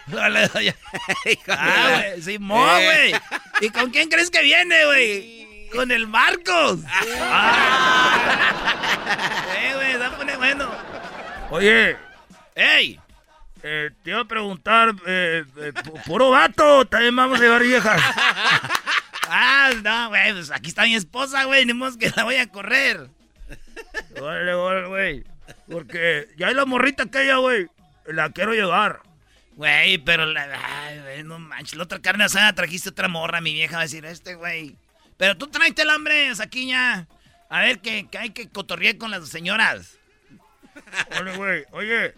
[1.48, 3.14] Ah, güey, Simón, güey.
[3.60, 5.43] ¿Y con quién crees que viene, güey?
[5.74, 6.80] Con el Marcos.
[7.20, 8.44] Ah.
[9.59, 10.70] eh, güey, se pone bueno.
[11.51, 11.96] Oye,
[12.55, 13.01] ey,
[13.62, 15.72] eh, te iba a preguntar, eh, eh,
[16.06, 18.02] puro vato, también vamos a llevar viejas.
[19.28, 22.46] ah, no, güey, pues aquí está mi esposa, güey, ni modo que la voy a
[22.46, 23.09] correr.
[24.20, 25.24] Órale, güey.
[25.70, 27.66] Porque ya hay la morrita aquella, güey.
[28.06, 29.01] La quiero llevar.
[29.52, 30.48] Güey, pero la.
[30.84, 31.76] Ay, güey, no manches.
[31.76, 33.40] La otra carne asada trajiste otra morra.
[33.40, 34.76] Mi vieja va a decir, este, güey.
[35.16, 36.32] Pero tú tráete el hambre,
[36.66, 37.06] ya.
[37.48, 39.98] A ver, que, hay que cotorrear con las señoras.
[41.20, 42.14] Oye, güey, oye.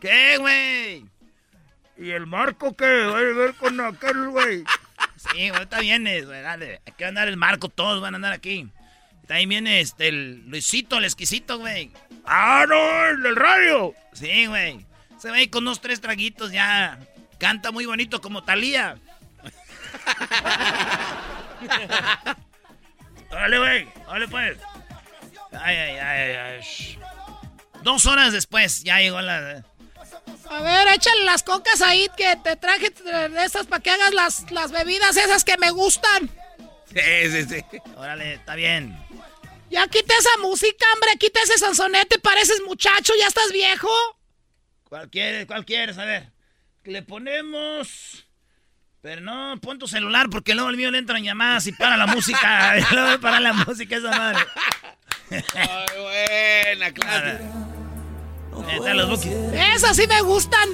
[0.00, 1.04] ¿Qué, güey?
[1.98, 3.04] ¿Y el Marco qué?
[3.06, 4.64] ¿Va a ver con aquel, güey?
[5.16, 6.82] Sí, ahorita vienes, güey, dale.
[6.86, 8.68] Aquí va a andar el Marco, todos van a andar aquí.
[9.26, 11.90] También viene este, el Luisito, el exquisito, güey.
[12.24, 13.06] ¡Ah, no!
[13.06, 13.94] ¡El del radio!
[14.12, 14.86] Sí, güey.
[15.18, 16.98] Se ve con unos tres traguitos ya.
[17.38, 18.98] Canta muy bonito como Talía.
[23.30, 23.88] Dale, güey.
[24.06, 24.58] Dale, pues.
[25.52, 26.98] Ay, ay, ay, ay.
[27.82, 29.64] Dos horas después ya llegó la...
[30.50, 34.50] A ver, échale las cocas ahí que te traje de estas para que hagas las,
[34.50, 36.30] las bebidas esas que me gustan.
[36.92, 37.80] Sí, sí, sí.
[37.96, 38.96] Órale, está bien.
[39.70, 43.88] Ya quita esa música, hombre, quita ese sansonete, pareces muchacho, ya estás viejo.
[44.84, 45.46] ¿Cuál quieres?
[45.46, 45.98] ¿Cuál quieres?
[45.98, 46.30] A ver.
[46.84, 48.25] Le ponemos.
[49.06, 52.08] Pero no, pon tu celular porque luego el mío le entran llamadas y para la
[52.08, 52.74] música.
[52.90, 54.40] luego para la música esa madre.
[55.30, 57.38] Ay, buena, clase.
[59.74, 60.68] Esas sí me gustan.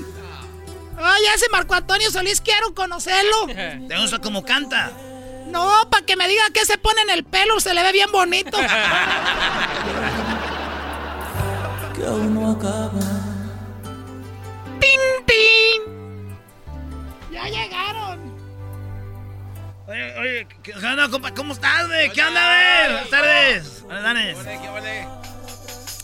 [0.97, 3.49] Ay, ese Marco Antonio Solís quiero conocerlo.
[3.89, 4.93] ¿Te gusta cómo canta?
[5.49, 8.11] No, para que me diga qué se pone en el pelo, se le ve bien
[8.11, 8.57] bonito.
[11.95, 12.93] que aún no acaba.
[14.81, 15.93] ¡Tin, tin!
[17.31, 18.12] Ya llegaron.
[19.93, 21.35] Oye, oye, ¿qué onda, compa?
[21.35, 22.11] ¿Cómo estás, güey?
[22.13, 22.93] ¿Qué onda, güey?
[22.93, 23.83] Buenas tardes.
[23.83, 24.39] Buenas tardes.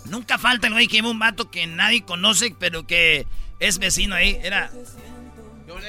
[0.04, 3.26] Nunca falta el güey que lleva un vato que nadie conoce, pero que
[3.60, 4.38] es vecino ahí.
[4.42, 4.70] Era.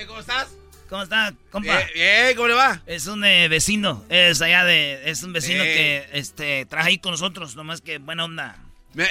[0.07, 0.47] ¿Cómo estás?
[0.87, 1.77] ¿Cómo está, compa?
[1.93, 2.81] Bien, ¿cómo le va?
[2.85, 7.11] Es un eh, vecino, es allá de, es un vecino que, este, traje ahí con
[7.11, 8.57] nosotros, nomás que buena onda.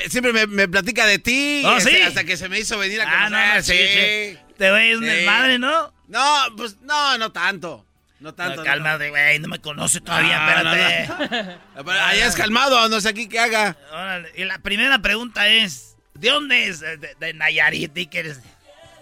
[0.08, 3.36] siempre me, platica de ti, ¿Oh, este, hasta que se me hizo venir a conocer.
[3.36, 4.38] Ah, no, sí, sí.
[4.56, 5.92] Te ves un desmadre, ¿no?
[6.08, 7.84] No, pues, no, no tanto.
[8.20, 8.64] No tanto.
[8.64, 11.90] No, güey, no me conoce todavía, ah, espérate.
[12.00, 13.76] Allá es calmado, no sé aquí qué haga.
[13.92, 16.80] Órale, y la primera pregunta es, ¿de dónde es?
[16.80, 18.40] De, Nayarit, ¿de ¿De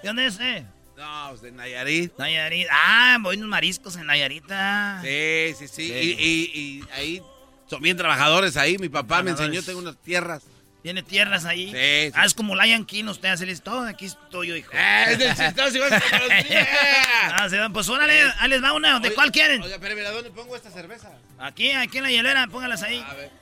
[0.02, 0.66] dónde es, eh?
[0.96, 2.12] No, pues de Nayarit.
[2.18, 2.68] Nayarit.
[2.70, 5.00] Ah, voy unos mariscos en Nayarita.
[5.02, 5.92] Sí, sí, sí.
[5.92, 7.22] Y, ahí
[7.68, 8.76] son bien trabajadores ahí.
[8.78, 10.42] Mi papá me enseñó, tengo unas tierras.
[10.86, 11.72] ¿Tiene tierras ahí?
[11.72, 12.12] Sí.
[12.14, 13.88] Ah, es como Lion King, usted hace todo.
[13.88, 14.70] Aquí estoy yo, hijo.
[14.72, 17.72] Eh, es del chistoso, a Ah, se van.
[17.72, 19.00] Pues órale, ahí les va una.
[19.00, 19.60] ¿De cuál quieren?
[19.62, 21.10] Oiga, pero mira, ¿dónde pongo esta cerveza?
[21.40, 23.04] Aquí, aquí en la hielera, póngalas ahí.
[23.04, 23.32] A ver.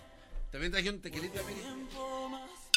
[0.53, 1.39] También traje un tequilito,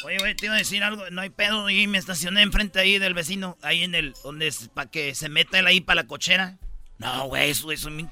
[0.04, 1.08] Oye, güey, te iba a decir algo.
[1.12, 1.70] No hay pedo.
[1.70, 3.56] Y me estacioné enfrente ahí del vecino.
[3.62, 4.12] Ahí en el.
[4.22, 6.58] Donde es para que se meta él ahí para la cochera.
[6.98, 7.88] No, güey, eso, eso.
[7.90, 8.02] Mi,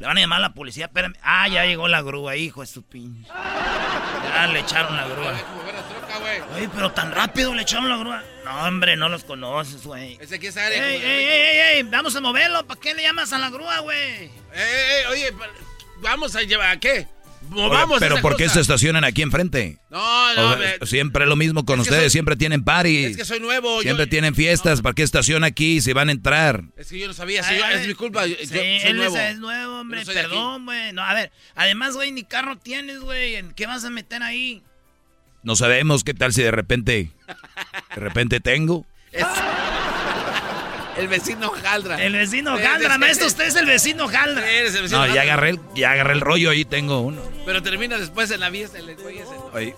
[0.00, 0.86] le van a llamar a la policía.
[0.86, 1.14] Espérame.
[1.22, 3.28] Ah, ya llegó la grúa, hijo de su pinche.
[3.28, 5.34] Ya le echaron la grúa.
[6.56, 8.22] Oye, pero tan rápido le echaron la grúa.
[8.44, 10.18] No, hombre, no los conoces, güey.
[10.20, 11.82] Ese aquí es ¡Ey, ey, ey, ey!
[11.84, 12.66] Vamos a moverlo.
[12.66, 13.98] ¿Para qué le llamas a la grúa, güey?
[13.98, 15.04] ¡Ey, ey!
[15.10, 15.32] Oye,
[16.00, 16.70] vamos a llevar.
[16.70, 17.06] ¿A qué?
[17.52, 19.78] Oye, pero ¿por qué se estacionan aquí enfrente?
[19.88, 23.06] No, no, O- me- siempre lo mismo con Es que ustedes, soy- siempre tienen party.
[23.06, 23.80] Es que soy nuevo.
[23.82, 26.64] Siempre yo, tienen fiestas, ¿para qué estaciona aquí si van a entrar?
[26.76, 27.42] Es que yo no sabía.
[27.42, 28.24] yo- es mi culpa.
[28.24, 29.16] Sí, yo soy él nuevo.
[29.16, 30.04] Es, nuevo, hombre.
[30.04, 30.12] No.
[30.12, 30.92] Perdón, güey.
[30.92, 33.36] No, a ver, además, güey, ni carro tienes, güey.
[33.36, 34.62] ¿En qué vas a meter ahí?
[35.42, 37.10] No sabemos qué tal si de repente,
[37.94, 38.84] de repente tengo.
[40.96, 42.02] El vecino Jaldra.
[42.02, 43.26] El vecino Jaldra, maestro.
[43.26, 44.48] Usted es el vecino Jaldra.
[44.50, 45.22] Eres el vecino No, ya Jaldra.
[45.32, 47.22] agarré, el, ya agarré el rollo, ahí tengo uno.
[47.46, 49.30] Pero termina después en la fiesta el güey ese.
[49.54, 49.74] Oye,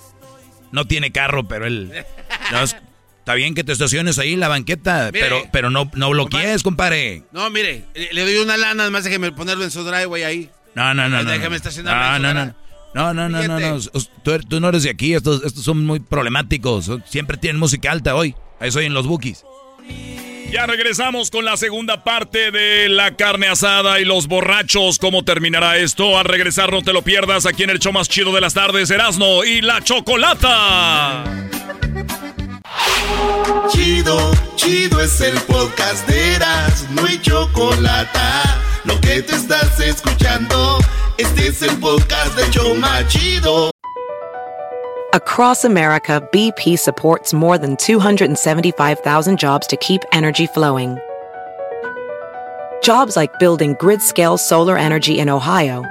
[0.72, 2.04] no tiene carro, pero él...
[2.50, 2.76] no, es-
[3.20, 5.24] está bien que te estaciones ahí en la banqueta, Mire.
[5.24, 7.22] pero, pero no, no bloquees, compadre.
[7.30, 10.50] No, mire, le doy una lana, nada más déjeme ponerlo en su driveway ahí.
[10.74, 11.30] No, no, no, no.
[11.30, 11.62] Déjame no.
[11.62, 12.54] No, en su no, no.
[12.94, 13.78] No, no, no, no, no.
[14.22, 16.90] Tú, er- tú no eres de aquí, estos, estos son muy problemáticos.
[17.06, 18.34] Siempre tienen música alta hoy.
[18.60, 19.44] Ahí soy en los bookies.
[20.52, 24.98] Ya regresamos con la segunda parte de la carne asada y los borrachos.
[24.98, 26.18] ¿Cómo terminará esto?
[26.18, 28.90] Al regresar no te lo pierdas aquí en el show más chido de las tardes,
[28.90, 31.24] Erasmo y la Chocolata.
[33.70, 38.18] Chido, chido es el podcast de Eras, no hay chocolate.
[38.84, 40.78] Lo que te estás escuchando,
[41.16, 43.70] este es el podcast de Choma Chido.
[45.12, 50.98] Across America, BP supports more than 275,000 jobs to keep energy flowing.
[52.82, 55.84] Jobs like building grid scale solar energy in Ohio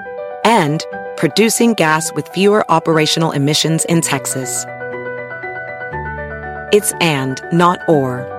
[0.44, 0.86] and
[1.16, 4.66] producing gas with fewer operational emissions in Texas.
[6.74, 8.31] It's and, not or.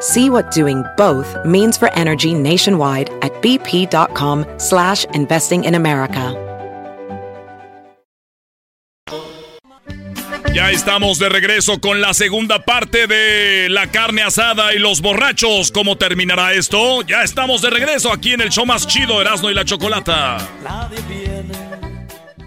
[0.00, 6.44] See what doing both means for energy nationwide at bp.com slash investing in America.
[10.54, 15.70] Ya estamos de regreso con la segunda parte de la carne asada y los borrachos.
[15.70, 17.02] ¿Cómo terminará esto?
[17.02, 20.38] Ya estamos de regreso aquí en el show más chido, Erasmo y la Chocolata.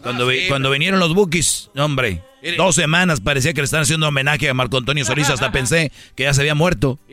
[0.01, 2.23] Cuando, vi- cuando vinieron los bookies, hombre,
[2.57, 5.29] dos semanas parecía que le estaban haciendo homenaje a Marco Antonio Solís.
[5.29, 6.97] Hasta pensé que ya se había muerto.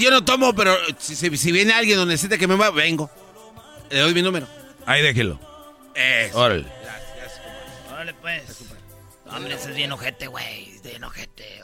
[0.00, 3.10] Yo no tomo, pero si, si- si viene alguien o necesita que me mueva, vengo.
[3.90, 4.48] Le doy mi número.
[4.84, 5.38] Ahí déjelo.
[5.94, 6.38] Eso.
[6.38, 6.66] Órale.
[7.92, 8.42] Órale, pues.
[9.30, 10.68] Hombre, ese es bien ojete, güey.
[10.82, 11.62] Bien ojete,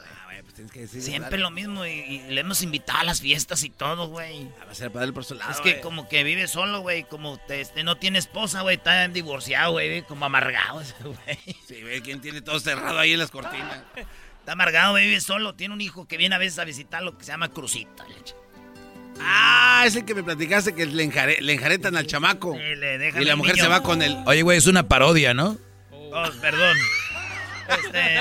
[0.57, 0.87] güey.
[0.89, 4.49] Siempre lo mismo y, y le hemos invitado a las fiestas y todo, güey.
[4.67, 5.51] Va a ser para él por su lado.
[5.51, 5.83] Es que güey.
[5.83, 7.05] como que vive solo, güey.
[7.05, 8.77] Como te- este, no tiene esposa, güey.
[8.77, 10.03] Está divorciado, güey.
[10.03, 11.39] Como amargado ese, güey.
[11.67, 13.83] Sí, ve quién tiene todo cerrado ahí en las cortinas.
[14.41, 15.07] Está amargado, güey.
[15.07, 15.55] Vive solo.
[15.55, 18.07] Tiene un hijo que viene a veces a visitar lo que se llama Crucita.
[18.09, 18.35] leche.
[19.21, 22.57] Ah, es el que me platicaste que le, enjare- le enjaretan al chamaco.
[22.57, 23.65] Y le dejan Y la mujer niño.
[23.65, 24.17] se va con él.
[24.27, 25.59] Oye, güey, es una parodia, ¿no?
[25.91, 26.77] Oh, perdón.
[27.75, 28.19] Este.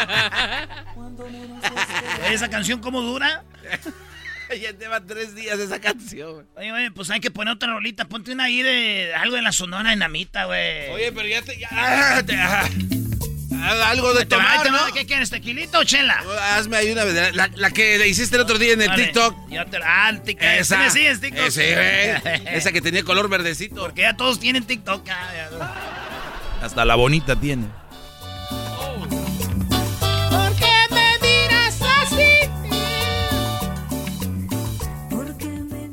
[2.33, 3.43] ¿Esa canción cómo dura?
[4.61, 6.45] ya lleva tres días esa canción.
[6.55, 8.05] Oye, güey, pues hay que poner otra rolita.
[8.05, 10.89] Ponte una ahí de algo de la Sonora Dinamita, güey.
[10.89, 11.57] Oye, pero ya te.
[11.57, 12.67] ya- ah, te- ah.
[13.89, 14.71] Algo de tomar, va.
[14.71, 14.93] ¿no?
[14.93, 16.23] ¿Qué quieres, tequilita o chela?
[16.55, 17.35] Hazme ahí una vez.
[17.35, 19.49] La, la que le hiciste el otro día en el Vale, TikTok.
[19.49, 20.05] Ya te la.
[20.05, 20.47] Ah, el TikTok.
[20.47, 20.89] Esa.
[20.89, 21.45] ¿Sí TikTok?
[21.45, 22.47] Ese, güey.
[22.55, 23.75] Esa que tenía color verdecito.
[23.75, 25.07] Porque ya todos tienen TikTok.
[25.09, 26.65] ah, ya.
[26.65, 27.67] Hasta la bonita tiene.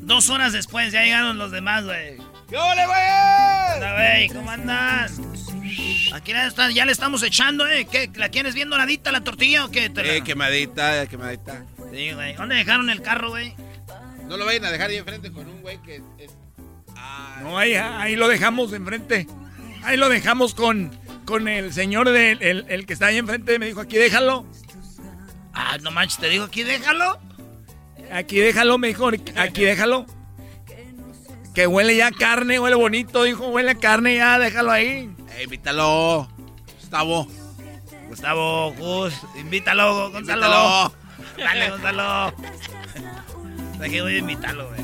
[0.09, 2.17] Dos horas después ya llegaron los demás, güey.
[2.49, 3.77] ¡Qué ole, güey!
[3.77, 5.21] Hola, güey, ¿cómo andas?
[6.15, 7.87] Aquí está- ya le estamos echando, ¿eh?
[7.91, 8.11] ¿Qué?
[8.15, 9.93] ¿La quieres bien doradita la tortilla o qué?
[9.95, 11.63] Eh, quemadita, quemadita.
[11.93, 12.35] Sí, güey.
[12.35, 13.55] ¿Dónde dejaron el carro, güey?
[14.27, 16.31] No lo vayan a dejar ahí enfrente con un güey que es.
[17.43, 19.27] No, ahí, ahí lo dejamos enfrente.
[19.85, 20.91] Ahí lo dejamos con,
[21.27, 23.59] con el señor del el, el que está ahí enfrente.
[23.59, 24.47] Me dijo, aquí déjalo.
[25.53, 27.21] Ah, no manches, te digo aquí, déjalo.
[28.13, 30.07] Aquí déjalo, me dijo, aquí déjalo.
[31.55, 35.11] Que huele ya carne, huele bonito, dijo, huele a carne ya, déjalo ahí.
[35.37, 36.29] Eh, invítalo.
[36.81, 37.29] Gustavo.
[38.09, 40.47] Gustavo, Gus, invítalo, Gonzalo.
[40.47, 40.93] Invítalo.
[41.37, 42.35] Dale, Gonzalo.
[43.83, 44.81] Aquí voy a invitarlo, güey.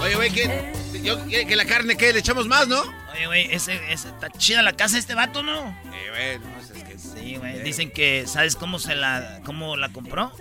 [0.00, 0.72] Oye, güey, que,
[1.02, 2.12] yo, que, que la carne, ¿qué?
[2.12, 2.82] Le echamos más, ¿no?
[3.12, 5.68] Oye, güey, ese, ese, está chida la casa de este vato, ¿no?
[5.94, 6.98] Eh, güey, no, es que.
[6.98, 7.62] Sí, güey.
[7.62, 10.32] Dicen que, ¿sabes cómo se la, cómo la compró?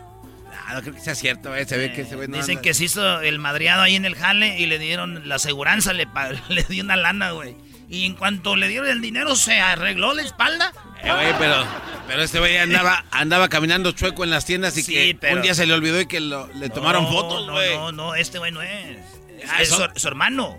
[0.71, 1.65] No creo que sea cierto, güey.
[1.65, 2.37] Se ve que ese güey no.
[2.37, 5.35] Dicen anda- que se hizo el madreado ahí en el jale y le dieron la
[5.35, 6.07] aseguranza, le,
[6.49, 7.55] le dio una lana, güey.
[7.89, 10.73] Y en cuanto le dieron el dinero, se arregló la espalda
[11.03, 11.63] Eh, pero,
[12.07, 15.67] pero este güey andaba, andaba caminando chueco en las tiendas y que un día se
[15.67, 17.75] le olvidó y que le tomaron fotos, güey.
[17.75, 18.97] No, no, no, este güey no es.
[19.47, 20.57] Ah, es su, hermano.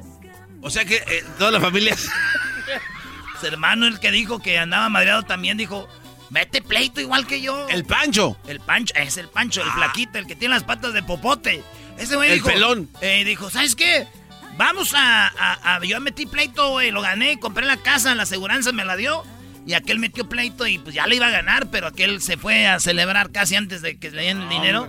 [0.62, 1.96] O sea que eh, toda la familia...
[3.40, 5.88] su hermano, el que dijo que andaba madreado también, dijo...
[6.34, 7.68] Mete pleito igual que yo.
[7.68, 8.36] El Pancho.
[8.48, 9.74] El Pancho, es el Pancho, el ah.
[9.76, 11.62] flaquito, el que tiene las patas de popote.
[11.96, 12.48] Ese güey el dijo.
[12.48, 12.90] El pelón.
[13.02, 14.08] Eh, dijo, ¿sabes qué?
[14.56, 18.96] Vamos a, Yo metí pleito, güey, lo gané, compré la casa, la aseguranza me la
[18.96, 19.22] dio.
[19.64, 22.66] Y aquel metió pleito y pues ya le iba a ganar, pero aquel se fue
[22.66, 24.88] a celebrar casi antes de que le dieran el dinero.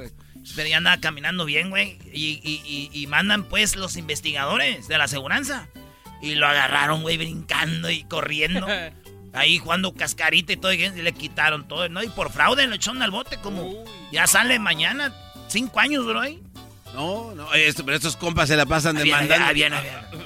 [0.55, 1.99] Pero ya andaba caminando bien, güey.
[2.11, 5.67] Y, y, mandan pues los investigadores de la aseguranza.
[6.23, 8.65] Y lo agarraron, güey, brincando y corriendo.
[9.35, 12.01] Ahí jugando cascarita y todo, y le quitaron todo, ¿no?
[12.03, 15.13] Y por fraude lo echaron al bote, como ya sale mañana.
[15.47, 16.41] Cinco años, bro, ahí.
[16.93, 17.47] No, no,
[17.85, 19.53] pero estos compas se la pasan demandando.
[19.53, 20.25] Bien, bien.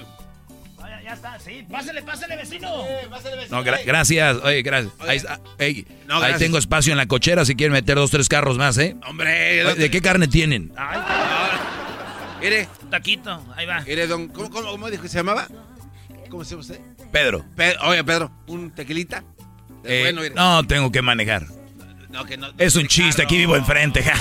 [1.10, 1.66] Ya está, sí.
[1.68, 2.86] Pásale, pásale, vecino.
[3.10, 3.58] pásale, vecino.
[3.58, 4.38] No, gracias.
[4.44, 4.94] Oye, gracias.
[5.58, 8.96] ahí, ahí tengo espacio en la cochera si quieren meter dos, tres carros más, ¿eh?
[9.08, 9.74] Hombre.
[9.74, 10.72] ¿De qué carne tienen?
[10.78, 11.00] Ay,
[12.40, 12.68] Mire.
[12.92, 13.82] Taquito, ahí va.
[13.82, 15.48] Mire, don, ¿cómo, cómo, cómo dijo que se llamaba?
[16.30, 16.80] ¿Cómo se llama usted?
[17.12, 17.46] Pedro.
[17.84, 19.24] oye, Pedro, ¿un tequilita?
[19.84, 21.46] Eh, bueno, no, tengo que manejar.
[22.10, 24.04] No, que no, es un chiste, aquí vivo enfrente.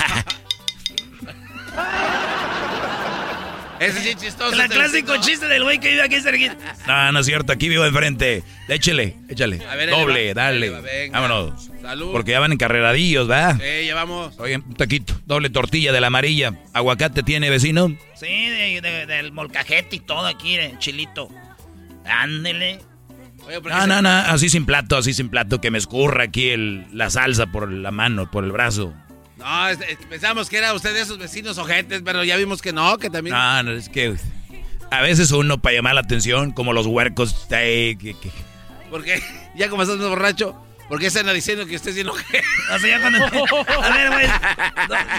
[3.79, 4.61] Ese sí chistoso.
[4.61, 6.75] El clásico chiste del güey que vive aquí cerquita.
[6.85, 8.43] No, no es cierto, aquí vivo enfrente.
[8.67, 9.61] Échele, échale.
[9.89, 10.69] doble, dale.
[11.11, 11.69] Vámonos.
[11.81, 12.11] Salud.
[12.11, 13.55] Porque ya van encarreradillos, ¿verdad?
[13.55, 14.37] Sí, llevamos.
[14.37, 16.59] Oye, un taquito, doble tortilla de la amarilla.
[16.73, 17.95] ¿Aguacate tiene, vecino?
[18.15, 18.49] Sí,
[18.81, 21.29] del molcajete y todo aquí, de chilito.
[22.09, 22.79] Ándele.
[23.63, 27.09] no, no, no, así sin plato, así sin plato, que me escurra aquí el, la
[27.09, 28.93] salsa por la mano, por el brazo.
[29.37, 29.45] No,
[30.09, 33.35] pensamos que era usted de esos vecinos ojetes, pero ya vimos que no, que también...
[33.35, 34.15] No, no, es que
[34.91, 37.47] a veces uno para llamar la atención, como los huercos...
[37.51, 38.15] Eh, que,
[38.89, 39.21] ¿Por qué?
[39.55, 40.61] ¿Ya como estás borracho?
[40.89, 42.43] ¿Por qué están diciendo que usted es bien ojete?
[42.73, 43.23] O sea, ya cuando...
[43.83, 44.27] A ver, güey,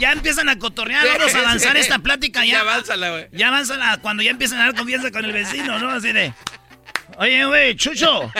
[0.01, 2.55] ya empiezan a cotorrear, vamos a avanzar esta plática ya.
[2.55, 3.29] Ya avánzala, güey.
[3.33, 5.91] Ya avánzala cuando ya empiezan a dar confianza con el vecino, ¿no?
[5.91, 6.35] Así de...
[7.19, 8.31] Oye, güey, Chucho.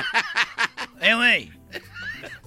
[1.01, 1.51] Eh, güey.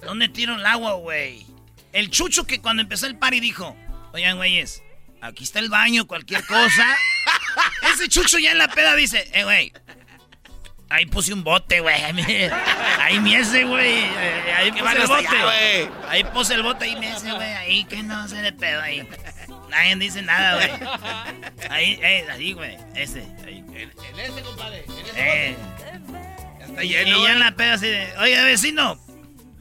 [0.04, 1.44] ¿Dónde tiro el agua, güey?
[1.92, 3.76] El Chucho que cuando empezó el party dijo,
[4.12, 4.82] oigan, güeyes,
[5.20, 6.96] aquí está el baño, cualquier cosa.
[7.92, 9.72] Ese Chucho ya en la peda dice, eh, güey,
[10.88, 11.94] ahí puse un bote, güey.
[13.00, 14.04] Ahí me ese, güey.
[14.56, 15.90] Ahí puse el bote.
[16.08, 17.52] ahí puse el bote y me ese, güey.
[17.54, 19.08] Ahí que no se de pedo ahí.
[19.68, 20.70] Nadie dice nada, güey.
[21.70, 22.76] Ahí, eh, ahí, güey.
[22.94, 23.26] Ese.
[23.44, 23.64] Ahí.
[23.74, 24.84] En, ese, compadre.
[24.86, 25.56] En ese eh.
[26.64, 27.18] Está lleno.
[27.18, 28.98] Y ya en la peda así de, oye, vecino,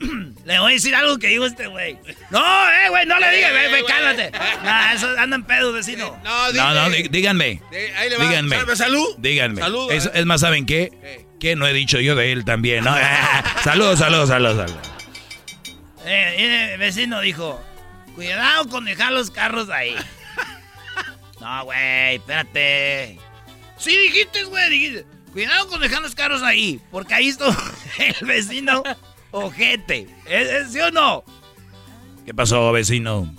[0.45, 1.97] le voy a decir algo que dijo este güey.
[2.29, 4.31] No, eh, güey, no le digas, güey, cálmate.
[4.63, 6.17] Nah, eso andan pedos, vecino.
[6.23, 7.61] No, no, no, díganme.
[7.97, 8.25] Ahí le va.
[8.25, 8.75] Díganme.
[8.75, 9.15] Salud.
[9.17, 9.61] Díganme.
[9.61, 9.91] Salud.
[9.91, 11.25] Es, es, más, ¿saben qué?
[11.39, 12.95] Que no he dicho yo de él también, ¿no?
[13.63, 14.93] saludos, saludos, saludos, saludos.
[16.05, 16.35] Eh,
[16.73, 17.61] eh, vecino dijo,
[18.15, 19.95] cuidado con dejar los carros ahí.
[21.39, 23.19] No, güey, espérate.
[23.77, 25.05] Sí dijiste, güey, dijiste.
[25.33, 27.45] Cuidado con dejar los carros ahí, porque ahí está
[27.97, 28.83] el vecino
[29.31, 30.07] ojete.
[30.27, 31.23] ¿Es, sí o no?
[32.25, 33.33] ¿Qué pasó, vecino?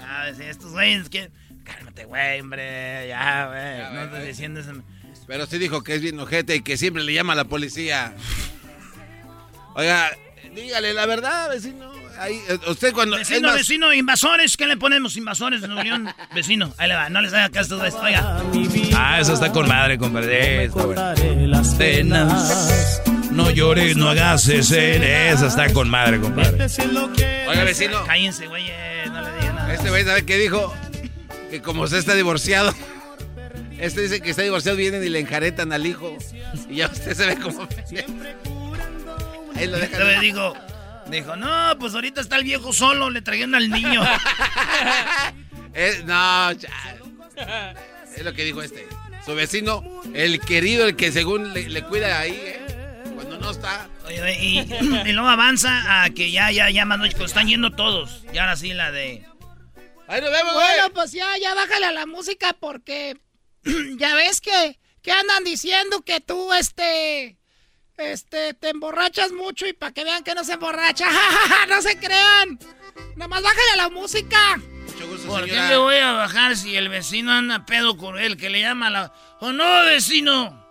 [0.00, 1.30] Ah, estos güeyes que...
[1.62, 3.08] Cálmate, güey, hombre.
[3.08, 3.94] Ya, güey.
[3.94, 4.72] No estoy diciendo eso.
[5.26, 8.14] Pero sí dijo que es bien ojete y que siempre le llama a la policía.
[9.74, 10.10] Oiga,
[10.54, 11.95] dígale la verdad, vecino.
[12.18, 13.16] Ahí, eh, usted cuando.
[13.16, 14.56] Vecino, vecino, invasores.
[14.56, 15.16] ¿Qué le ponemos?
[15.16, 16.08] Invasores de Unión.
[16.34, 17.08] vecino, ahí le va.
[17.08, 18.00] No les haga caso de esto.
[18.00, 18.42] Oiga.
[18.96, 20.70] Ah, eso está con madre, compadre.
[21.46, 23.02] Las penas.
[23.30, 25.30] No llores, no hagas ese.
[25.30, 26.66] Esa está con madre, compadre.
[27.48, 28.04] Oiga, vecino.
[28.06, 28.66] Cállense, güey.
[28.68, 29.74] Eh, no le digan nada.
[29.74, 30.74] Este güey, ¿sabe qué dijo?
[31.50, 32.74] Que como usted está divorciado.
[33.78, 36.16] Este dice que está divorciado, vienen y le enjaretan al hijo.
[36.68, 37.62] Y ya usted se ve como.
[39.54, 40.02] Ahí lo dejan.
[40.02, 40.54] Este dijo,
[41.10, 44.02] dijo, no, pues ahorita está el viejo solo, le trajeron al niño.
[46.04, 46.96] no, ya.
[48.16, 48.86] Es lo que dijo este.
[49.24, 49.82] Su vecino,
[50.14, 52.60] el querido, el que según le, cuida ahí, ¿eh?
[53.14, 53.88] Cuando no está.
[54.06, 58.24] Oye, y, y, luego avanza a que ya, ya, ya, Manuel, están yendo todos.
[58.32, 59.24] Y ahora sí la de.
[60.06, 63.18] Ahí nos vemos, Bueno, pues ya, ya bájale a la música porque
[63.98, 67.36] ya ves que, que andan diciendo que tú, este,
[67.98, 71.06] este, te emborrachas mucho y para que vean que no se emborracha,
[71.68, 72.58] no se crean.
[73.16, 74.60] Nada más bájale a la música.
[75.26, 78.60] ¿Por qué le voy a bajar si el vecino anda pedo con él, que le
[78.60, 79.12] llama la...
[79.40, 80.64] ¿O no, vecino?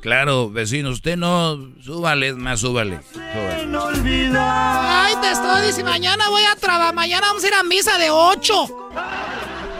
[0.00, 1.56] Claro, vecino, usted no...
[1.82, 3.00] Súbale, más súbale.
[3.12, 4.38] súbale.
[4.38, 8.10] Ay, te estoy diciendo, mañana voy a trabajar, mañana vamos a ir a misa de
[8.10, 8.66] 8.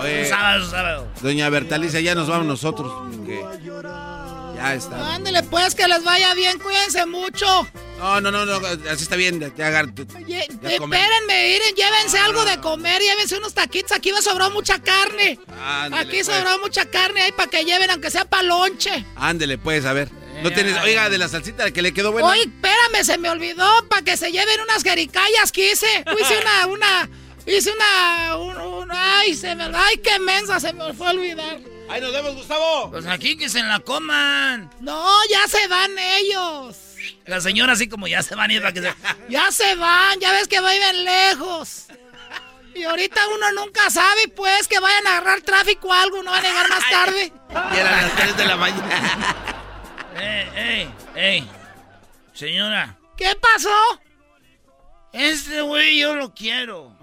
[0.02, 1.08] Oye, sábado, sábado.
[1.20, 2.92] Doña Bertalicia, ya nos vamos nosotros.
[4.60, 5.14] Ya está.
[5.14, 7.46] Ándele pues, que les vaya bien, cuídense mucho.
[7.98, 9.40] No, no, no, no, así está bien.
[9.40, 13.92] Ya, ya, ya espérenme, miren, llévense algo de comer, llévense unos taquitos.
[13.92, 15.38] Aquí me sobró mucha carne.
[15.62, 16.60] Ándele, Aquí sobró pues.
[16.60, 19.04] mucha carne ahí para que lleven, aunque sea palonche.
[19.16, 20.10] Ándele, pues, a ver.
[20.42, 22.28] No tienes, oiga, de la salsita que le quedó buena.
[22.28, 26.04] Oye, espérame, se me olvidó para que se lleven unas jericayas que hice.
[26.18, 27.10] Hice una, una,
[27.56, 31.58] hice una, ay, se me, ay, qué mensa, se me fue a olvidar.
[31.88, 32.90] ¡Ahí nos vemos, Gustavo!
[32.90, 34.70] Pues aquí que se la coman.
[34.80, 36.76] No, ya se van ellos.
[37.26, 38.94] La señora así como ya se van ir para que se...
[39.28, 41.86] Ya se van, ya ves que viven lejos.
[42.74, 46.44] Y ahorita uno nunca sabe, pues, que vayan a agarrar tráfico o algo, no van
[46.44, 47.32] a llegar más tarde.
[47.50, 49.36] Y eran las 3 de la mañana.
[50.16, 51.50] ¡Ey, ey, ey!
[52.32, 52.96] Señora.
[53.16, 54.00] ¿Qué pasó?
[55.12, 56.96] Este güey yo lo quiero.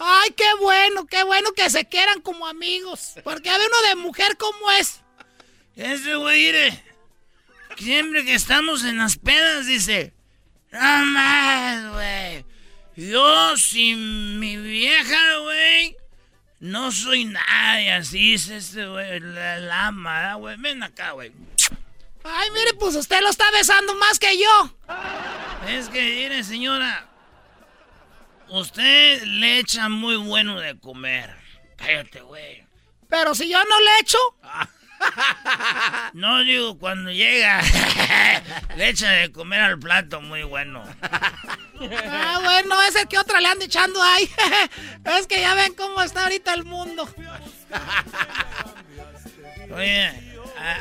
[0.00, 3.14] Ay, qué bueno, qué bueno que se quieran como amigos.
[3.22, 5.00] Porque ver uno de mujer como es.
[5.76, 6.52] Ese güey,
[7.76, 10.12] siempre que estamos en las pedas, dice:
[10.70, 12.44] No más, güey.
[12.96, 15.96] Yo sin mi vieja, güey,
[16.58, 17.92] no soy nadie.
[17.92, 20.56] Así dice este güey, la lama, güey.
[20.58, 21.32] Ven acá, güey.
[22.22, 24.76] Ay, mire, pues usted lo está besando más que yo.
[25.68, 27.09] Es que, mire, señora.
[28.50, 31.34] Usted le echa muy bueno de comer.
[31.76, 32.66] Cállate, güey.
[33.08, 34.18] Pero si yo no le echo.
[36.12, 37.62] No digo cuando llega.
[38.76, 40.84] le echa de comer al plato muy bueno.
[42.06, 44.28] Ah, bueno, ese que otra le anda echando ahí.
[45.18, 47.08] es que ya ven cómo está ahorita el mundo.
[49.74, 50.12] Oye,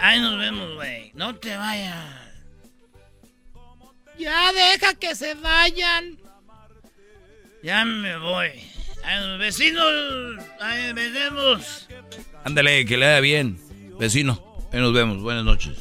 [0.02, 1.12] ahí nos vemos, güey.
[1.14, 2.06] No te vayas.
[4.18, 6.20] Ya deja que se vayan.
[7.61, 8.49] Ya me voy.
[9.38, 9.86] vecinos,
[10.61, 11.88] ahí vemos.
[12.44, 13.60] Ándale, que le haga bien.
[13.99, 14.41] Vecino,
[14.72, 15.22] ahí nos vemos.
[15.22, 15.77] Buenas noches.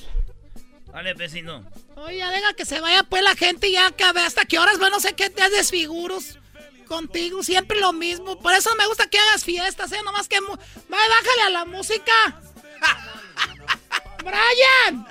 [0.93, 1.65] Vale, vecino.
[1.95, 5.01] Oye, deja que se vaya pues la gente ya que hasta qué horas, bueno, no
[5.01, 6.39] sé qué te haces figuros
[6.87, 8.41] contigo, siempre lo mismo.
[8.41, 10.03] Por eso me gusta que hagas fiestas, ¿eh?
[10.05, 10.41] Nomás que...
[10.41, 12.41] bájale a la música.
[14.25, 15.07] ¡Brian!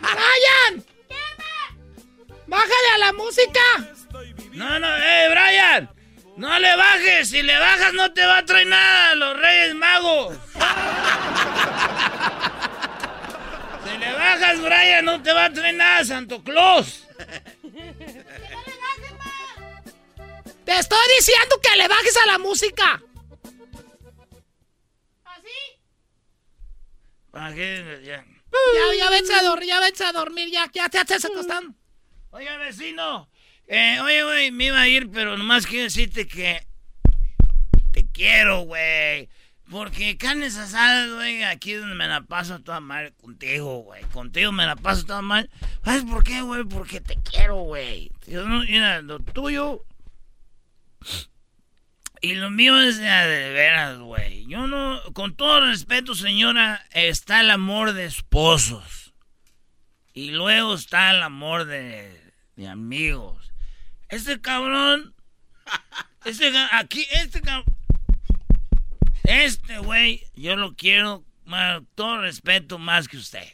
[0.00, 0.84] ¡Brian!
[2.46, 3.94] ¡Bájale a la música!
[4.54, 5.90] No, no, eh, Brian.
[6.36, 7.28] No le bajes.
[7.28, 10.38] Si le bajas no te va a traer nada los Reyes Magos.
[13.84, 17.04] si le bajas, Brian, no te va a traer nada Santo Claus.
[20.64, 23.02] Te estoy diciendo que le bajes a la música.
[25.24, 25.80] ¿Así?
[27.30, 28.02] ¿Para qué?
[28.04, 28.24] Ya.
[28.74, 31.74] Ya, ya vete a dormir, ya vete a dormir, ya, ya te estás acostando.
[32.30, 33.28] Oiga, vecino,
[33.66, 36.66] eh, oye, güey, me iba a ir, pero nomás quiero decirte que
[37.92, 39.28] te quiero, güey.
[39.70, 44.02] Porque carnes asadas, güey, aquí es donde me la paso toda mal contigo, güey.
[44.04, 45.50] Contigo me la paso toda mal.
[45.84, 46.64] ¿Sabes por qué, güey?
[46.64, 48.10] Porque te quiero, güey.
[48.26, 49.84] Mira, lo tuyo
[52.24, 54.46] y lo mío es de, de veras, güey.
[54.46, 59.12] Yo no, con todo respeto, señora, está el amor de esposos.
[60.14, 63.52] Y luego está el amor de, de amigos.
[64.14, 65.12] Este cabrón.
[66.24, 67.64] Este aquí, este cabrón.
[69.24, 73.52] Este güey, yo lo quiero, con todo respeto, más que usted.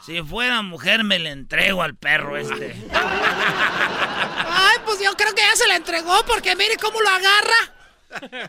[0.00, 2.74] Si fuera mujer, me le entrego al perro este.
[2.94, 7.74] Ay, pues yo creo que ya se le entregó, porque mire cómo lo agarra.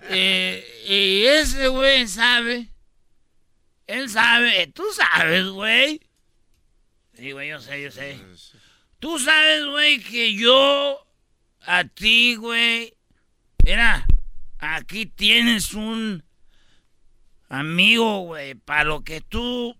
[0.09, 2.69] Eh, y ese güey sabe.
[3.85, 5.99] Él sabe, tú sabes, güey.
[7.17, 8.17] Sí, güey, yo sé, yo sé.
[8.99, 11.02] Tú sabes, güey, que yo
[11.65, 12.95] a ti, güey.
[13.63, 14.05] Mira,
[14.59, 16.23] aquí tienes un
[17.49, 19.77] amigo, güey, para lo que tú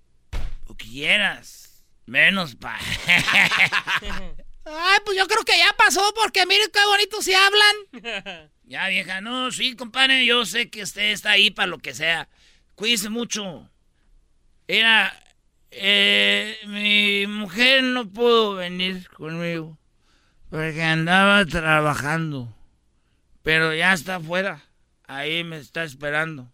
[0.78, 1.84] quieras.
[2.06, 2.80] Menos para...
[4.66, 8.50] Ay, pues yo creo que ya pasó porque miren qué bonito se hablan.
[8.66, 12.30] Ya, vieja, no, sí, compadre, yo sé que usted está ahí para lo que sea.
[12.76, 13.70] Cuídese mucho.
[14.70, 15.14] Era,
[15.70, 19.78] eh, mi mujer no pudo venir conmigo.
[20.54, 22.48] Porque andaba trabajando.
[23.42, 24.64] Pero ya está afuera.
[25.08, 26.48] Ahí me está esperando.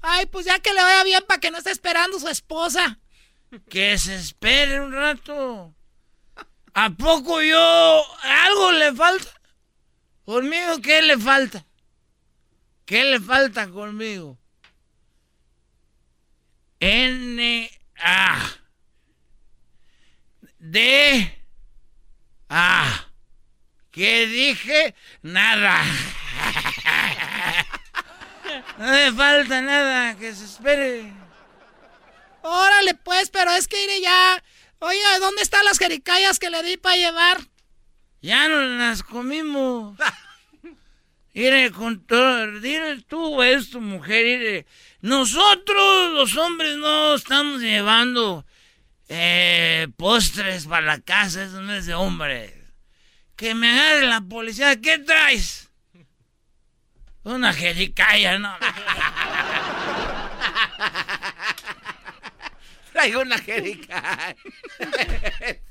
[0.00, 2.98] Ay, pues ya que le vaya bien para que no esté esperando su esposa.
[3.68, 5.74] Que se espere un rato.
[6.72, 9.28] ¿A poco yo algo le falta?
[10.24, 11.66] ¿Conmigo qué le falta?
[12.86, 14.38] ¿Qué le falta conmigo?
[16.80, 18.38] N A
[20.58, 21.44] D
[22.48, 23.10] A
[23.94, 24.94] ¿Qué dije?
[25.22, 25.82] Nada.
[28.78, 31.12] No me falta nada, que se espere.
[32.42, 34.42] Órale, pues, pero es que iré ya.
[34.80, 37.38] Oye, ¿dónde están las jericayas que le di para llevar?
[38.20, 39.96] Ya nos las comimos.
[41.32, 44.66] Mire, con todo, dile tú a tu mujer, mire,
[45.00, 48.44] nosotros los hombres no estamos llevando
[49.08, 52.63] eh, postres para la casa, eso no es de hombres.
[53.36, 55.70] Que me agarre la policía, ¿qué traes?
[57.24, 58.56] Una jericaya, ¿no?
[62.92, 64.36] Traigo una jericaya.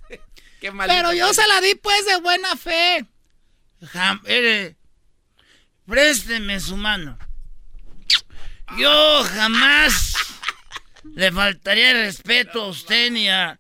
[0.88, 3.06] Pero yo se la di pues de buena fe.
[5.86, 7.18] présteme su mano.
[8.78, 10.16] Yo jamás
[11.16, 13.58] le faltaría el respeto a usted ni a...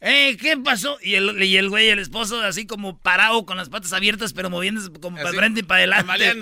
[0.00, 0.96] Eh, ¿qué pasó?
[1.02, 4.48] Y el, y el güey, el esposo, así como parado con las patas abiertas, pero
[4.48, 6.40] moviéndose como para frente y para adelante.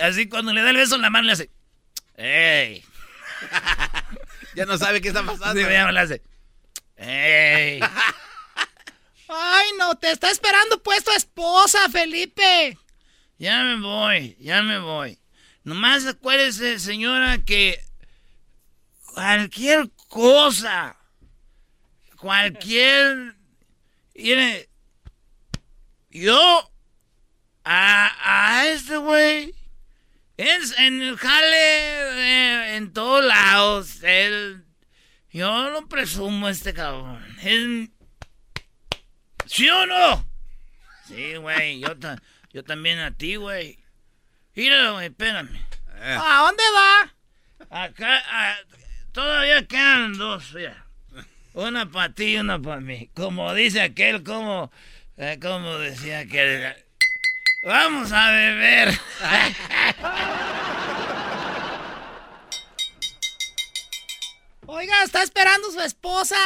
[0.00, 1.50] Así cuando le da el beso en la mano le hace...
[2.16, 2.84] ¡Ey!
[4.54, 5.60] ya no sabe qué está pasando.
[5.60, 6.22] Sí, ya le hace...
[6.96, 7.80] ¡Ey!
[9.28, 12.78] Ay, no, te está esperando pues tu esposa, Felipe.
[13.38, 15.18] Ya me voy, ya me voy.
[15.64, 17.80] Nomás acuérdese, señora, que
[19.06, 20.96] cualquier cosa,
[22.24, 23.34] cualquier...
[24.14, 24.70] Mire,
[26.08, 26.72] yo
[27.64, 29.54] a, a este güey,
[30.38, 34.64] en el jale, eh, en todos lados, él,
[35.30, 37.22] yo lo presumo este cabrón.
[37.42, 37.90] Es,
[39.46, 40.26] ¿Sí o no?
[41.06, 41.94] Sí, güey, yo,
[42.54, 43.78] yo también a ti, güey.
[44.54, 45.54] Mira, güey, espérame.
[45.96, 46.18] Eh.
[46.18, 47.84] ¿A dónde va?
[47.84, 48.22] Acá,
[49.12, 50.83] todavía quedan dos, mira.
[51.54, 53.08] Una para ti y una para mí.
[53.14, 54.72] Como dice aquel, como,
[55.16, 56.74] eh, como decía aquel.
[57.64, 58.88] Vamos a beber.
[64.66, 66.36] Oiga, está esperando su esposa.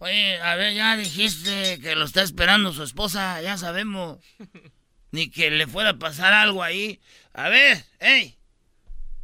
[0.00, 4.18] Oye, a ver, ya dijiste que lo está esperando su esposa, ya sabemos.
[5.12, 7.00] Ni que le fuera a pasar algo ahí.
[7.34, 8.36] A ver, hey,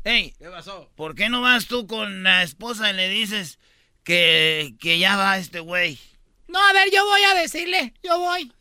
[0.05, 0.35] hey.
[0.39, 0.89] ¿Qué pasó?
[0.94, 3.59] ¿Por qué no vas tú con la esposa y le dices
[4.07, 5.99] que, que ya va este güey?
[6.47, 8.53] No, a ver, yo voy a decirle, yo voy.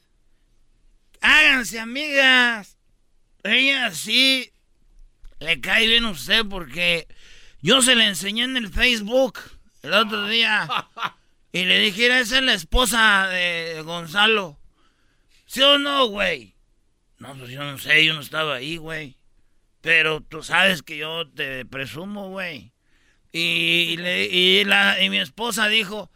[1.22, 2.78] Háganse amigas.
[3.44, 4.52] Ella sí
[5.40, 7.08] le cae bien a usted porque
[7.62, 9.40] yo se le enseñé en el Facebook
[9.84, 10.68] el otro día.
[11.52, 14.60] Y le dije, esa es la esposa de Gonzalo.
[15.46, 16.56] ¿Sí o no, güey?
[17.20, 19.16] No, pues yo no sé, yo no estaba ahí, güey.
[19.80, 22.74] Pero tú sabes que yo te presumo, güey.
[23.38, 26.10] Y, la, y mi esposa dijo,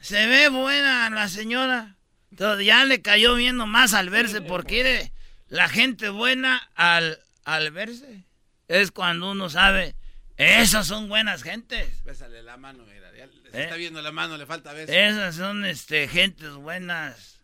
[0.00, 1.96] se ve buena la señora.
[2.32, 5.12] Entonces ya le cayó viendo más al verse, porque
[5.48, 8.24] la gente buena al, al verse
[8.66, 9.94] es cuando uno sabe,
[10.36, 12.02] esas son buenas gentes.
[12.04, 13.08] Bésale la mano, mira.
[13.52, 14.92] Se está viendo la mano, le falta beso.
[14.92, 17.40] Esas son este, gentes buenas.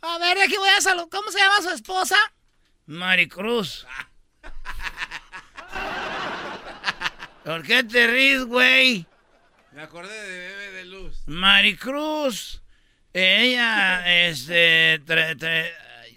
[0.00, 1.08] A ver, aquí voy a saludar.
[1.10, 2.16] ¿Cómo se llama su esposa?
[2.86, 3.86] Maricruz.
[7.48, 9.06] ¿Por qué te ríes, güey?
[9.72, 11.22] Me acordé de Bebé de Luz.
[11.26, 12.60] Maricruz.
[13.14, 15.00] Ella, este.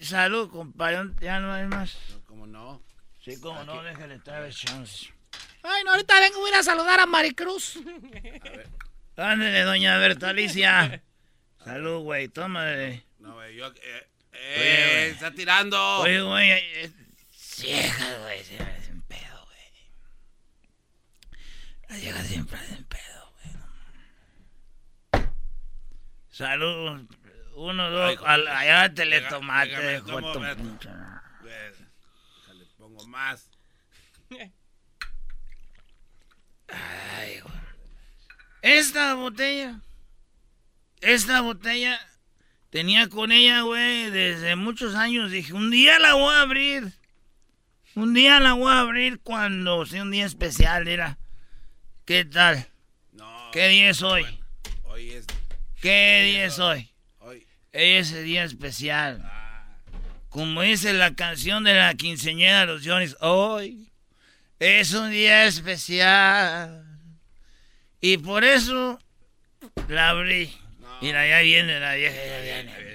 [0.02, 1.12] salud, compadre.
[1.22, 1.96] Ya no hay más.
[2.10, 2.84] No, ¿Cómo no?
[3.24, 5.14] Sí, como no, déjale traer chance.
[5.64, 7.78] Ay, no, ahorita vengo a ir a saludar a Maricruz.
[7.78, 8.68] A ver.
[9.16, 11.02] Ándale, doña Bertalicia.
[11.64, 13.06] Salud, güey, tómale.
[13.20, 13.68] No, güey, yo...
[13.68, 15.80] Eh, eh está tirando.
[16.00, 16.90] Oye, güey,
[17.62, 19.52] vieja, güey, hacen pedo, güey.
[22.00, 23.34] Viejas siempre hacen pedo,
[25.12, 25.26] güey.
[26.30, 27.08] Salud.
[27.56, 30.02] Uno, dos, allá te le tomaste, de Le
[32.78, 33.50] pongo más.
[36.70, 37.62] Ay, güey.
[38.62, 39.82] Esta botella,
[41.02, 42.00] esta botella
[42.70, 45.32] tenía con ella, güey, desde muchos años.
[45.32, 46.94] Dije, un día la voy a abrir.
[47.96, 51.18] Un día la voy a abrir cuando sea un día especial, era.
[52.06, 52.68] ¿Qué tal?
[53.52, 54.26] ¿Qué día es hoy?
[54.86, 55.26] hoy es.
[55.82, 56.92] ¿Qué día es hoy?
[57.20, 57.46] Hoy.
[57.72, 59.22] Es el día especial.
[59.24, 59.78] Ah.
[60.30, 63.92] Como dice la canción de la quinceñera de los Johnny's, hoy
[64.60, 66.86] es un día especial.
[68.00, 69.00] Y por eso
[69.88, 70.58] la abrí.
[71.02, 72.92] Mira, ya viene la vieja, ya viene.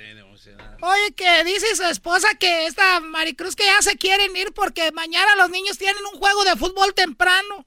[0.80, 5.36] Oye, que dice su esposa que esta Maricruz que ya se quieren ir porque mañana
[5.36, 7.66] los niños tienen un juego de fútbol temprano.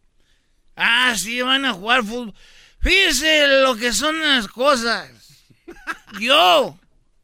[0.81, 2.33] Ah, sí, van a jugar fútbol.
[2.79, 5.11] Fíjese lo que son las cosas.
[6.19, 6.79] Yo,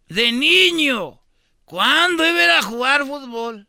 [0.10, 1.22] de niño,
[1.64, 3.68] ¿cuándo iba a, a jugar fútbol?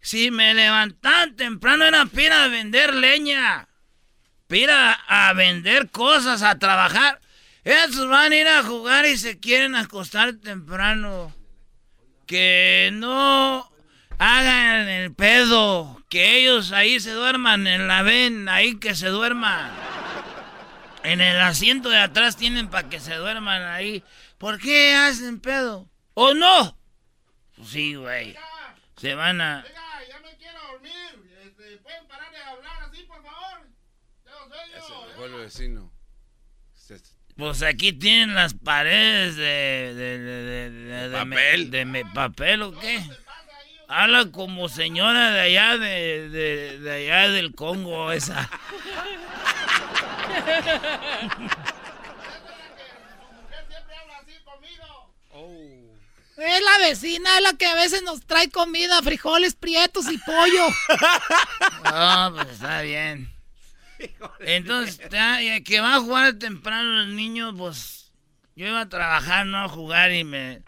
[0.00, 3.68] Si me levantaba temprano era pena de vender leña
[4.48, 7.20] para a vender cosas, a trabajar.
[7.62, 11.32] Estos van a ir a jugar y se quieren acostar temprano.
[12.26, 13.70] que no
[14.18, 19.70] hagan el pedo, que ellos ahí se duerman en la ven, ahí que se duerman.
[21.02, 24.02] En el asiento de atrás tienen para que se duerman ahí.
[24.38, 25.88] ¿Por qué hacen pedo?
[26.14, 26.76] ¿O no?
[27.56, 28.36] Pues sí, güey.
[28.96, 29.64] Se van a...
[30.08, 30.92] ya me quiero dormir.
[31.44, 33.68] Este, ¿Pueden parar de hablar así, por favor?
[34.24, 34.86] Tengo
[35.16, 35.36] sueño.
[35.36, 35.92] el vecino.
[37.36, 39.94] Pues aquí tienen las paredes de...
[39.94, 41.70] ¿De, de, de, de papel?
[41.70, 43.00] ¿De papel o qué?
[43.88, 46.28] Habla como señora de allá, de,
[46.78, 48.48] de allá del Congo, esa.
[56.38, 60.66] Es la vecina, es la que a veces nos trae comida, frijoles prietos y pollo.
[61.84, 63.32] No, pues está bien.
[64.40, 65.00] Entonces,
[65.64, 68.12] que va a jugar temprano el niño, pues
[68.54, 70.62] yo iba a trabajar, no a jugar y me...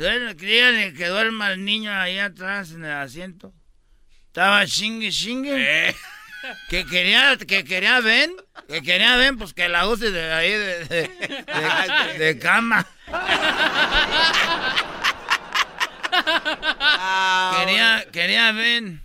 [0.00, 3.52] Díganle que duerma el niño ahí atrás en el asiento.
[4.28, 5.88] Estaba chingue chingue.
[5.88, 5.96] Eh.
[6.70, 8.34] Que quería, que quería ven,
[8.66, 12.86] que quería ven, pues que la use de ahí de, de, de, cama.
[17.58, 19.02] quería, quería ven.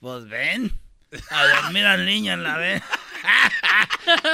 [0.00, 0.72] Pues ven.
[1.30, 2.82] A dormir al niño en la ven.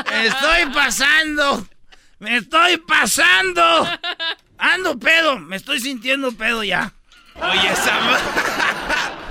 [0.24, 1.68] estoy pasando.
[2.18, 3.62] Me estoy pasando.
[4.58, 5.38] Ando pedo.
[5.38, 6.92] Me estoy sintiendo pedo ya.
[7.34, 9.12] Oye, esa...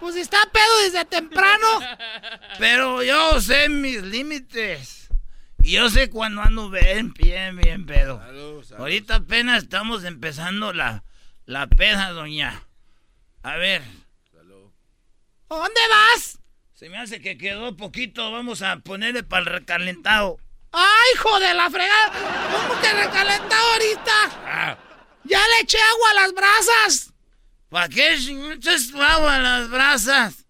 [0.00, 1.66] Pues está pedo desde temprano.
[2.58, 5.08] Pero yo sé mis límites.
[5.62, 8.20] Y yo sé cuando ando bien, bien, bien pedo.
[8.78, 11.04] Ahorita apenas estamos empezando la,
[11.46, 12.64] la peda, doña.
[13.44, 13.82] A ver.
[15.48, 16.40] ¿Dónde vas?
[16.72, 18.32] Se me hace que quedó poquito.
[18.32, 20.40] Vamos a ponerle para el recalentado.
[20.72, 22.12] ¡Ay, hijo de la fregada!
[22.50, 24.30] ¿Cómo que recalentado ahorita?
[24.46, 24.78] Ah.
[25.24, 27.12] ¡Ya le eché agua a las brasas!
[27.68, 30.46] ¿Para qué echas agua a las brasas?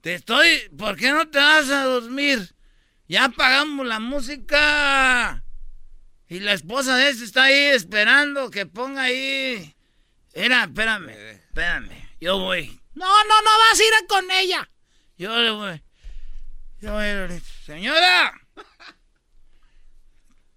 [0.00, 0.68] Te estoy...
[0.76, 2.54] ¿Por qué no te vas a dormir?
[3.08, 5.44] Ya apagamos la música.
[6.28, 9.74] Y la esposa de ese está ahí esperando que ponga ahí...
[10.34, 12.08] Mira, espérame, espérame.
[12.20, 12.80] Yo voy.
[12.94, 14.68] No, no, no vas a ir con ella.
[15.18, 15.82] Yo le voy.
[16.80, 18.41] Yo voy Señora.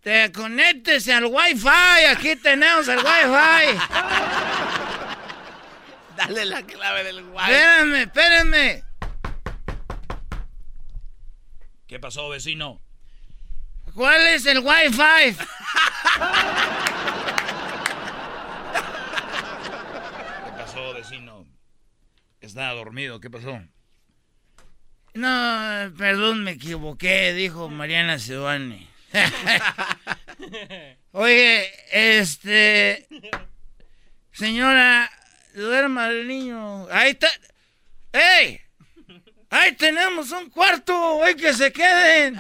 [0.05, 1.67] Te conectes al wifi.
[2.11, 3.79] Aquí tenemos el wifi.
[6.15, 7.51] Dale la clave del wifi.
[7.51, 8.83] Espérenme, espérenme.
[11.87, 12.79] ¿Qué pasó, vecino?
[13.95, 15.37] ¿Cuál es el wifi?
[20.45, 21.47] ¿Qué pasó, vecino?
[22.41, 23.59] Estaba dormido, ¿qué pasó?
[25.15, 28.93] No, perdón, me equivoqué, dijo Mariana Sebane.
[31.11, 33.07] Oye, este...
[34.31, 35.09] Señora,
[35.53, 36.87] duerma el niño.
[36.91, 37.29] Ahí está.
[38.11, 38.61] ¡Ey!
[39.49, 41.23] Ahí tenemos un cuarto.
[41.23, 42.37] ¡Ay, que se queden!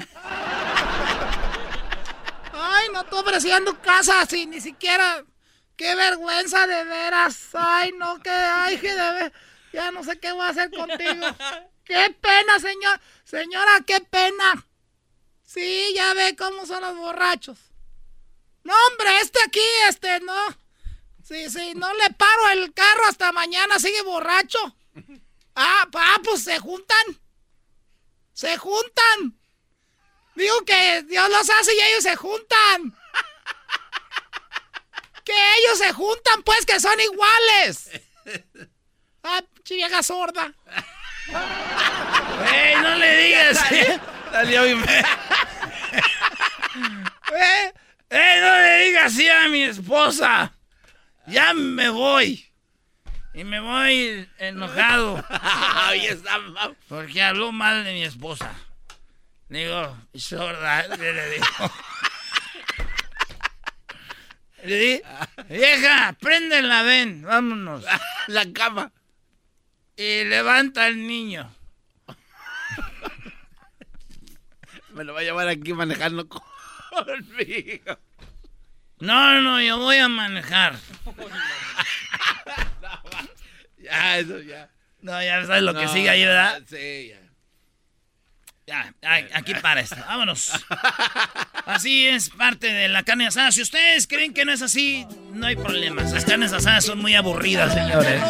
[2.53, 5.23] Ay, no estoy ofreciendo casa así, ni siquiera.
[5.77, 7.49] ¡Qué vergüenza de veras!
[7.53, 9.31] ¡Ay, no, que ay, que de
[9.73, 11.27] Ya no sé qué voy a hacer contigo.
[11.85, 12.99] ¡Qué pena, señor!
[13.23, 14.65] Señora, qué pena.
[15.45, 17.57] Sí, ya ve cómo son los borrachos.
[18.63, 20.33] No, hombre, este aquí, este, no.
[21.23, 24.59] Sí, sí, no le paro el carro hasta mañana, sigue borracho.
[25.55, 27.19] Ah, pa, pues se juntan.
[28.33, 29.39] Se juntan.
[30.35, 32.97] Digo que Dios los hace y ellos se juntan.
[35.23, 37.89] Que ellos se juntan, pues, que son iguales.
[39.23, 39.41] Ah,
[40.03, 40.53] sorda.
[42.53, 43.59] ¡Ey, no le digas!
[44.31, 44.83] Salió mi
[47.33, 47.73] ¡Eh!
[48.09, 50.55] ¡Eh, no le digas así a mi esposa!
[51.27, 52.45] ya me voy.
[53.33, 55.23] Y me voy enojado.
[56.87, 58.53] porque habló mal de mi esposa.
[59.49, 61.71] Digo, sorda, le digo.
[64.63, 65.01] Le di,
[65.49, 66.15] vieja,
[66.61, 67.83] la ven, vámonos.
[68.27, 68.91] La cama.
[69.95, 71.54] Y levanta al niño.
[74.95, 77.99] Me lo va a llevar aquí manejando conmigo.
[78.99, 80.77] No, no, yo voy a manejar.
[83.77, 84.69] ya, eso ya.
[85.01, 86.61] No, ya sabes lo que sigue ahí, ¿verdad?
[86.69, 87.19] Sí, ya.
[89.01, 89.97] Ya, aquí para esto.
[90.07, 90.53] Vámonos.
[91.65, 93.51] Así es parte de la carne asada.
[93.51, 96.13] Si ustedes creen que no es así, no hay problemas.
[96.13, 98.21] Las carnes asadas son muy aburridas, señores.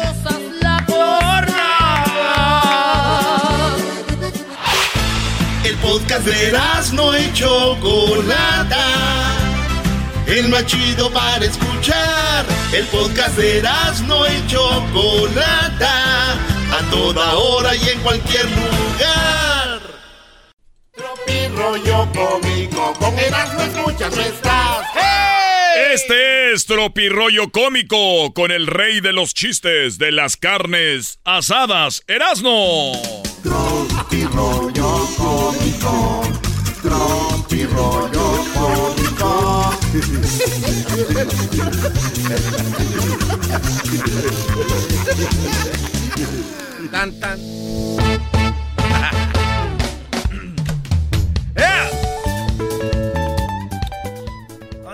[5.66, 6.52] El podcast de
[6.92, 9.26] no hecho Chocolata
[10.26, 12.44] el más chido para escuchar.
[12.72, 13.62] El podcast de
[14.06, 16.32] no y Chocolata.
[16.32, 19.80] A toda hora y en cualquier lugar.
[20.94, 22.92] Tropi rollo cómico.
[22.98, 24.65] Con Erasmo escuchas no estás.
[25.76, 32.92] Este es Tropirollo Cómico con el rey de los chistes de las carnes asadas, Erasmo.
[33.42, 36.22] Tropirollo Cómico.
[36.82, 39.76] Tropirollo Cómico.
[46.90, 48.35] Tan, tan.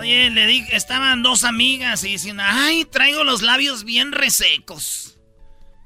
[0.03, 5.17] Oye, le dije, estaban dos amigas y dicen, ay, traigo los labios bien resecos.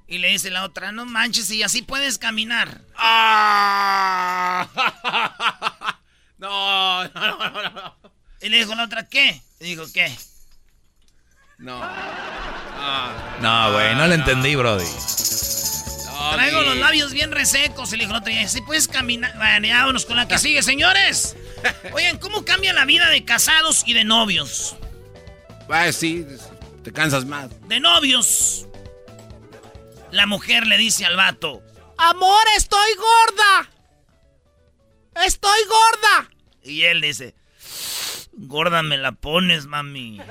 [0.08, 2.82] Y le dice la otra, no manches, y así puedes caminar.
[2.96, 4.68] Ah.
[6.40, 7.96] No, no, no, no.
[8.42, 9.42] Y le dijo la otra, ¿qué?
[9.60, 10.16] Y dijo, ¿qué?
[11.58, 11.80] No.
[13.42, 14.86] No, güey, no lo entendí, Brody.
[16.34, 17.94] Traigo los labios bien resecos.
[17.94, 19.36] Y le dijo y así puedes caminar.
[19.38, 21.36] Bueno, ya vámonos con la que sigue, señores.
[21.94, 24.76] Oigan, ¿cómo cambia la vida de casados y de novios?
[25.70, 26.26] Ah, sí,
[26.84, 27.50] te cansas más.
[27.68, 28.68] De novios.
[30.12, 31.62] La mujer le dice al vato,
[31.98, 33.70] Amor, estoy gorda.
[35.26, 36.30] Estoy gorda.
[36.64, 37.34] Y él dice,
[38.34, 40.22] gorda me la pones, mami.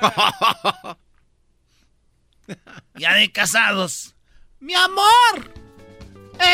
[2.95, 4.15] ya de casados.
[4.61, 5.53] Mi amor,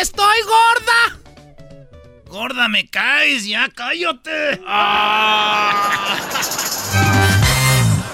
[0.00, 1.18] estoy gorda.
[2.26, 4.60] Gorda me caes, ya cállate.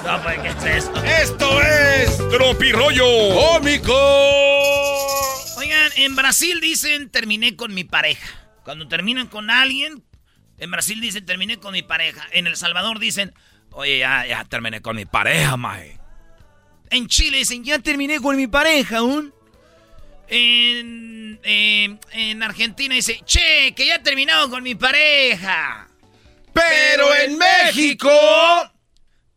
[0.05, 1.05] No, pues, ¿qué es esto?
[1.05, 3.05] Esto es Tropirollo
[3.35, 3.93] Cómico.
[5.59, 8.27] Oigan, en Brasil dicen terminé con mi pareja.
[8.65, 10.03] Cuando terminan con alguien,
[10.57, 12.23] en Brasil dicen terminé con mi pareja.
[12.33, 13.35] En El Salvador dicen,
[13.73, 15.99] oye, ya, ya terminé con mi pareja, mae.
[16.89, 19.35] En Chile dicen, ya terminé con mi pareja aún.
[20.29, 25.89] En, eh, en Argentina dice, che, que ya he terminado con mi pareja.
[26.53, 28.11] Pero en México.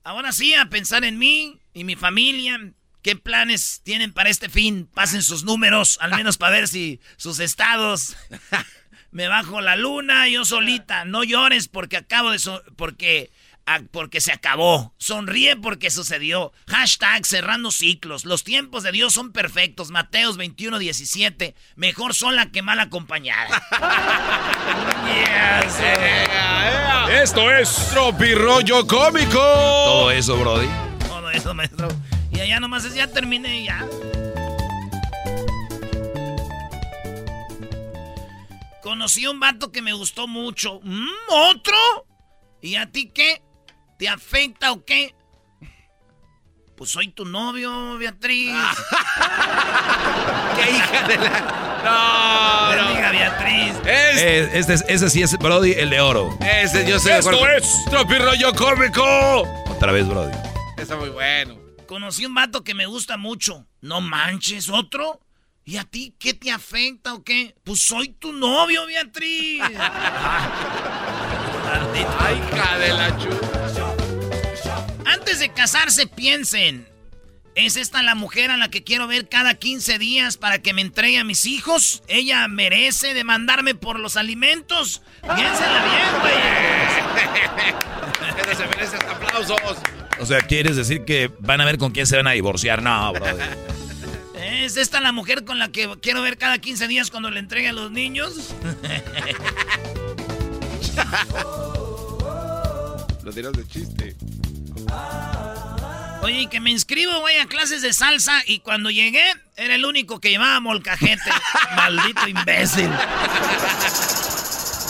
[0.03, 2.59] Ahora sí, a pensar en mí y mi familia.
[3.01, 4.85] ¿Qué planes tienen para este fin?
[4.93, 8.15] Pasen sus números, al menos para ver si sus estados.
[9.11, 11.03] Me bajo la luna, yo solita.
[11.05, 12.39] No llores porque acabo de...
[12.39, 13.31] so- porque,
[13.91, 14.93] porque se acabó.
[14.97, 16.51] Sonríe porque sucedió.
[16.67, 18.25] Hashtag cerrando ciclos.
[18.25, 19.91] Los tiempos de Dios son perfectos.
[19.91, 21.55] Mateos 21, 17.
[21.75, 23.61] Mejor sola que mal acompañada.
[25.01, 26.25] Yes, eh.
[27.21, 29.33] Esto es Tropirollo Cómico.
[29.33, 30.69] Todo eso, Brody.
[31.07, 31.89] Todo eso, maestro.
[32.31, 33.85] Y allá nomás es, ya terminé, ya.
[38.81, 40.79] Conocí a un vato que me gustó mucho.
[40.83, 41.75] Mm, ¿Otro?
[42.61, 43.41] ¿Y a ti qué?
[44.01, 45.13] ¿Te afecta o qué?
[46.75, 48.51] Pues soy tu novio, Beatriz.
[50.55, 51.81] ¡Qué hija de la.!
[51.85, 52.85] No, no.
[52.87, 53.75] Bendiga, Beatriz.
[53.85, 56.35] Es- Eh, este, es- ese sí es, Brody, el de oro.
[56.41, 59.03] Ese yo sé Esto es Tropirollo Cómico.
[59.69, 60.33] Otra vez, Brody.
[60.77, 61.59] Está muy bueno.
[61.85, 63.67] Conocí un vato que me gusta mucho.
[63.81, 65.19] No manches, ¿otro?
[65.63, 67.53] ¿Y a ti qué te afecta o qué?
[67.63, 69.61] Pues soy tu novio, Beatriz.
[72.19, 73.29] Ay, hija de la chu.
[75.13, 76.87] Antes de casarse, piensen.
[77.53, 80.79] ¿Es esta la mujer a la que quiero ver cada 15 días para que me
[80.81, 82.01] entregue a mis hijos?
[82.07, 85.01] ¿Ella merece demandarme por los alimentos?
[85.21, 86.33] Piénsenla bien, güey.
[88.51, 88.55] Esa
[88.97, 89.59] se aplausos.
[90.19, 92.81] O sea, ¿quieres decir que van a ver con quién se van a divorciar?
[92.81, 93.41] No, Brody.
[94.41, 97.67] ¿Es esta la mujer con la que quiero ver cada 15 días cuando le entregue
[97.67, 98.53] a los niños?
[103.23, 104.15] Lo dirás de chiste.
[106.21, 109.23] Oye, y que me inscribo, güey, a clases de salsa y cuando llegué
[109.57, 111.31] era el único que llevaba molcajete.
[111.75, 112.89] Maldito imbécil.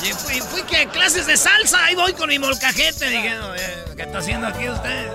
[0.04, 3.10] Y fui, fui que clases de salsa, ahí voy con mi molcajete.
[3.10, 3.60] Dije, "No, eh,
[3.96, 5.12] ¿qué está haciendo aquí usted?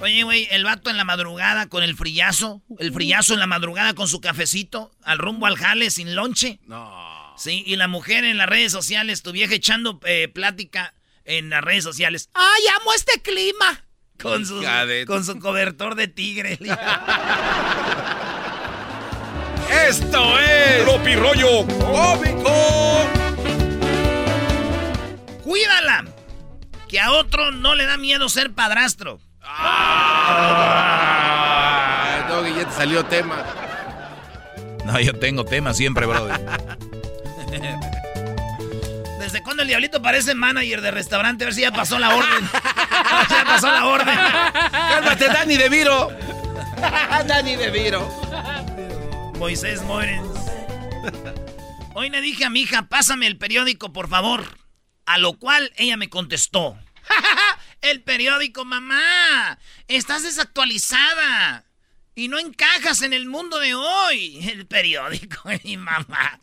[0.00, 2.60] Oye, güey, el vato en la madrugada con el frillazo.
[2.78, 4.90] El frillazo en la madrugada con su cafecito.
[5.02, 6.58] Al rumbo al jale sin lonche.
[6.66, 7.13] No.
[7.36, 10.94] Sí, y la mujer en las redes sociales, tu vieja echando eh, plática
[11.24, 12.30] en las redes sociales.
[12.34, 13.84] ¡Ay, amo este clima!
[14.20, 14.64] Con su,
[15.06, 16.58] con su cobertor de tigre.
[19.88, 23.10] Esto es Tropirollo Cómico.
[25.42, 26.04] Cuídala.
[26.88, 29.18] Que a otro no le da miedo ser padrastro.
[29.42, 30.44] Ah,
[32.28, 33.44] Doggy, ya te salió tema.
[34.84, 36.34] No, yo tengo tema siempre, Brody.
[39.18, 41.44] ¿Desde cuándo el diablito parece manager de restaurante?
[41.44, 42.50] A ver si ya pasó la orden.
[43.30, 44.18] ya pasó la orden.
[44.70, 46.10] Cálmate, Dani de Viro.
[47.26, 48.08] Dani de Viro.
[49.38, 50.28] Moisés Morens.
[51.94, 54.58] Hoy le dije a mi hija, pásame el periódico, por favor.
[55.06, 56.76] A lo cual ella me contestó.
[57.80, 59.58] el periódico, mamá.
[59.88, 61.64] Estás desactualizada.
[62.14, 64.48] Y no encajas en el mundo de hoy.
[64.48, 66.40] El periódico, mi mamá.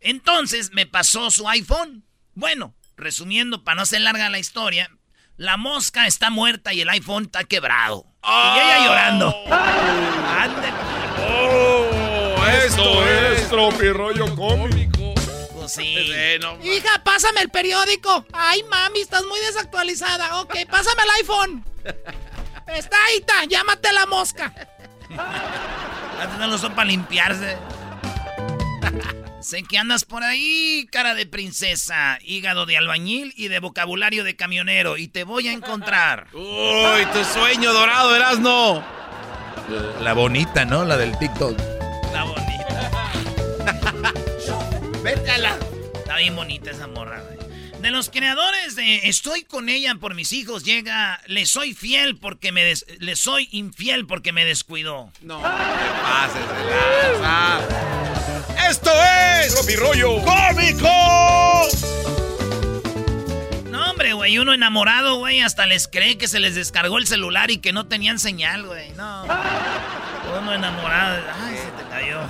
[0.00, 2.04] Entonces me pasó su iPhone.
[2.34, 4.90] Bueno, resumiendo, para no hacer larga la historia,
[5.36, 8.06] la mosca está muerta y el iPhone está quebrado.
[8.22, 9.34] Y ella llorando.
[11.28, 15.14] Oh, esto es tropirollo cómico.
[15.54, 16.12] Pues sí.
[16.62, 18.26] Hija, pásame el periódico.
[18.32, 20.40] Ay, mami, estás muy desactualizada.
[20.40, 21.64] Ok, pásame el iPhone.
[22.66, 23.44] Está ahí, está.
[23.44, 24.52] Llámate la mosca.
[26.20, 27.56] Antes no lo son para limpiarse.
[29.40, 34.36] Sé que andas por ahí, cara de princesa, hígado de albañil y de vocabulario de
[34.36, 36.26] camionero, y te voy a encontrar.
[36.34, 38.84] Uy, tu sueño dorado, Erasno.
[40.00, 40.84] La bonita, ¿no?
[40.84, 41.58] La del TikTok.
[42.12, 42.90] La bonita.
[45.02, 45.56] Vete a la.
[45.94, 47.40] Está bien bonita esa morra, güey.
[47.80, 52.52] De los creadores de Estoy con ella por mis hijos llega Le soy fiel porque
[52.52, 55.10] me des- le soy infiel porque me descuidó.
[55.22, 55.44] No, te
[56.02, 56.42] pases.
[58.68, 58.90] Esto
[59.42, 60.88] es tropirollo cómico.
[63.70, 67.50] No, hombre, güey, uno enamorado, güey, hasta les cree que se les descargó el celular
[67.50, 68.90] y que no tenían señal, güey.
[68.92, 69.24] No.
[69.24, 71.22] Uno enamorado.
[71.42, 72.20] Ay, se te cayó.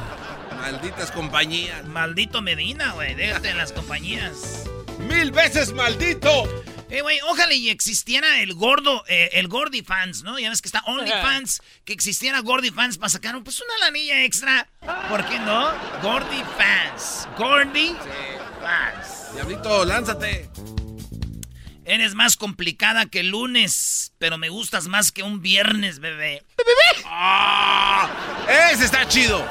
[0.61, 1.85] Malditas compañías.
[1.87, 3.15] Maldito Medina, güey.
[3.15, 4.65] Déjate en las compañías.
[4.99, 6.45] Mil veces maldito.
[6.91, 10.41] Eh, güey, ojalá y existiera el gordo, eh, el Gordy Fans, ¿no?
[10.41, 14.67] Ya ves que está OnlyFans, que existiera Gordy Fans para sacar pues una lanilla extra.
[15.09, 15.71] ¿Por qué no?
[16.03, 17.29] Gordy Fans.
[17.39, 17.95] Gordy
[18.61, 19.35] Fans.
[19.35, 20.51] Diablito, lánzate.
[21.85, 26.45] Eres más complicada que el lunes, pero me gustas más que un viernes, bebé.
[27.05, 28.09] ¡Ah!
[28.73, 29.45] Ese está chido.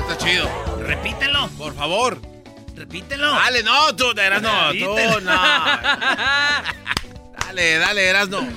[0.00, 0.78] Está chido.
[0.78, 1.48] Repítelo.
[1.58, 2.31] Por favor.
[2.86, 3.30] Repítelo.
[3.32, 5.20] Dale, no, tú, Erasno, tú, Repítelo.
[5.20, 5.32] no.
[7.38, 8.48] Dale, dale, Erasno.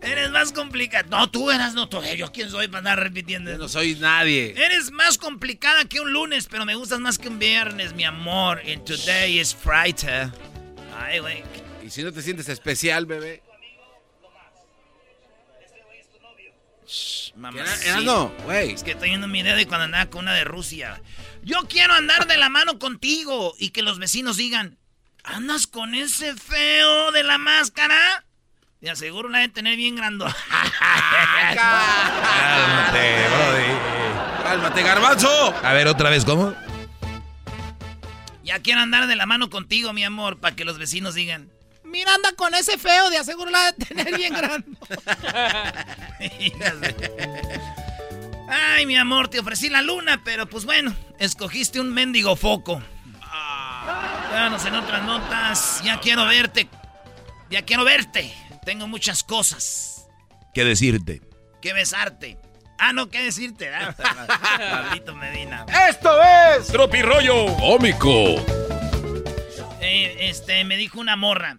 [0.00, 1.04] Eres más complicada.
[1.10, 2.00] No, tú eras no, tú.
[2.16, 3.50] Yo quién soy para andar repitiendo.
[3.50, 4.54] Yo no soy nadie.
[4.56, 8.62] Eres más complicada que un lunes, pero me gustas más que un viernes, mi amor.
[8.66, 10.30] And today is Friday.
[10.98, 11.42] Ay, güey.
[11.84, 13.42] Y si no te sientes especial, bebé.
[17.36, 17.60] Mamá.
[17.60, 18.72] Era- Erasno, güey.
[18.72, 21.00] Es que estoy viendo un video de cuando andaba con una de Rusia.
[21.48, 24.76] Yo quiero andar de la mano contigo y que los vecinos digan,
[25.24, 28.26] ¿andas con ese feo de la máscara?
[28.80, 30.26] Te aseguro la de tener bien grande.
[31.54, 34.42] Cálmate, Brody.
[34.42, 35.54] Cálmate, garbanzo.
[35.62, 36.54] A ver, otra vez, ¿cómo?
[38.44, 41.50] ya quiero andar de la mano contigo, mi amor, para que los vecinos digan.
[41.82, 44.76] Mira, anda con ese feo de aseguro la de tener bien grande.
[48.48, 52.82] Ay, mi amor, te ofrecí la luna, pero pues bueno, escogiste un mendigo foco.
[54.32, 55.80] Vámonos en otras notas.
[55.84, 56.68] Ya quiero verte.
[57.50, 58.32] Ya quiero verte.
[58.64, 60.06] Tengo muchas cosas
[60.54, 61.22] ¿Qué decirte?
[61.62, 62.38] que besarte.
[62.78, 63.68] Ah, no, ¿qué decirte?
[63.74, 63.94] Ah,
[64.84, 65.66] Maldito Medina.
[65.88, 68.36] Esto es Tropirollo cómico.
[69.80, 71.58] Eh, este, me dijo una morra.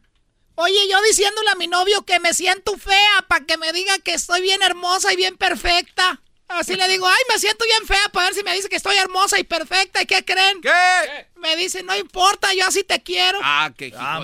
[0.56, 4.14] Oye, yo diciéndole a mi novio que me siento fea para que me diga que
[4.14, 6.22] estoy bien hermosa y bien perfecta.
[6.49, 8.95] Así le digo, ay, me siento bien fea para ver si me dice que estoy
[8.97, 10.01] hermosa y perfecta.
[10.01, 10.59] ¿Y qué creen?
[10.61, 11.27] ¿Qué?
[11.38, 13.39] Me dice, no importa, yo así te quiero.
[13.43, 14.19] Ah, qué hijo Ah,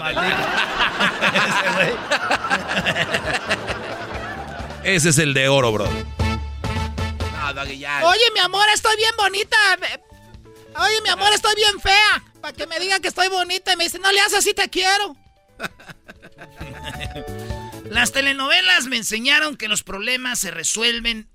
[4.84, 5.88] de- Ese es el de oro, bro.
[7.78, 8.02] Ya.
[8.06, 9.58] Oye, mi amor, estoy bien bonita.
[10.78, 12.24] Oye, mi amor, estoy bien fea.
[12.42, 13.72] Para que me diga que estoy bonita.
[13.74, 15.16] Y me dice, no le haces así, te quiero.
[17.90, 21.30] Las telenovelas me enseñaron que los problemas se resuelven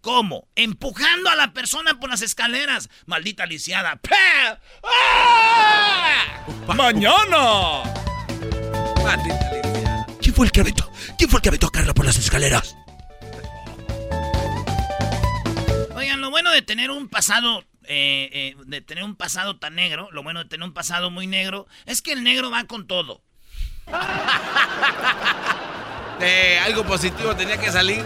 [0.00, 0.48] ¿Cómo?
[0.54, 2.88] Empujando a la persona por las escaleras.
[3.06, 4.00] Maldita lisiada.
[4.84, 6.44] ¡Ah!
[6.74, 7.82] ¡Mañana!
[9.02, 10.06] Maldita lisiada.
[10.20, 10.90] ¿Quién fue el que aventó?
[11.16, 12.76] ¿Quién fue el que aventó a Carla por las escaleras?
[15.96, 20.08] Oigan, lo bueno de tener un pasado, eh, eh, de tener un pasado tan negro,
[20.12, 23.22] lo bueno de tener un pasado muy negro, es que el negro va con todo.
[26.18, 28.04] De algo positivo tenía que salir.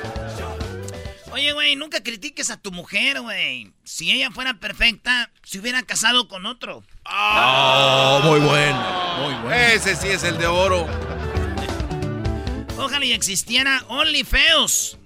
[1.32, 3.72] Oye, güey, nunca critiques a tu mujer, güey.
[3.84, 6.82] Si ella fuera perfecta, se hubiera casado con otro.
[7.10, 9.16] Oh, muy bueno.
[9.18, 9.54] Muy bueno.
[9.54, 10.86] Ese sí es el de oro.
[12.76, 14.98] Ojalá y existiera OnlyFeos.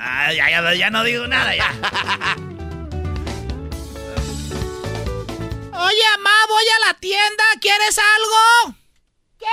[0.00, 1.74] Ah, ya, ya, ya no digo nada, ya.
[5.72, 7.44] Oye, mamá, voy a la tienda.
[7.60, 8.76] ¿Quieres algo?
[9.40, 9.46] ¿Qué?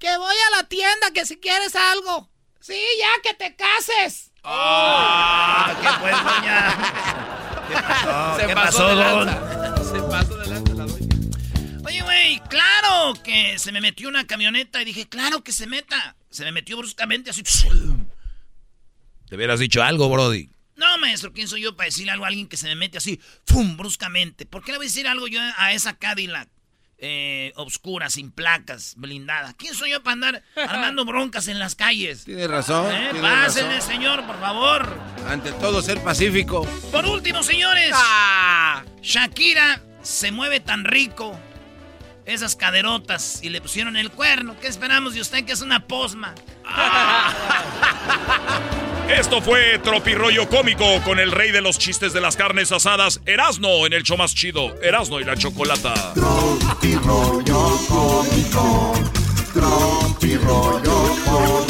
[0.00, 2.28] Que voy a la tienda, que si quieres algo.
[2.58, 4.25] Sí, ya que te cases.
[4.48, 5.64] ¡Oh!
[5.80, 6.76] ¿Qué pues, doña?
[7.68, 8.36] ¿Qué pasó?
[8.38, 9.28] Se ¿Qué pasó don?
[9.28, 11.16] Se pasó de lanza la doña.
[11.84, 16.16] Oye, güey, claro que se me metió una camioneta y dije, claro que se meta.
[16.30, 17.42] Se me metió bruscamente así.
[19.28, 20.48] Te hubieras dicho algo, Brody.
[20.76, 23.18] No, maestro, ¿quién soy yo para decirle algo a alguien que se me mete así,
[23.46, 23.76] ¡fum!
[23.76, 24.46] bruscamente?
[24.46, 26.48] ¿Por qué le voy a decir algo yo a esa Cadillac
[26.98, 29.54] eh, obscura, sin placas, blindada?
[29.54, 32.24] ¿Quién soy yo para andar armando broncas en las calles?
[32.24, 32.90] Tiene razón.
[32.92, 33.90] Eh, tiene Pásenle, razón.
[33.92, 34.98] señor, por favor.
[35.28, 36.64] Ante todo, ser pacífico.
[36.92, 37.94] Por último, señores.
[39.02, 41.38] Shakira se mueve tan rico.
[42.24, 43.40] Esas caderotas.
[43.42, 44.56] Y le pusieron el cuerno.
[44.60, 46.34] ¿Qué esperamos de usted que es una posma?
[49.08, 53.86] Esto fue Tropirollo Cómico con el rey de los chistes de las carnes asadas, Erasno,
[53.86, 56.12] en el show más chido, Erasno y la Chocolata.
[56.14, 58.94] Tropirollo cómico.
[59.54, 61.66] Tropirollo cómico.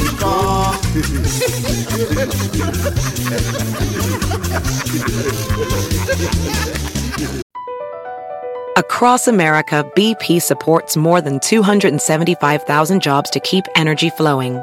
[8.76, 14.62] Across America, BP supports more than 275,000 jobs to keep energy flowing.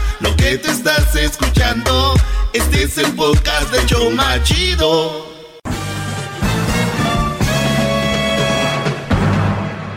[0.21, 2.13] Lo que te estás escuchando,
[2.53, 5.31] este es el de Choma Chido.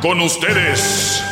[0.00, 1.22] Con ustedes.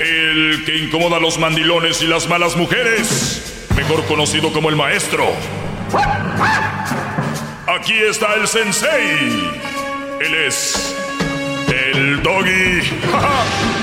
[0.00, 5.26] El que incomoda a los mandilones y las malas mujeres, mejor conocido como el maestro.
[7.66, 9.52] Aquí está el sensei.
[10.20, 10.94] Él es
[11.68, 12.22] el.
[12.22, 12.80] Doggy,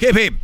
[0.00, 0.34] Hip, hip.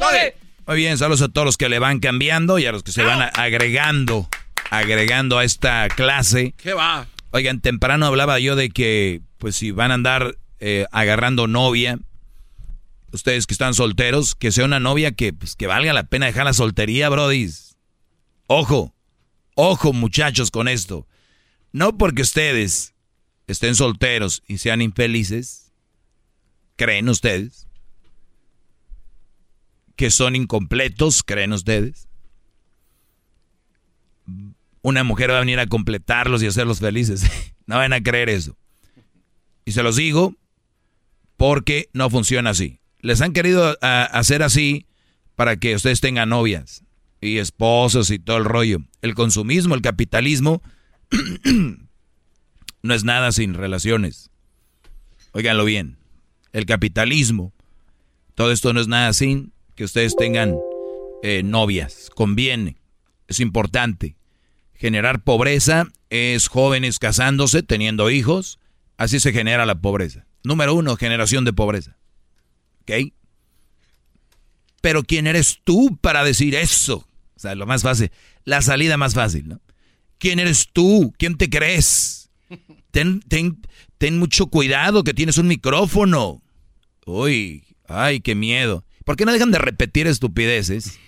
[0.67, 3.03] Muy bien, saludos a todos los que le van cambiando y a los que se
[3.03, 4.29] van a- agregando,
[4.71, 6.55] agregando a esta clase.
[6.57, 7.07] ¿Qué va?
[7.31, 11.99] Oigan, temprano hablaba yo de que, pues si van a andar eh, agarrando novia,
[13.13, 16.45] ustedes que están solteros, que sea una novia que, pues, que valga la pena dejar
[16.47, 17.77] la soltería, brodis.
[18.47, 18.95] Ojo,
[19.55, 21.07] ojo muchachos con esto.
[21.73, 22.95] No porque ustedes
[23.47, 25.73] estén solteros y sean infelices,
[26.77, 27.67] ¿creen ustedes?
[29.97, 32.09] Que son incompletos, ¿creen ustedes?
[34.83, 37.25] Una mujer va a venir a completarlos y hacerlos felices.
[37.66, 38.57] no van a creer eso.
[39.65, 40.35] Y se los digo
[41.37, 42.81] porque no funciona así.
[43.01, 44.87] Les han querido hacer así
[45.37, 46.85] para que ustedes tengan novias
[47.21, 48.79] y esposos y todo el rollo.
[49.03, 50.62] El consumismo, el capitalismo,
[52.83, 54.31] no es nada sin relaciones.
[55.33, 55.97] Óiganlo bien.
[56.53, 57.53] El capitalismo,
[58.35, 60.59] todo esto no es nada sin que ustedes tengan
[61.23, 62.11] eh, novias.
[62.15, 62.77] Conviene.
[63.29, 64.17] Es importante.
[64.75, 68.59] Generar pobreza es jóvenes casándose, teniendo hijos.
[68.97, 70.27] Así se genera la pobreza.
[70.43, 71.97] Número uno, generación de pobreza.
[72.83, 73.13] ¿Ok?
[74.81, 77.09] Pero ¿quién eres tú para decir eso?
[77.37, 78.11] O sea, lo más fácil.
[78.45, 79.61] La salida más fácil, ¿no?
[80.19, 81.13] ¿Quién eres tú?
[81.19, 82.31] ¿Quién te crees?
[82.91, 83.61] Ten, ten,
[83.99, 86.43] ten mucho cuidado que tienes un micrófono.
[87.07, 88.85] Uy, ay, qué miedo.
[89.05, 90.99] ¿Por qué no dejan de repetir estupideces?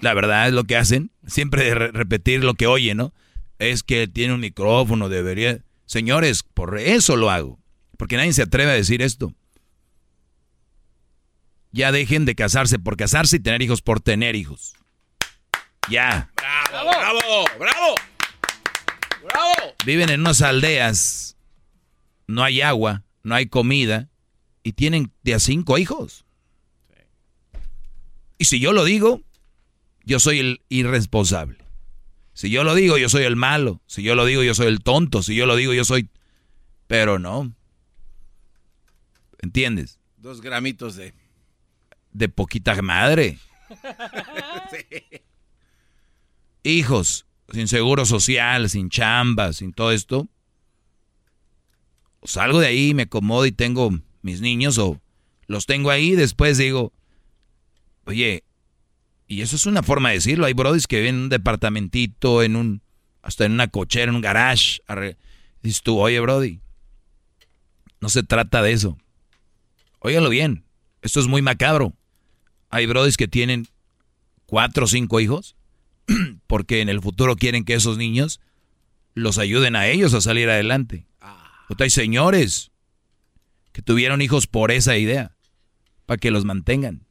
[0.00, 1.10] La verdad es lo que hacen.
[1.26, 3.12] Siempre de re- repetir lo que oyen, ¿no?
[3.58, 5.60] Es que tiene un micrófono, debería...
[5.86, 7.58] Señores, por eso lo hago.
[7.96, 9.32] Porque nadie se atreve a decir esto.
[11.72, 14.74] Ya dejen de casarse por casarse y tener hijos por tener hijos.
[15.88, 16.30] Ya.
[16.36, 16.90] ¡Bravo!
[16.90, 17.44] ¡Bravo!
[17.58, 17.94] ¡Bravo!
[19.24, 19.74] ¡Bravo!
[19.84, 21.36] Viven en unas aldeas.
[22.26, 24.08] No hay agua, no hay comida.
[24.62, 26.25] Y tienen de a cinco hijos.
[28.38, 29.22] Y si yo lo digo,
[30.04, 31.58] yo soy el irresponsable.
[32.32, 33.80] Si yo lo digo, yo soy el malo.
[33.86, 35.22] Si yo lo digo, yo soy el tonto.
[35.22, 36.10] Si yo lo digo, yo soy...
[36.86, 37.54] Pero no.
[39.38, 39.98] ¿Entiendes?
[40.18, 41.14] Dos gramitos de.
[42.12, 43.38] De poquita madre.
[46.62, 50.28] Hijos, sin seguro social, sin chamba, sin todo esto.
[52.22, 53.90] Salgo de ahí, me acomodo y tengo
[54.22, 55.00] mis niños o
[55.46, 56.16] los tengo ahí.
[56.16, 56.92] Después digo,
[58.06, 58.44] oye,
[59.28, 60.46] Y eso es una forma de decirlo.
[60.46, 62.82] Hay brodis que viven en un departamentito, en un,
[63.22, 64.80] hasta en una cochera, en un garage.
[65.62, 66.60] Dices tú, oye, brody,
[68.00, 68.96] no se trata de eso.
[69.98, 70.64] Óigalo bien,
[71.02, 71.92] esto es muy macabro.
[72.70, 73.66] Hay brodis que tienen
[74.46, 75.56] cuatro o cinco hijos
[76.46, 78.40] porque en el futuro quieren que esos niños
[79.14, 81.06] los ayuden a ellos a salir adelante.
[81.20, 81.64] Ah.
[81.78, 82.70] hay señores
[83.72, 85.36] que tuvieron hijos por esa idea,
[86.06, 87.05] para que los mantengan.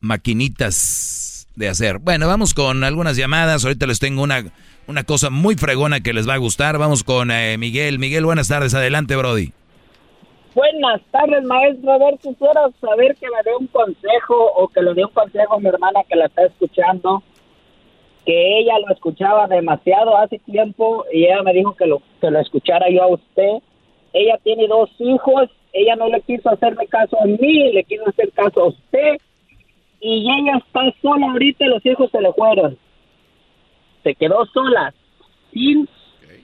[0.00, 1.98] Maquinitas de hacer.
[1.98, 3.64] Bueno, vamos con algunas llamadas.
[3.64, 4.44] Ahorita les tengo una,
[4.86, 6.78] una cosa muy fregona que les va a gustar.
[6.78, 7.98] Vamos con eh, Miguel.
[7.98, 8.74] Miguel, buenas tardes.
[8.74, 9.52] Adelante, Brody.
[10.54, 11.92] Buenas tardes, maestro.
[11.92, 15.54] A ver, quisiera saber que me dé un consejo o que le dé un consejo
[15.54, 17.22] a mi hermana que la está escuchando
[18.24, 22.40] que ella lo escuchaba demasiado hace tiempo y ella me dijo que lo, que lo
[22.40, 23.62] escuchara yo a usted.
[24.12, 28.30] Ella tiene dos hijos, ella no le quiso hacerme caso a mí, le quiso hacer
[28.32, 29.18] caso a usted
[30.00, 32.78] y ella está sola ahorita y los hijos se le fueron.
[34.02, 34.94] Se quedó sola,
[35.52, 35.88] sin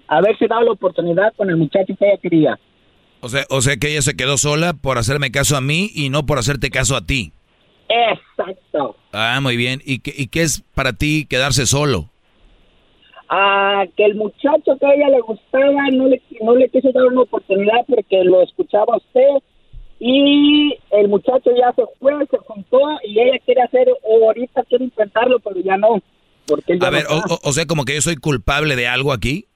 [0.09, 2.59] haberse dado la oportunidad con el muchacho que ella quería.
[3.21, 6.11] O sea, o sea que ella se quedó sola por hacerme caso a mí y
[6.11, 7.33] no por hacerte caso a ti.
[7.89, 8.97] Exacto.
[9.13, 9.81] Ah, muy bien.
[9.85, 12.11] ¿Y qué, ¿Y qué es para ti quedarse solo?
[13.29, 17.07] Ah, que el muchacho que a ella le gustaba no le, no le quiso dar
[17.07, 19.43] una oportunidad porque lo escuchaba a usted
[19.99, 24.85] y el muchacho ya se fue, se juntó y ella quiere hacer, o ahorita quiere
[24.85, 26.03] intentarlo, pero ya no.
[26.47, 29.47] Porque a ver, o, sea, como que yo soy culpable de algo aquí.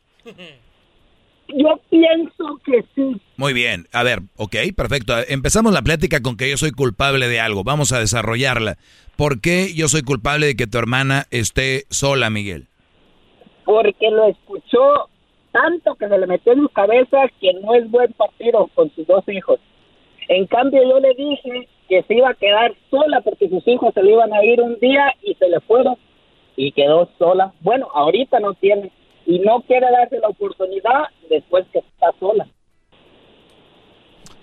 [1.49, 3.21] Yo pienso que sí.
[3.37, 5.15] Muy bien, a ver, ok, perfecto.
[5.29, 7.63] Empezamos la plática con que yo soy culpable de algo.
[7.65, 8.77] Vamos a desarrollarla.
[9.17, 12.69] ¿Por qué yo soy culpable de que tu hermana esté sola, Miguel?
[13.65, 15.09] Porque lo escuchó
[15.53, 19.07] tanto que se le metió en su cabeza que no es buen partido con sus
[19.07, 19.61] dos hijos.
[20.31, 24.01] En cambio, yo le dije que se iba a quedar sola porque sus hijos se
[24.01, 25.97] le iban a ir un día y se le fueron
[26.55, 27.53] y quedó sola.
[27.63, 28.93] Bueno, ahorita no tiene
[29.27, 32.47] y no quiere darse la oportunidad después que está sola.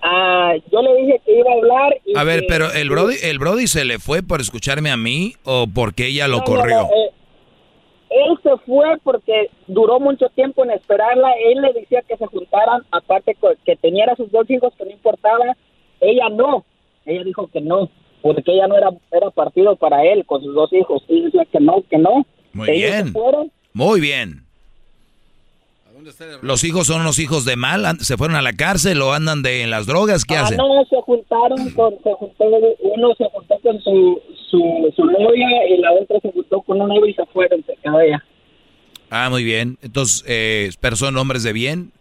[0.02, 1.98] Ah, yo le dije que iba a hablar.
[2.18, 5.68] a ver, pero el Brody, el Brody se le fue por escucharme a mí o
[5.74, 6.82] porque ella lo corrió.
[6.82, 7.12] Eh,
[8.10, 11.32] él se fue porque duró mucho tiempo en esperarla.
[11.46, 14.92] Él le decía que se juntaran, aparte que tenía a sus dos hijos que no
[14.92, 15.56] importaba.
[16.02, 16.66] Ella no.
[17.06, 17.90] Ella dijo que no,
[18.22, 21.04] porque ella no era, era partido para él con sus dos hijos.
[21.08, 22.26] Y decía que no, que no.
[22.54, 23.14] Muy bien.
[23.74, 24.48] Muy bien.
[26.42, 28.00] ¿Los hijos son los hijos de mal?
[28.00, 30.26] ¿Se fueron a la cárcel o andan de en las drogas?
[30.26, 30.58] ¿Qué ah, hacen?
[30.58, 32.46] No, se juntaron con, se juntó,
[32.80, 37.08] uno se juntó con su, su, novia y la otra se juntó con un novio
[37.08, 38.24] y se fueron, se quedó ella.
[39.10, 39.78] Ah, muy bien.
[39.82, 41.92] Entonces, eh, ¿pero son hombres de bien?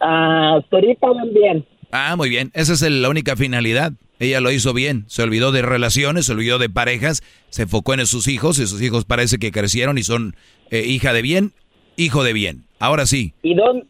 [0.00, 1.66] Ah, ahorita van bien.
[1.90, 2.50] Ah, muy bien.
[2.54, 3.92] Esa es la única finalidad.
[4.18, 5.04] Ella lo hizo bien.
[5.08, 8.82] Se olvidó de relaciones, se olvidó de parejas, se enfocó en sus hijos y sus
[8.82, 10.36] hijos parece que crecieron y son
[10.70, 11.52] eh, hija de bien,
[11.96, 12.64] hijo de bien.
[12.78, 13.32] Ahora sí.
[13.42, 13.86] ¿Y dónde,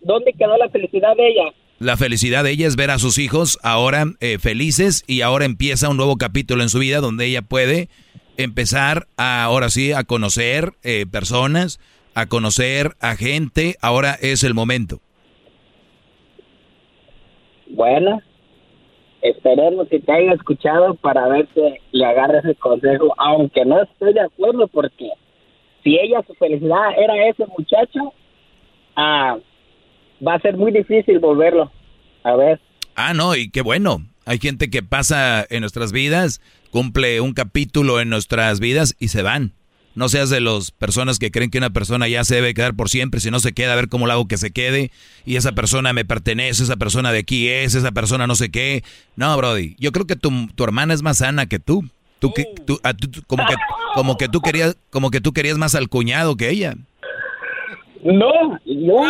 [0.00, 1.54] dónde quedó la felicidad de ella?
[1.78, 5.88] La felicidad de ella es ver a sus hijos ahora eh, felices y ahora empieza
[5.88, 7.88] un nuevo capítulo en su vida donde ella puede
[8.36, 11.80] empezar a, ahora sí a conocer eh, personas,
[12.14, 13.76] a conocer a gente.
[13.80, 15.00] Ahora es el momento.
[17.70, 18.20] Bueno,
[19.22, 21.60] esperemos que te haya escuchado para ver si
[21.92, 25.10] le agarre ese consejo, aunque no estoy de acuerdo porque
[25.82, 28.12] si ella su felicidad era ese muchacho,
[28.96, 29.38] ah,
[30.26, 31.70] va a ser muy difícil volverlo
[32.22, 32.60] a ver.
[32.94, 33.98] Ah, no, y qué bueno.
[34.26, 36.40] Hay gente que pasa en nuestras vidas,
[36.70, 39.52] cumple un capítulo en nuestras vidas y se van.
[39.94, 42.88] No seas de las personas que creen que una persona ya se debe quedar por
[42.88, 44.92] siempre, si no se queda, a ver cómo lo hago que se quede,
[45.24, 48.84] y esa persona me pertenece, esa persona de aquí es, esa persona no sé qué.
[49.16, 51.84] No, Brody, yo creo que tu, tu hermana es más sana que tú.
[52.20, 52.78] Tú, que, tú,
[53.26, 53.54] como que
[53.94, 56.74] como que tú querías como que tú querías más al cuñado que ella.
[58.02, 59.02] No, no,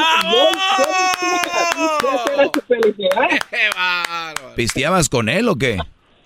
[4.57, 5.79] ¿Pisteabas con él o qué?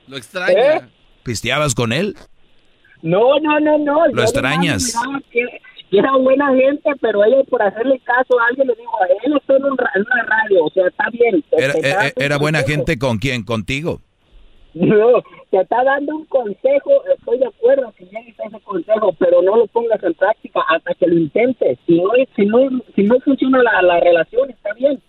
[0.08, 0.76] Lo extraña.
[0.76, 0.82] ¿Eh?
[1.22, 2.16] ¿Pisteabas con él?
[3.04, 4.06] No, no, no, no.
[4.06, 4.98] ¿Lo extrañas?
[5.30, 5.44] Que,
[5.92, 9.64] era buena gente, pero ella por hacerle caso a alguien le dijo, él está en,
[9.64, 11.44] una radio, o sea, está bien.
[11.52, 13.44] ¿Era, era, era buena gente con quién?
[13.44, 14.00] ¿Contigo?
[14.72, 19.42] No, te está dando un consejo, estoy de acuerdo que llegues a ese consejo, pero
[19.42, 21.78] no lo pongas en práctica hasta que lo intentes.
[21.86, 22.58] Si no, si no,
[22.96, 25.00] si no funciona la, la relación, está bien.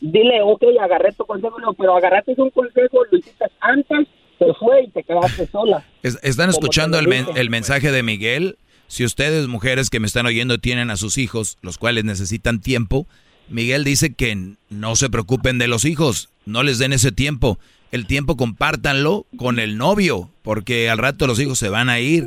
[0.00, 4.08] Dile, ok, agarré tu consejo, pero agarraste un consejo, lo hiciste antes,
[4.38, 5.84] se fue y te quedaste sola.
[6.02, 8.58] ¿Están escuchando el, el mensaje de Miguel?
[8.86, 13.06] Si ustedes, mujeres que me están oyendo, tienen a sus hijos, los cuales necesitan tiempo,
[13.48, 17.58] Miguel dice que no se preocupen de los hijos, no les den ese tiempo
[17.90, 22.26] el tiempo compártanlo con el novio, porque al rato los hijos se van a ir.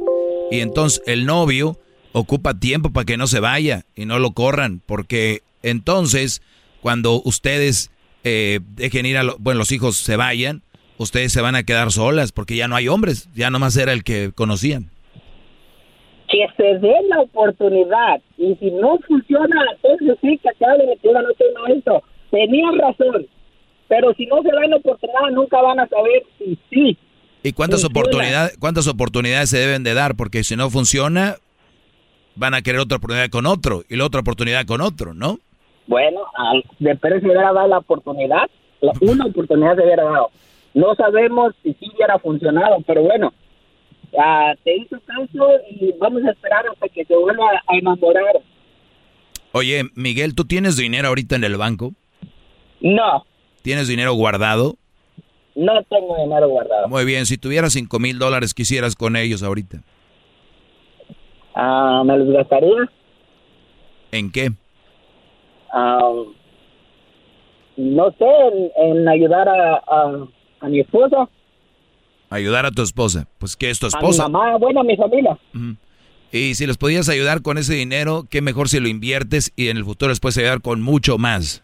[0.49, 1.79] Y entonces el novio
[2.13, 6.41] ocupa tiempo para que no se vaya y no lo corran, porque entonces
[6.81, 7.91] cuando ustedes
[8.23, 10.63] eh, dejen ir a bueno, los hijos se vayan,
[11.01, 14.03] ustedes se van a quedar solas porque ya no hay hombres, ya nomás era el
[14.03, 14.89] que conocían.
[16.29, 21.07] Que se dé la oportunidad y si no funciona, entonces sí que te hablen y
[21.07, 22.03] no tengo esto.
[22.31, 23.27] Tenían razón,
[23.87, 26.97] pero si no se dan la oportunidad nunca van a saber si sí.
[27.43, 30.15] ¿Y cuántas oportunidades, cuántas oportunidades se deben de dar?
[30.15, 31.35] Porque si no funciona,
[32.35, 35.39] van a querer otra oportunidad con otro y la otra oportunidad con otro, ¿no?
[35.87, 36.21] Bueno,
[36.79, 38.49] de Pérez se hubiera dado la oportunidad,
[39.01, 40.29] una oportunidad se hubiera dado.
[40.73, 43.33] No sabemos si sí hubiera funcionado, pero bueno,
[44.63, 48.41] te hizo caso y vamos a esperar hasta que se vuelva a enamorar.
[49.53, 51.91] Oye, Miguel, ¿tú tienes dinero ahorita en el banco?
[52.79, 53.25] No.
[53.61, 54.75] ¿Tienes dinero guardado?
[55.55, 56.87] No tengo dinero guardado.
[56.87, 59.81] Muy bien, si tuvieras cinco mil dólares, ¿qué hicieras con ellos ahorita?
[61.53, 62.89] Ah, ¿Me los gastaría?
[64.11, 64.51] ¿En qué?
[67.77, 70.27] no sé, en, ayudar a,
[70.67, 71.29] mi esposa.
[72.29, 73.27] Ayudar a tu esposa.
[73.37, 74.25] Pues, ¿qué es tu esposa?
[74.25, 75.37] A mi mamá, bueno, a mi familia.
[76.31, 79.77] Y si los podías ayudar con ese dinero, qué mejor si lo inviertes y en
[79.77, 81.63] el futuro después ayudar con mucho más.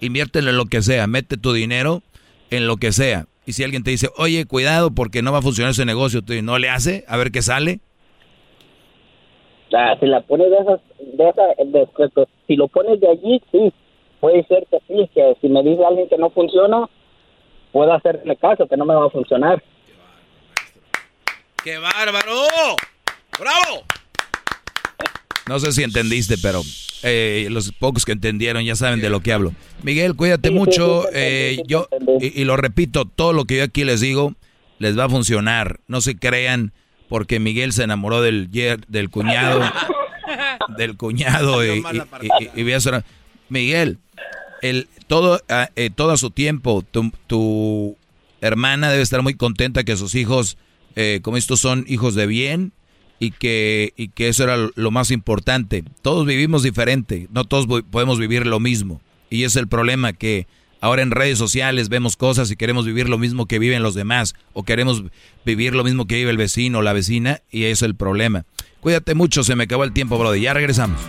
[0.00, 2.02] Inviértelo en lo que sea, mete tu dinero
[2.50, 3.26] en lo que sea.
[3.44, 6.34] Y si alguien te dice, oye, cuidado porque no va a funcionar ese negocio, tú
[6.42, 7.80] no le hace, a ver qué sale.
[9.74, 13.72] Ah, si la pones de esas, de esas, si lo pones de allí, sí,
[14.20, 16.88] puede ser que sí, que si me dice alguien que no funciona,
[17.72, 19.62] puedo hacerle caso, que no me va a funcionar.
[21.62, 22.32] ¡Qué bárbaro!
[23.38, 23.84] ¡Bravo!
[25.48, 26.62] No sé si entendiste, pero
[27.02, 29.52] eh, los pocos que entendieron ya saben de lo que hablo.
[29.82, 31.06] Miguel, cuídate mucho.
[31.12, 31.88] eh, yo
[32.20, 34.34] y, y, lo repito, todo lo que yo aquí les digo
[34.78, 35.80] les va a funcionar.
[35.86, 36.72] No se crean
[37.08, 39.60] porque Miguel se enamoró del del cuñado,
[40.76, 41.82] del cuñado y,
[42.54, 42.64] y, y,
[43.48, 43.98] Miguel,
[44.62, 46.84] el todo ah, eh, su tiempo.
[46.90, 47.96] Tu, tu,
[48.40, 50.58] hermana debe estar muy contenta que sus hijos,
[50.96, 52.72] eh, como estos son hijos de bien
[53.18, 55.84] y que, y que eso era lo más importante.
[56.02, 59.00] Todos vivimos diferente, no todos podemos vivir lo mismo.
[59.30, 60.46] Y es el problema que
[60.80, 64.34] ahora en redes sociales vemos cosas y queremos vivir lo mismo que viven los demás
[64.52, 65.04] o queremos
[65.44, 68.44] vivir lo mismo que vive el vecino o la vecina y eso es el problema.
[68.80, 70.40] Cuídate mucho, se me acabó el tiempo, brother.
[70.40, 71.00] Ya regresamos.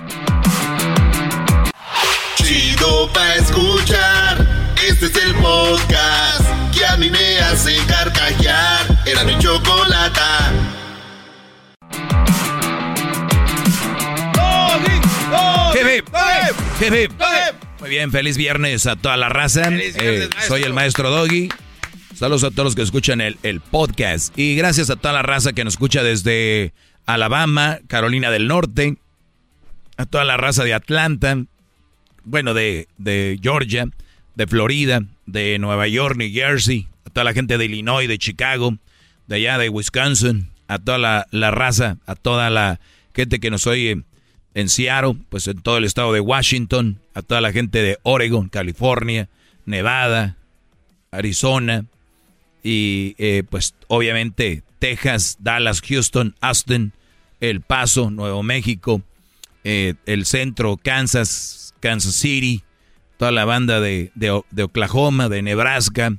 [2.49, 4.73] Chido pa escuchar.
[4.83, 8.87] Este es el podcast que a mí me hace carcajear.
[9.05, 10.19] Era mi chocolate.
[17.79, 19.69] Muy bien, feliz viernes a toda la raza.
[19.71, 21.49] Eh, soy el maestro Doggy.
[22.15, 24.35] Saludos a todos los que escuchan el, el, podcast.
[24.39, 26.73] Y gracias a toda la raza que nos escucha desde
[27.05, 28.97] Alabama, Carolina del Norte,
[29.97, 31.37] a toda la raza de Atlanta,
[32.23, 33.87] bueno, de, de Georgia,
[34.35, 38.77] de Florida, de Nueva York, New Jersey, a toda la gente de Illinois, de Chicago,
[39.27, 42.79] de allá de Wisconsin, a toda la, la raza, a toda la
[43.13, 44.03] gente que nos oye
[44.53, 48.49] en Seattle, pues en todo el estado de Washington, a toda la gente de Oregon,
[48.49, 49.29] California,
[49.65, 50.37] Nevada,
[51.11, 51.85] Arizona
[52.63, 56.93] y eh, pues obviamente Texas, Dallas, Houston, Austin,
[57.39, 59.01] El Paso, Nuevo México,
[59.63, 62.63] eh, el centro, Kansas, Kansas City,
[63.17, 66.15] toda la banda de, de, Oklahoma, de Nebraska,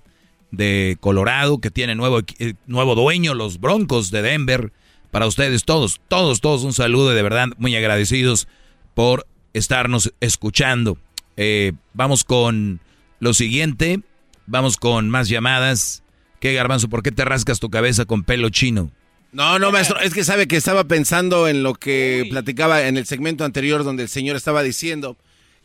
[0.50, 4.72] de Colorado, que tiene nuevo, eh, nuevo dueño, los Broncos de Denver,
[5.10, 8.48] para ustedes todos, todos, todos un saludo y de verdad muy agradecidos
[8.94, 10.98] por estarnos escuchando.
[11.36, 12.80] Eh, vamos con
[13.18, 14.00] lo siguiente,
[14.46, 16.02] vamos con más llamadas.
[16.38, 16.88] ¿Qué garbanzo?
[16.88, 18.90] ¿Por qué te rascas tu cabeza con pelo chino?
[19.32, 23.06] No, no, maestro, es que sabe que estaba pensando en lo que platicaba en el
[23.06, 25.16] segmento anterior donde el señor estaba diciendo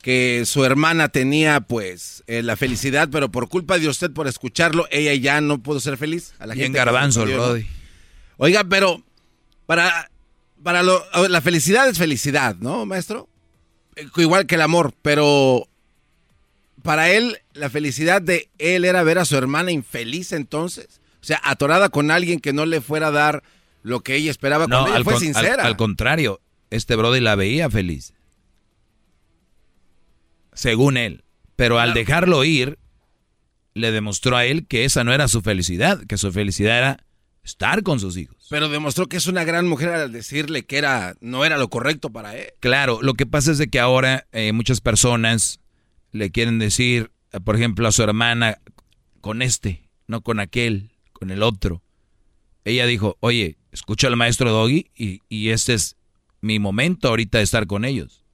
[0.06, 4.86] que su hermana tenía pues eh, la felicidad, pero por culpa de usted por escucharlo,
[4.92, 6.36] ella ya no pudo ser feliz.
[6.38, 7.66] A la Bien garbanzo el
[8.38, 9.02] Oiga, pero
[9.66, 10.12] para,
[10.62, 13.28] para lo, la felicidad es felicidad, ¿no, maestro?
[13.96, 15.68] Eh, igual que el amor, pero
[16.84, 21.02] para él la felicidad de él era ver a su hermana infeliz entonces.
[21.20, 23.42] O sea, atorada con alguien que no le fuera a dar
[23.82, 24.68] lo que ella esperaba.
[24.68, 25.66] No, ella fue sincera.
[25.66, 28.14] Al, contrario, este brother la veía feliz.
[30.56, 31.24] Según él.
[31.56, 32.80] Pero al dejarlo ir,
[33.76, 37.06] le demostró a él que esa no era su felicidad, que su felicidad era
[37.44, 38.48] estar con sus hijos.
[38.50, 42.10] Pero demostró que es una gran mujer al decirle que era no era lo correcto
[42.10, 42.48] para él.
[42.60, 45.60] Claro, lo que pasa es de que ahora eh, muchas personas
[46.12, 48.58] le quieren decir, eh, por ejemplo, a su hermana,
[49.22, 51.84] con este, no con aquel, con el otro.
[52.64, 55.98] Ella dijo, oye, escucha al maestro Doggy y, y este es
[56.42, 58.25] mi momento ahorita de estar con ellos.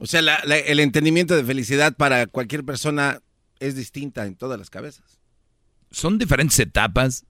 [0.00, 3.20] O sea, el entendimiento de felicidad para cualquier persona
[3.58, 5.18] es distinta en todas las cabezas.
[5.90, 7.24] Son diferentes etapas.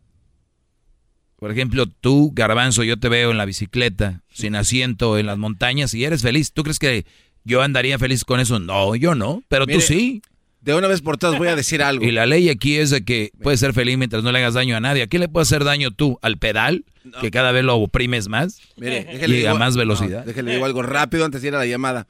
[1.36, 5.94] Por ejemplo, tú, Garbanzo, yo te veo en la bicicleta, sin asiento, en las montañas,
[5.94, 6.52] y eres feliz.
[6.52, 7.06] ¿Tú crees que
[7.44, 8.58] yo andaría feliz con eso?
[8.58, 10.20] No, yo no, pero tú sí.
[10.60, 12.04] De una vez por todas voy a decir algo.
[12.04, 14.76] Y la ley aquí es de que puedes ser feliz mientras no le hagas daño
[14.76, 15.02] a nadie.
[15.02, 16.18] ¿A quién le puede hacer daño tú?
[16.20, 16.84] ¿Al pedal?
[17.20, 18.60] Que cada vez lo oprimes más.
[18.76, 20.26] Mire, y a más velocidad.
[20.26, 22.06] déjale digo algo rápido antes de ir a la llamada.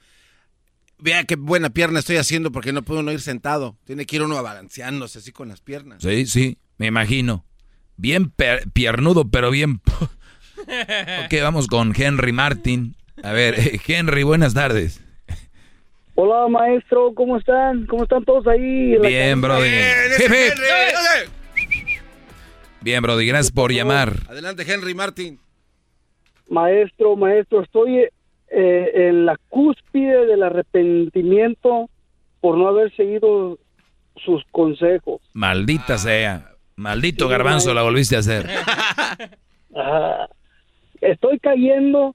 [1.01, 3.77] Vea qué buena pierna estoy haciendo porque no puedo no ir sentado.
[3.85, 6.03] Tiene que ir uno balanceándose así con las piernas.
[6.03, 7.45] Sí, sí, me imagino.
[7.97, 8.33] Bien
[8.73, 9.81] piernudo, pero bien...
[10.59, 12.97] ok, vamos con Henry Martin.
[13.23, 13.55] A ver,
[13.87, 15.01] Henry, buenas tardes.
[16.17, 17.87] Hola, maestro, ¿cómo están?
[17.87, 18.99] ¿Cómo están todos ahí?
[18.99, 19.71] Bien, Brody.
[22.81, 24.15] Bien, Brody, gracias por llamar.
[24.29, 25.39] Adelante, Henry Martin.
[26.49, 28.09] Maestro, maestro, estoy
[28.51, 31.89] eh, en la cúspide del arrepentimiento
[32.41, 33.59] por no haber seguido
[34.17, 35.21] sus consejos.
[35.33, 36.53] Maldita sea.
[36.77, 38.49] Maldito garbanzo la volviste a hacer.
[41.01, 42.15] estoy cayendo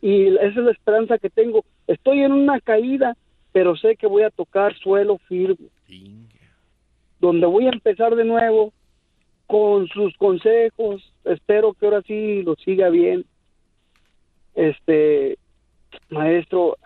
[0.00, 1.64] y esa es la esperanza que tengo.
[1.86, 3.16] Estoy en una caída,
[3.52, 5.68] pero sé que voy a tocar suelo firme.
[7.20, 8.72] Donde voy a empezar de nuevo
[9.46, 11.12] con sus consejos.
[11.24, 13.26] Espero que ahora sí lo siga bien.
[14.54, 15.38] Este,
[16.08, 16.76] maestro,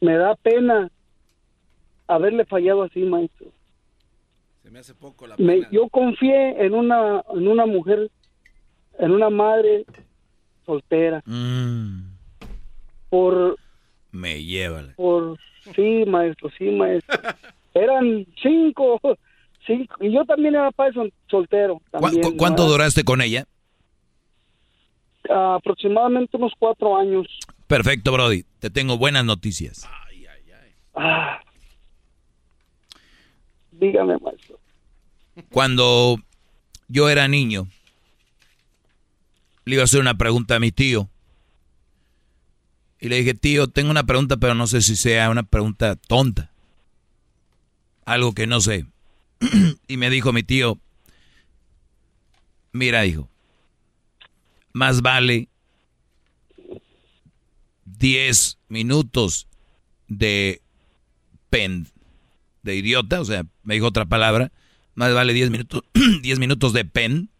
[0.00, 0.90] me da pena
[2.06, 3.46] haberle fallado así, maestro.
[4.62, 5.68] Se me hace poco la pena.
[5.70, 8.10] yo confié en una, en una mujer,
[8.98, 9.84] en una madre
[10.64, 11.22] soltera.
[11.26, 12.14] Mm.
[13.10, 13.56] Por...
[14.10, 14.84] Me lleva.
[14.96, 15.38] Por...
[15.74, 17.18] Sí, maestro, sí, maestro.
[17.74, 19.00] Eran cinco,
[19.66, 19.96] cinco.
[20.00, 21.80] Y yo también era padre soltero.
[22.36, 23.46] ¿Cuánto duraste con ella?
[25.30, 27.26] aproximadamente unos cuatro años.
[27.66, 28.44] Perfecto, Brody.
[28.58, 29.88] Te tengo buenas noticias.
[30.94, 31.40] Ah.
[33.72, 34.60] dígame, maestro.
[35.50, 36.20] Cuando
[36.88, 37.66] yo era niño,
[39.64, 41.08] le iba a hacer una pregunta a mi tío.
[43.00, 46.52] Y le dije, tío, tengo una pregunta, pero no sé si sea una pregunta tonta.
[48.04, 48.86] Algo que no sé.
[49.88, 50.78] y me dijo mi tío,
[52.72, 53.28] mira, hijo,
[54.72, 55.48] más vale
[58.04, 59.48] 10 minutos
[60.08, 60.60] de
[61.48, 61.86] pen,
[62.62, 64.52] de idiota, o sea, me dijo otra palabra,
[64.94, 65.84] más vale 10 minutos,
[66.20, 67.30] 10 minutos de pen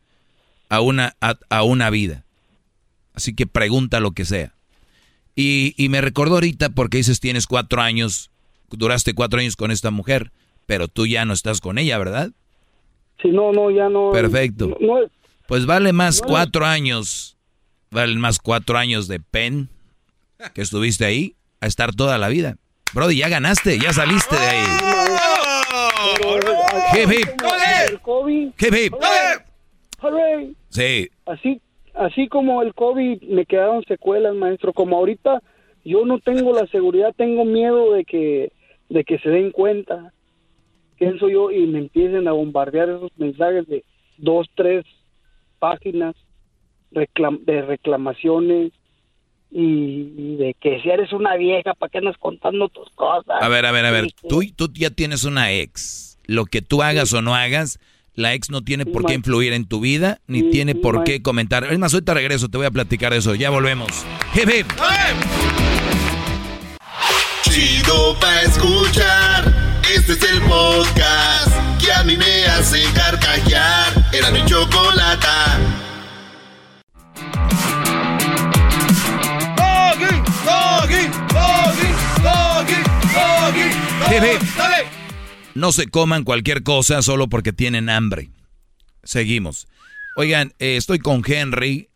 [0.70, 2.24] a una, a, una vida.
[3.12, 4.54] Así que pregunta lo que sea.
[5.36, 8.30] Y, y me recordó ahorita porque dices tienes cuatro años,
[8.70, 10.32] duraste cuatro años con esta mujer,
[10.64, 12.30] pero tú ya no estás con ella, ¿verdad?
[13.20, 14.12] Sí, no, no, ya no.
[14.12, 14.74] Perfecto.
[15.46, 17.36] pues vale más cuatro años,
[17.90, 19.68] vale más cuatro años de pen
[20.54, 22.56] que estuviste ahí a estar toda la vida.
[22.94, 24.66] Brody, ya ganaste, ya saliste de ahí.
[26.94, 27.28] Hip hip.
[28.60, 28.94] Hip hip.
[30.68, 31.10] Sí.
[31.26, 31.60] Así,
[31.94, 34.72] así como el COVID me quedaron secuelas, maestro.
[34.72, 35.42] Como ahorita
[35.84, 38.52] yo no tengo la seguridad, tengo miedo de que,
[38.88, 40.12] de que se den cuenta
[40.96, 43.84] quién soy yo y me empiecen a bombardear esos mensajes de
[44.18, 44.84] dos, tres
[45.58, 46.14] páginas
[46.90, 48.72] de reclamaciones
[49.56, 53.40] y, de que si eres una vieja, ¿para qué andas contando tus cosas?
[53.40, 56.18] A ver, a ver, a ver, tú, tú ya tienes una ex.
[56.26, 57.78] Lo que tú hagas o no hagas,
[58.14, 61.64] la ex no tiene por qué influir en tu vida, ni tiene por qué comentar.
[61.70, 63.36] Es más, ahorita regreso, te voy a platicar de eso.
[63.36, 64.04] Ya volvemos.
[64.34, 64.66] Hip hip.
[67.42, 69.54] Chido pa' escuchar.
[69.94, 73.92] Este es el podcast que a mí me hace carcajear.
[74.12, 75.60] Era mi chocolata.
[85.54, 88.30] No se coman cualquier cosa solo porque tienen hambre.
[89.02, 89.66] Seguimos.
[90.16, 91.88] Oigan, eh, estoy con Henry.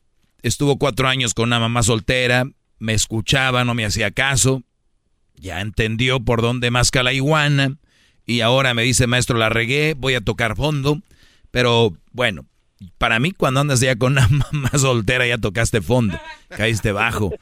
[0.42, 2.46] Estuvo cuatro años con una mamá soltera.
[2.78, 4.62] Me escuchaba, no me hacía caso.
[5.34, 7.76] Ya entendió por dónde masca la iguana.
[8.24, 11.00] Y ahora me dice, maestro, la regué, voy a tocar fondo.
[11.50, 12.46] Pero bueno,
[12.98, 16.18] para mí cuando andas ya con una mamá soltera ya tocaste fondo.
[16.48, 17.34] Caíste bajo.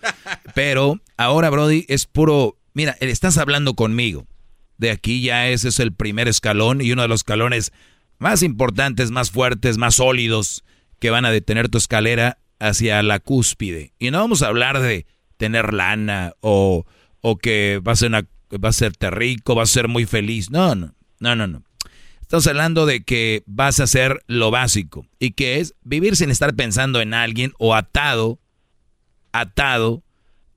[0.54, 2.56] Pero ahora, Brody, es puro...
[2.72, 4.26] Mira, estás hablando conmigo
[4.78, 7.72] de aquí ya ese es el primer escalón y uno de los escalones
[8.18, 10.64] más importantes, más fuertes, más sólidos
[10.98, 13.92] que van a detener tu escalera hacia la cúspide.
[13.98, 15.06] Y no vamos a hablar de
[15.36, 16.86] tener lana o,
[17.20, 20.50] o que vas a, una, va a serte rico, vas a ser muy feliz.
[20.50, 21.62] No, no, no, no, no.
[22.20, 26.54] Estamos hablando de que vas a hacer lo básico y que es vivir sin estar
[26.54, 28.40] pensando en alguien o atado,
[29.30, 30.02] atado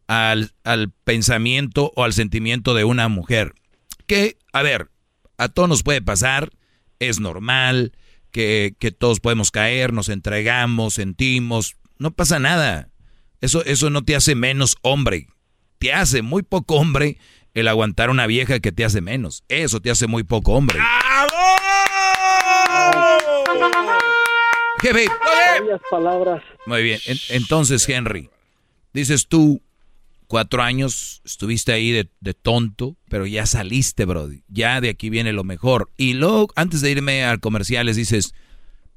[0.08, 3.54] al, al pensamiento o al sentimiento de una mujer.
[4.10, 4.90] Que, a ver,
[5.38, 6.50] a todos nos puede pasar,
[6.98, 7.94] es normal,
[8.32, 12.90] que, que todos podemos caer, nos entregamos, sentimos, no pasa nada.
[13.40, 15.28] Eso, eso no te hace menos hombre.
[15.78, 17.20] Te hace muy poco hombre
[17.54, 19.44] el aguantar una vieja que te hace menos.
[19.48, 20.80] Eso te hace muy poco hombre.
[24.82, 25.06] Jefe.
[25.92, 26.42] palabras.
[26.66, 27.00] Muy bien.
[27.30, 28.32] entonces, Henry,
[28.92, 29.62] dices tú,
[30.30, 34.44] cuatro años estuviste ahí de, de, tonto, pero ya saliste, Brody.
[34.48, 35.90] Ya de aquí viene lo mejor.
[35.98, 38.36] Y luego, antes de irme al comercial, les dices,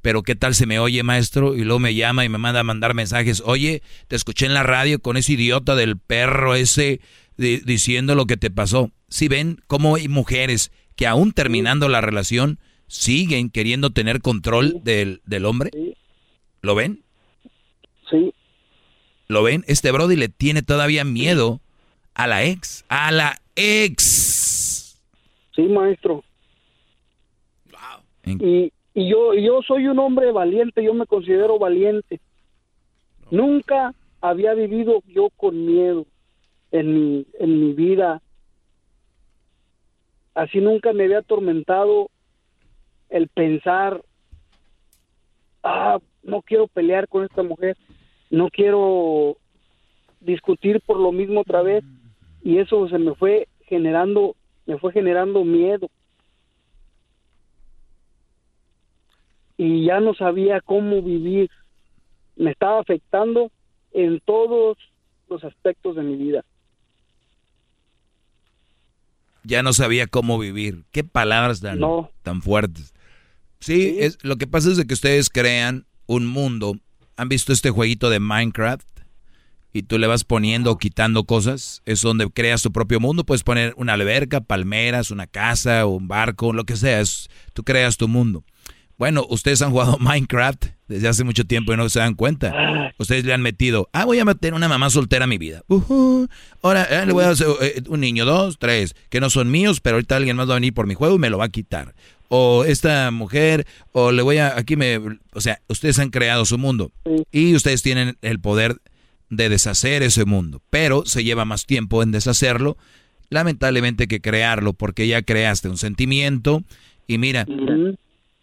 [0.03, 1.57] pero ¿qué tal se me oye, maestro?
[1.57, 3.43] Y luego me llama y me manda a mandar mensajes.
[3.47, 7.01] Oye, te escuché en la radio con ese idiota del perro ese
[7.39, 8.91] diciendo lo que te pasó.
[9.09, 15.23] Si ven cómo hay mujeres que aún terminando la relación siguen queriendo tener control del,
[15.25, 15.71] del hombre.
[16.61, 17.03] ¿Lo ven?
[18.11, 18.35] Sí.
[19.33, 19.65] ¿Lo ven?
[19.67, 21.61] Este Brody le tiene todavía miedo
[22.13, 22.85] a la ex.
[22.91, 25.01] A la ex.
[25.57, 26.23] Sí, maestro.
[28.27, 32.21] Y, y yo, yo soy un hombre valiente, yo me considero valiente.
[33.31, 36.07] Nunca había vivido yo con miedo
[36.71, 38.21] en mi, en mi vida.
[40.35, 42.11] Así nunca me había atormentado
[43.09, 44.03] el pensar,
[45.63, 47.79] ah, no quiero pelear con esta mujer,
[48.33, 49.37] no quiero
[50.21, 51.85] discutir por lo mismo otra vez.
[52.43, 54.35] Y eso se me fue generando,
[54.67, 55.89] me fue generando miedo.
[59.63, 61.49] y ya no sabía cómo vivir.
[62.37, 63.53] Me estaba afectando
[63.93, 64.77] en todos
[65.29, 66.45] los aspectos de mi vida.
[69.45, 70.83] Ya no sabía cómo vivir.
[70.91, 71.81] Qué palabras tan,
[72.23, 72.93] tan fuertes.
[73.61, 76.75] Sí, Es, lo que pasa es de que ustedes crean un mundo.
[77.23, 78.85] ¿Han visto este jueguito de Minecraft?
[79.73, 81.81] Y tú le vas poniendo o quitando cosas.
[81.87, 83.23] Es donde creas tu propio mundo.
[83.23, 87.01] Puedes poner una alberca, palmeras, una casa, un barco, lo que sea.
[87.53, 88.43] tú creas tu mundo.
[88.99, 92.93] Bueno, ustedes han jugado Minecraft desde hace mucho tiempo y no se dan cuenta.
[92.99, 95.63] Ustedes le han metido, ah, voy a meter una mamá soltera a mi vida.
[96.61, 99.81] ahora eh, le voy a hacer eh, un niño, dos, tres, que no son míos,
[99.81, 101.51] pero ahorita alguien más va a venir por mi juego y me lo va a
[101.51, 101.95] quitar.
[102.35, 104.99] O esta mujer, o le voy a, aquí me,
[105.35, 106.91] o sea, ustedes han creado su mundo
[107.31, 108.81] y ustedes tienen el poder
[109.29, 112.79] de deshacer ese mundo, pero se lleva más tiempo en deshacerlo,
[113.29, 116.65] lamentablemente que crearlo, porque ya creaste un sentimiento
[117.07, 117.47] y mira,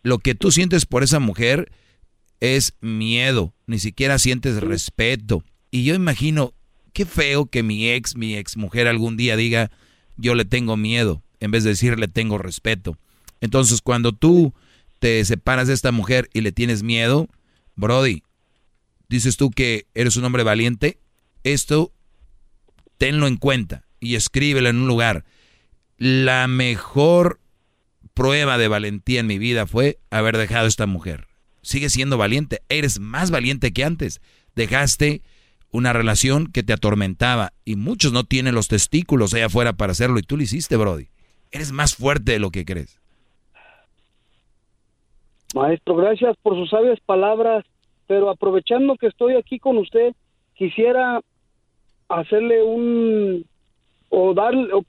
[0.04, 1.72] lo que tú sientes por esa mujer
[2.42, 5.44] es miedo, ni siquiera sientes respeto.
[5.72, 6.54] Y yo imagino,
[6.94, 9.72] qué feo que mi ex, mi ex mujer algún día diga,
[10.16, 13.00] yo le tengo miedo, en vez de decirle tengo respeto.
[13.42, 14.54] Entonces, cuando tú
[15.00, 17.28] te separas de esta mujer y le tienes miedo,
[17.76, 18.24] Brody,
[19.08, 21.00] dices tú que eres un hombre valiente,
[21.44, 21.94] esto
[22.98, 25.26] tenlo en cuenta y escríbelo en un lugar.
[25.98, 27.40] La mejor
[28.14, 31.28] prueba de valentía en mi vida fue haber dejado a esta mujer.
[31.62, 34.22] Sigue siendo valiente, eres más valiente que antes.
[34.56, 35.22] Dejaste
[35.72, 40.20] una relación que te atormentaba y muchos no tienen los testículos allá afuera para hacerlo
[40.20, 41.10] y tú lo hiciste, Brody.
[41.52, 42.99] Eres más fuerte de lo que crees.
[45.54, 47.66] Maestro, gracias por sus sabias palabras,
[48.08, 50.14] pero aprovechando que estoy aquí con usted,
[50.54, 51.22] quisiera
[52.08, 53.46] hacerle un
[54.10, 54.84] o darle, o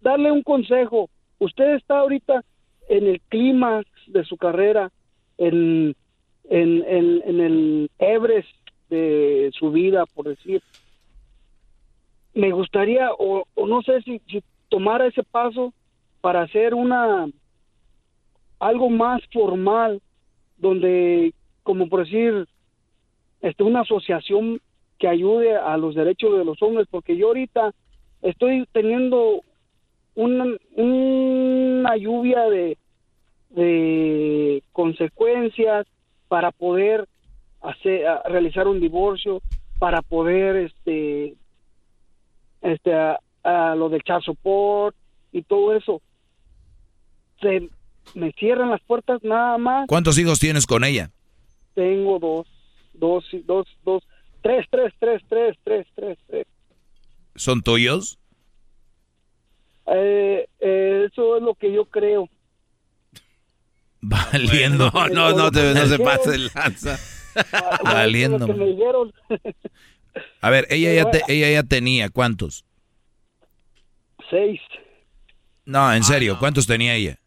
[0.00, 2.44] darle un consejo usted está ahorita
[2.88, 4.90] en el clima de su carrera,
[5.38, 5.94] en,
[6.48, 8.48] en, en, el Everest
[8.88, 10.62] de su vida, por decir.
[12.34, 15.72] Me gustaría, o, no sé si, si tomara ese paso
[16.20, 17.26] para hacer una
[18.58, 20.00] algo más formal,
[20.56, 22.46] donde, como por decir,
[23.40, 24.60] este, una asociación
[24.98, 27.72] que ayude a los derechos de los hombres, porque yo ahorita
[28.22, 29.42] estoy teniendo
[30.14, 32.78] una, lluvia de,
[33.50, 35.86] de consecuencias
[36.28, 37.06] para poder
[37.60, 39.40] hacer, realizar un divorcio,
[39.78, 41.34] para poder este
[42.62, 44.96] este a, lo del child support
[45.32, 46.00] y todo eso.
[47.40, 47.68] Se
[48.14, 51.10] me cierran las puertas nada más ¿cuántos hijos tienes con ella?
[51.74, 52.46] tengo dos
[52.94, 54.02] dos dos dos
[54.42, 56.46] tres tres tres tres tres tres, tres.
[57.34, 58.18] ¿son tuyos?
[59.86, 62.28] Eh, eh, eso es lo que yo creo.
[64.00, 64.90] Valiendo.
[64.90, 66.98] no, no, no, te, no se pase el lanza.
[67.84, 68.46] Valiendo.
[70.40, 72.64] A ver, ella ya, te, ella ya tenía, ¿cuántos?
[74.30, 74.60] Seis.
[75.66, 77.18] No, en serio, ¿cuántos tenía ella?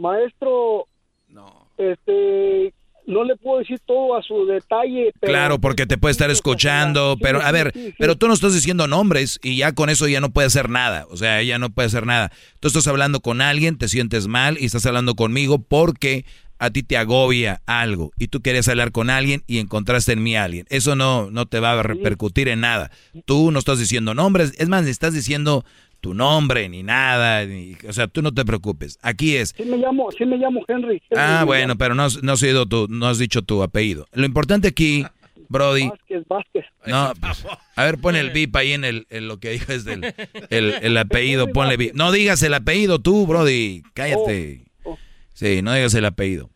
[0.00, 0.86] Maestro,
[1.28, 1.68] no.
[1.78, 2.72] este,
[3.06, 5.12] no le puedo decir todo a su detalle.
[5.20, 9.38] claro, porque te puede estar escuchando, pero a ver, pero tú no estás diciendo nombres
[9.42, 12.06] y ya con eso ya no puede hacer nada, o sea, ella no puede hacer
[12.06, 12.32] nada.
[12.60, 16.24] Tú estás hablando con alguien, te sientes mal y estás hablando conmigo porque
[16.58, 20.36] a ti te agobia algo y tú querías hablar con alguien y encontraste en mí
[20.36, 20.66] a alguien.
[20.68, 22.90] Eso no, no te va a repercutir en nada.
[23.24, 25.64] Tú no estás diciendo nombres, es más, estás diciendo
[26.00, 27.46] tu nombre ni nada,
[27.88, 28.98] o sea, tú no te preocupes.
[29.02, 29.54] Aquí es.
[29.56, 31.02] Sí me llamo, sí me llamo Henry.
[31.16, 34.06] ah, bueno, pero no, no, has sido tu, no has dicho tu apellido.
[34.12, 35.04] Lo importante aquí,
[35.48, 35.88] Brody.
[35.88, 36.64] Vázquez, Vázquez.
[36.86, 37.46] No, pues,
[37.76, 40.14] a ver, pon el bip ahí en, el, en lo que dijo del
[40.48, 41.94] el, el apellido, ponle bip.
[41.94, 44.62] No digas el apellido tú, Brody, cállate.
[44.84, 44.98] Oh, oh.
[45.34, 46.50] Sí, no digas el apellido.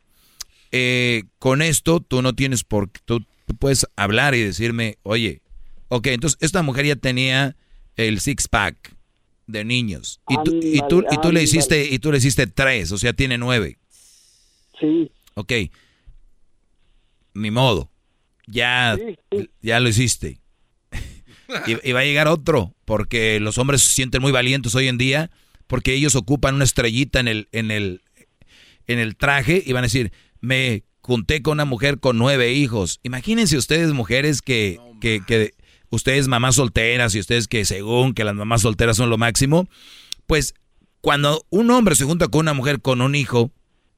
[0.73, 5.43] Eh, con esto tú no tienes por tú, tú puedes hablar y decirme, oye,
[5.89, 7.57] ok, entonces esta mujer ya tenía
[7.97, 8.94] el six pack
[9.47, 10.21] de niños.
[10.29, 13.13] Y tú, y tú, y tú le hiciste, y tú le hiciste tres, o sea,
[13.13, 13.79] tiene nueve.
[14.81, 15.11] Sí.
[15.35, 15.53] Ok.
[17.35, 17.91] Mi modo.
[18.47, 18.97] Ya,
[19.63, 20.41] ya lo hiciste.
[21.67, 25.31] y, va a llegar otro, porque los hombres se sienten muy valientes hoy en día,
[25.67, 28.03] porque ellos ocupan una estrellita en el, en el,
[28.87, 33.01] en el traje y van a decir, me junté con una mujer con nueve hijos.
[33.03, 35.54] Imagínense ustedes, mujeres, que, que, que
[35.95, 39.69] ustedes mamás solteras y ustedes que según que las mamás solteras son lo máximo,
[40.27, 40.55] pues
[41.01, 43.51] cuando un hombre se junta con una mujer con un hijo,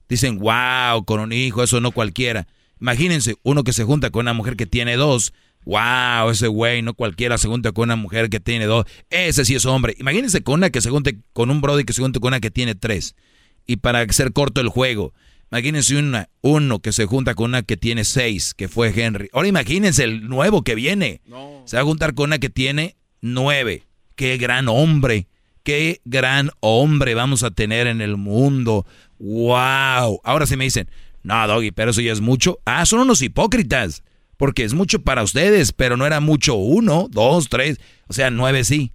[0.08, 2.46] dicen, wow, con un hijo, eso no cualquiera.
[2.80, 5.32] Imagínense, uno que se junta con una mujer que tiene dos,
[5.64, 9.54] wow, ese güey, no cualquiera se junta con una mujer que tiene dos, ese sí
[9.54, 9.94] es hombre.
[9.98, 12.50] Imagínense con una que se junte con un brody que se junte con una que
[12.50, 13.14] tiene tres.
[13.66, 15.12] Y para ser corto el juego,
[15.50, 19.28] Imagínense una, uno que se junta con una que tiene seis, que fue Henry.
[19.32, 21.20] Ahora imagínense el nuevo que viene.
[21.64, 23.84] Se va a juntar con una que tiene nueve.
[24.16, 25.28] Qué gran hombre.
[25.62, 28.86] Qué gran hombre vamos a tener en el mundo.
[29.18, 30.20] ¡Wow!
[30.24, 30.88] Ahora sí me dicen,
[31.22, 32.58] no, Doggy, pero eso ya es mucho.
[32.64, 34.02] Ah, son unos hipócritas.
[34.36, 37.80] Porque es mucho para ustedes, pero no era mucho uno, dos, tres.
[38.06, 38.92] O sea, nueve sí.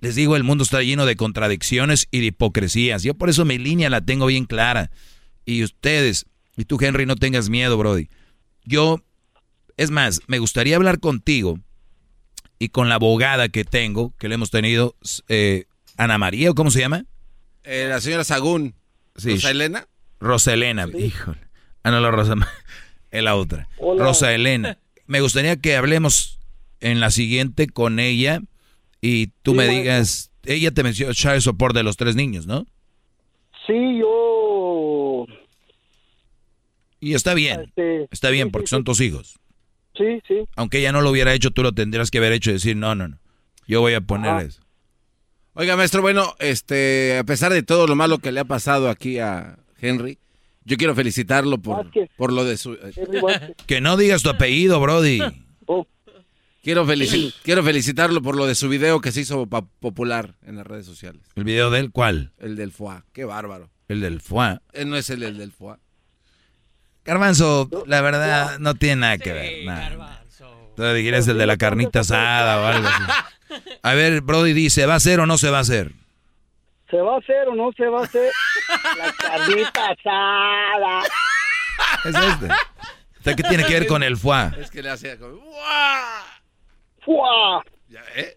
[0.00, 3.02] Les digo, el mundo está lleno de contradicciones y de hipocresías.
[3.02, 4.90] Yo por eso mi línea la tengo bien clara.
[5.50, 8.08] Y ustedes, y tú Henry, no tengas miedo, Brody.
[8.64, 9.02] Yo,
[9.76, 11.58] es más, me gustaría hablar contigo
[12.60, 14.94] y con la abogada que tengo, que le hemos tenido,
[15.28, 15.64] eh,
[15.96, 17.04] Ana María, ¿o cómo se llama?
[17.64, 18.76] Eh, la señora Sagún.
[19.16, 19.30] Sí.
[19.32, 19.88] ¿Rosa Elena?
[20.20, 21.40] Rosa Elena, híjole.
[21.82, 22.36] Ah, no, la Rosa,
[23.10, 23.68] es la otra.
[23.80, 24.78] Rosa Elena.
[25.06, 26.38] Me gustaría que hablemos
[26.78, 28.40] en la siguiente con ella
[29.00, 32.66] y tú me digas, ella te mencionó el soporte de los tres niños, ¿no?
[33.66, 34.39] Sí, yo...
[37.00, 39.38] Y está bien, este, está bien porque son tus hijos.
[39.96, 40.44] Sí, sí.
[40.56, 42.94] Aunque ella no lo hubiera hecho, tú lo tendrías que haber hecho y decir, no,
[42.94, 43.18] no, no,
[43.66, 44.62] yo voy a poner eso.
[45.54, 49.18] Oiga, maestro, bueno, este, a pesar de todo lo malo que le ha pasado aquí
[49.18, 50.18] a Henry,
[50.64, 52.78] yo quiero felicitarlo por, por lo de su...
[53.66, 55.20] que no digas tu apellido, Brody.
[55.66, 55.86] Oh.
[56.62, 56.86] Quiero,
[57.42, 61.22] quiero felicitarlo por lo de su video que se hizo popular en las redes sociales.
[61.34, 62.32] ¿El video del cuál?
[62.38, 63.06] El del FUA.
[63.12, 63.70] Qué bárbaro.
[63.88, 64.60] El del FUA.
[64.72, 65.78] Él no es el, del FUA.
[67.04, 69.64] Garbanzo, la verdad, no, tiene nada que ver.
[69.64, 70.22] Nada.
[70.76, 73.02] Tú el de la carnita asada o algo así.
[73.82, 75.92] A ver, Brody dice, ¿va a ser o no se va a hacer?
[76.90, 78.30] ¿Se va a hacer o no se va a hacer?
[78.98, 81.02] la carnita asada.
[82.04, 83.36] Es este.
[83.36, 84.54] ¿Qué tiene que ver con el FUA?
[84.58, 85.40] Es que le hace como...
[87.04, 87.62] ¡Fua!
[88.16, 88.36] ¿eh?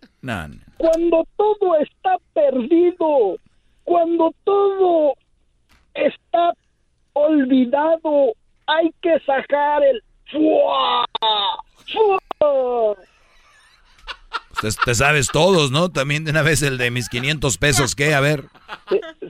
[0.77, 3.38] Cuando todo está perdido,
[3.83, 5.14] cuando todo
[5.93, 6.53] está
[7.14, 8.33] olvidado,
[8.67, 10.01] hay que sacar el
[10.32, 11.06] ¡fua!
[12.40, 12.95] ¡fua!
[14.85, 15.90] te sabes todos, ¿no?
[15.90, 18.14] También de una vez el de mis 500 pesos, ¿qué?
[18.14, 18.45] A ver.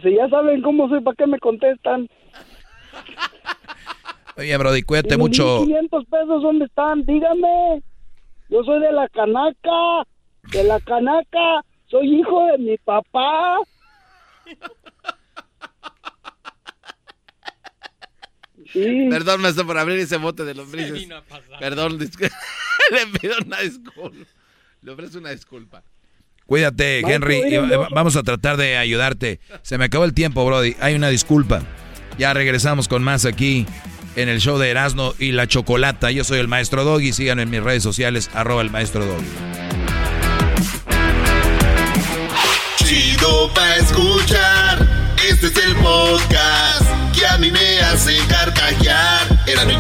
[0.02, 2.08] Si, ya saben cómo soy, ¿para qué me contestan?
[4.38, 5.62] Oye, Brody, cuídate mucho.
[5.62, 7.04] ¿Mis 500 pesos dónde están?
[7.06, 7.82] Dígame.
[8.50, 10.08] Yo soy de la canaca,
[10.52, 13.58] de la canaca, soy hijo de mi papá.
[18.74, 21.08] Perdón, maestro, por abrir ese bote de lombrices.
[21.60, 24.26] Perdón, le pido una disculpa.
[24.82, 25.84] Le ofrezco una disculpa.
[26.46, 27.42] Cuídate, Henry.
[27.92, 29.40] Vamos a tratar de ayudarte.
[29.62, 30.76] Se me acabó el tiempo, Brody.
[30.80, 31.62] Hay una disculpa.
[32.18, 33.66] Ya regresamos con más aquí
[34.16, 36.12] en el show de Erasmo y la Chocolata.
[36.12, 37.14] Yo soy el Maestro Doggy.
[37.14, 39.26] Síganme en mis redes sociales, arroba el Maestro Doggy.
[42.78, 45.16] Chido pa' escuchar.
[45.30, 49.48] Este es el podcast que a mí me hace carcajear.
[49.48, 49.74] Era mi.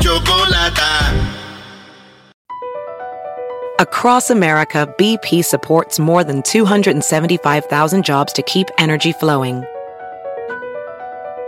[3.79, 9.63] Across America, BP supports more than 275,000 jobs to keep energy flowing.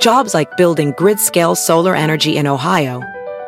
[0.01, 3.01] Jobs like building grid-scale solar energy in Ohio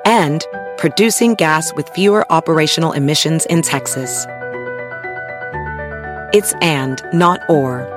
[0.05, 0.45] and
[0.77, 4.25] producing gas with fewer operational emissions in Texas.
[6.33, 7.96] It's and, not or.